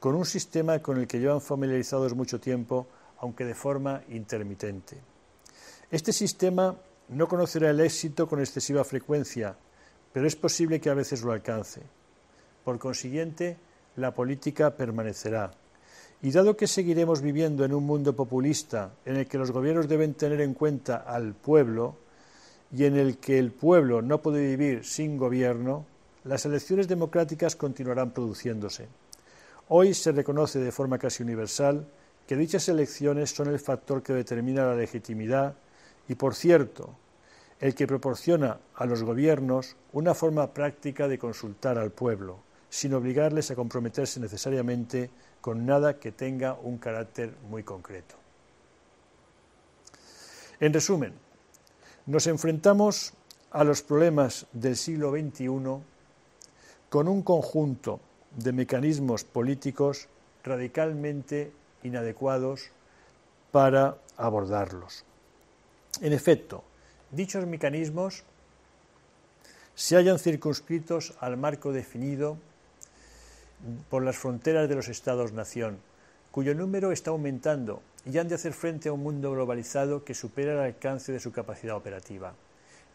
con 0.00 0.14
un 0.14 0.24
sistema 0.24 0.78
con 0.80 0.98
el 0.98 1.06
que 1.06 1.18
llevan 1.18 1.40
familiarizados 1.40 2.14
mucho 2.14 2.40
tiempo, 2.40 2.86
aunque 3.20 3.44
de 3.44 3.54
forma 3.54 4.02
intermitente. 4.10 4.96
Este 5.90 6.12
sistema 6.12 6.76
no 7.08 7.26
conocerá 7.26 7.70
el 7.70 7.80
éxito 7.80 8.28
con 8.28 8.40
excesiva 8.40 8.84
frecuencia, 8.84 9.56
pero 10.12 10.26
es 10.26 10.36
posible 10.36 10.80
que 10.80 10.90
a 10.90 10.94
veces 10.94 11.22
lo 11.22 11.32
alcance. 11.32 11.82
Por 12.64 12.78
consiguiente, 12.78 13.56
la 13.96 14.14
política 14.14 14.76
permanecerá. 14.76 15.50
Y 16.20 16.30
dado 16.30 16.56
que 16.56 16.66
seguiremos 16.66 17.22
viviendo 17.22 17.64
en 17.64 17.72
un 17.72 17.84
mundo 17.84 18.14
populista 18.14 18.92
en 19.04 19.16
el 19.16 19.26
que 19.26 19.38
los 19.38 19.52
gobiernos 19.52 19.88
deben 19.88 20.14
tener 20.14 20.40
en 20.40 20.54
cuenta 20.54 20.96
al 20.96 21.34
pueblo 21.34 21.96
y 22.72 22.84
en 22.84 22.96
el 22.96 23.18
que 23.18 23.38
el 23.38 23.52
pueblo 23.52 24.02
no 24.02 24.20
puede 24.20 24.44
vivir 24.44 24.84
sin 24.84 25.16
gobierno, 25.16 25.86
las 26.24 26.44
elecciones 26.44 26.88
democráticas 26.88 27.56
continuarán 27.56 28.10
produciéndose. 28.10 28.88
Hoy 29.70 29.92
se 29.92 30.12
reconoce 30.12 30.58
de 30.60 30.72
forma 30.72 30.98
casi 30.98 31.22
universal 31.22 31.86
que 32.26 32.36
dichas 32.36 32.70
elecciones 32.70 33.30
son 33.30 33.48
el 33.48 33.58
factor 33.58 34.02
que 34.02 34.14
determina 34.14 34.64
la 34.64 34.74
legitimidad 34.74 35.56
y, 36.08 36.14
por 36.14 36.34
cierto, 36.34 36.94
el 37.60 37.74
que 37.74 37.86
proporciona 37.86 38.60
a 38.74 38.86
los 38.86 39.02
gobiernos 39.02 39.76
una 39.92 40.14
forma 40.14 40.54
práctica 40.54 41.06
de 41.06 41.18
consultar 41.18 41.76
al 41.76 41.90
pueblo, 41.90 42.38
sin 42.70 42.94
obligarles 42.94 43.50
a 43.50 43.56
comprometerse 43.56 44.20
necesariamente 44.20 45.10
con 45.42 45.66
nada 45.66 45.98
que 45.98 46.12
tenga 46.12 46.54
un 46.54 46.78
carácter 46.78 47.34
muy 47.50 47.62
concreto. 47.62 48.14
En 50.60 50.72
resumen, 50.72 51.12
nos 52.06 52.26
enfrentamos 52.26 53.12
a 53.50 53.64
los 53.64 53.82
problemas 53.82 54.46
del 54.52 54.76
siglo 54.76 55.10
XXI 55.10 55.48
con 56.88 57.06
un 57.06 57.22
conjunto 57.22 58.00
de 58.38 58.52
mecanismos 58.52 59.24
políticos 59.24 60.06
radicalmente 60.44 61.50
inadecuados 61.82 62.70
para 63.50 63.98
abordarlos. 64.16 65.04
En 66.00 66.12
efecto, 66.12 66.62
dichos 67.10 67.46
mecanismos 67.46 68.22
se 69.74 69.96
hallan 69.96 70.20
circunscritos 70.20 71.14
al 71.20 71.36
marco 71.36 71.72
definido 71.72 72.38
por 73.90 74.04
las 74.04 74.16
fronteras 74.16 74.68
de 74.68 74.76
los 74.76 74.88
Estados-nación, 74.88 75.78
cuyo 76.30 76.54
número 76.54 76.92
está 76.92 77.10
aumentando 77.10 77.82
y 78.06 78.18
han 78.18 78.28
de 78.28 78.36
hacer 78.36 78.52
frente 78.52 78.88
a 78.88 78.92
un 78.92 79.02
mundo 79.02 79.32
globalizado 79.32 80.04
que 80.04 80.14
supera 80.14 80.52
el 80.52 80.60
alcance 80.60 81.10
de 81.10 81.18
su 81.18 81.32
capacidad 81.32 81.74
operativa. 81.74 82.34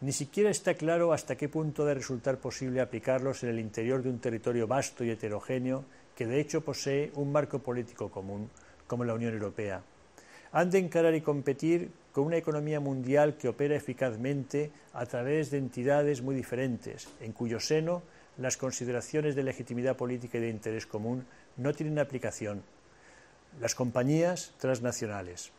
Ni 0.03 0.11
siquiera 0.11 0.49
está 0.49 0.73
claro 0.73 1.13
hasta 1.13 1.37
qué 1.37 1.47
punto 1.47 1.85
debe 1.85 2.01
resultar 2.01 2.37
posible 2.37 2.81
aplicarlos 2.81 3.41
en 3.43 3.51
el 3.51 3.59
interior 3.59 4.03
de 4.03 4.09
un 4.09 4.19
territorio 4.19 4.67
vasto 4.67 5.05
y 5.05 5.09
heterogéneo 5.09 5.85
que 6.13 6.27
de 6.27 6.41
hecho 6.41 6.59
posee 6.59 7.13
un 7.15 7.31
marco 7.31 7.59
político 7.59 8.11
común, 8.11 8.49
como 8.85 9.05
la 9.05 9.13
Unión 9.13 9.33
Europea. 9.33 9.81
Han 10.51 10.69
de 10.69 10.79
encarar 10.79 11.15
y 11.15 11.21
competir 11.21 11.89
con 12.11 12.25
una 12.25 12.35
economía 12.35 12.81
mundial 12.81 13.37
que 13.37 13.47
opera 13.47 13.77
eficazmente 13.77 14.71
a 14.91 15.05
través 15.05 15.51
de 15.51 15.59
entidades 15.59 16.21
muy 16.21 16.35
diferentes, 16.35 17.07
en 17.21 17.31
cuyo 17.31 17.61
seno 17.61 18.03
las 18.37 18.57
consideraciones 18.57 19.35
de 19.35 19.43
legitimidad 19.43 19.95
política 19.95 20.37
y 20.37 20.41
de 20.41 20.49
interés 20.49 20.85
común 20.85 21.25
no 21.55 21.71
tienen 21.71 21.97
aplicación. 21.97 22.61
Las 23.61 23.73
compañías 23.73 24.53
transnacionales. 24.59 25.53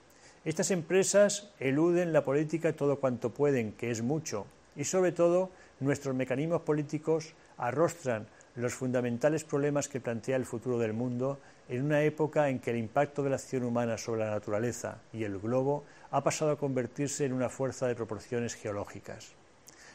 Estas 0.44 0.70
empresas 0.70 1.48
eluden 1.58 2.12
la 2.12 2.22
política 2.22 2.74
todo 2.74 3.00
cuanto 3.00 3.30
pueden, 3.30 3.72
que 3.72 3.90
es 3.90 4.02
mucho, 4.02 4.44
y 4.76 4.84
sobre 4.84 5.10
todo 5.10 5.50
nuestros 5.80 6.14
mecanismos 6.14 6.60
políticos 6.60 7.32
arrostran 7.56 8.26
los 8.54 8.74
fundamentales 8.74 9.42
problemas 9.42 9.88
que 9.88 10.02
plantea 10.02 10.36
el 10.36 10.44
futuro 10.44 10.78
del 10.78 10.92
mundo 10.92 11.38
en 11.70 11.82
una 11.82 12.02
época 12.02 12.50
en 12.50 12.58
que 12.58 12.72
el 12.72 12.76
impacto 12.76 13.22
de 13.22 13.30
la 13.30 13.36
acción 13.36 13.64
humana 13.64 13.96
sobre 13.96 14.20
la 14.20 14.32
naturaleza 14.32 14.98
y 15.14 15.24
el 15.24 15.38
globo 15.38 15.84
ha 16.10 16.22
pasado 16.22 16.50
a 16.50 16.58
convertirse 16.58 17.24
en 17.24 17.32
una 17.32 17.48
fuerza 17.48 17.86
de 17.86 17.94
proporciones 17.94 18.54
geológicas. 18.54 19.32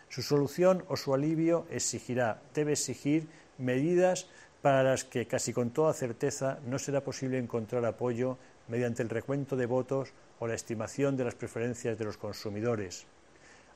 Su 0.10 0.24
solución 0.24 0.84
o 0.88 0.98
su 0.98 1.14
alivio 1.14 1.68
exigirá, 1.70 2.42
debe 2.56 2.72
exigir 2.72 3.28
medidas 3.60 4.26
para 4.64 4.82
las 4.82 5.04
que 5.04 5.28
casi 5.28 5.54
con 5.54 5.70
toda 5.70 5.94
certeza 5.94 6.58
no 6.66 6.80
será 6.80 7.02
posible 7.02 7.38
encontrar 7.38 7.86
apoyo 7.86 8.40
mediante 8.68 9.04
el 9.04 9.10
recuento 9.10 9.56
de 9.56 9.68
votos 9.68 10.12
o 10.40 10.48
la 10.48 10.56
estimación 10.56 11.16
de 11.18 11.26
las 11.26 11.36
preferencias 11.36 11.98
de 11.98 12.06
los 12.06 12.18
consumidores. 12.18 13.06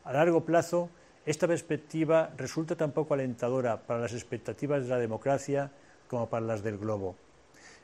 A 0.04 0.14
largo 0.14 0.44
plazo, 0.44 0.90
esta 1.26 1.48
perspectiva 1.48 2.32
resulta 2.38 2.76
tan 2.76 2.92
poco 2.92 3.14
alentadora 3.14 3.80
para 3.82 4.02
las 4.02 4.14
expectativas 4.14 4.84
de 4.84 4.90
la 4.90 4.98
democracia 4.98 5.72
como 6.08 6.30
para 6.30 6.46
las 6.46 6.64
del 6.64 6.78
globo. 6.78 7.16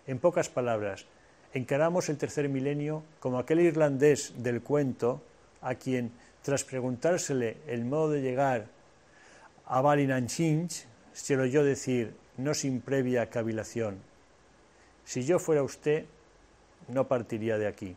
En 0.08 0.20
pocas 0.20 0.50
palabras, 0.50 1.06
encaramos 1.54 2.10
el 2.10 2.18
tercer 2.18 2.50
milenio 2.50 3.04
como 3.20 3.40
aquel 3.40 3.60
irlandés 3.62 4.34
del 4.38 4.62
cuento 4.62 5.22
a 5.62 5.76
quien, 5.76 6.12
tras 6.42 6.64
preguntársele 6.64 7.58
el 7.68 7.86
modo 7.86 8.12
de 8.12 8.22
llegar 8.22 8.68
a 9.66 9.82
Ballynanchinch, 9.82 10.86
se 11.14 11.36
lo 11.36 11.44
oyó 11.44 11.64
decir, 11.64 12.14
no 12.38 12.54
sin 12.54 12.82
previa 12.82 13.30
cavilación, 13.30 14.00
si 15.04 15.24
yo 15.24 15.40
fuera 15.40 15.64
usted, 15.64 16.06
no 16.88 17.08
partiría 17.08 17.58
de 17.58 17.68
aquí 17.68 17.96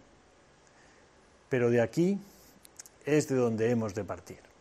pero 1.53 1.69
de 1.69 1.83
aquí 1.83 2.19
es 3.05 3.29
de 3.29 3.35
donde 3.37 3.71
hemos 3.71 3.95
de 3.95 4.05
partir. 4.05 4.52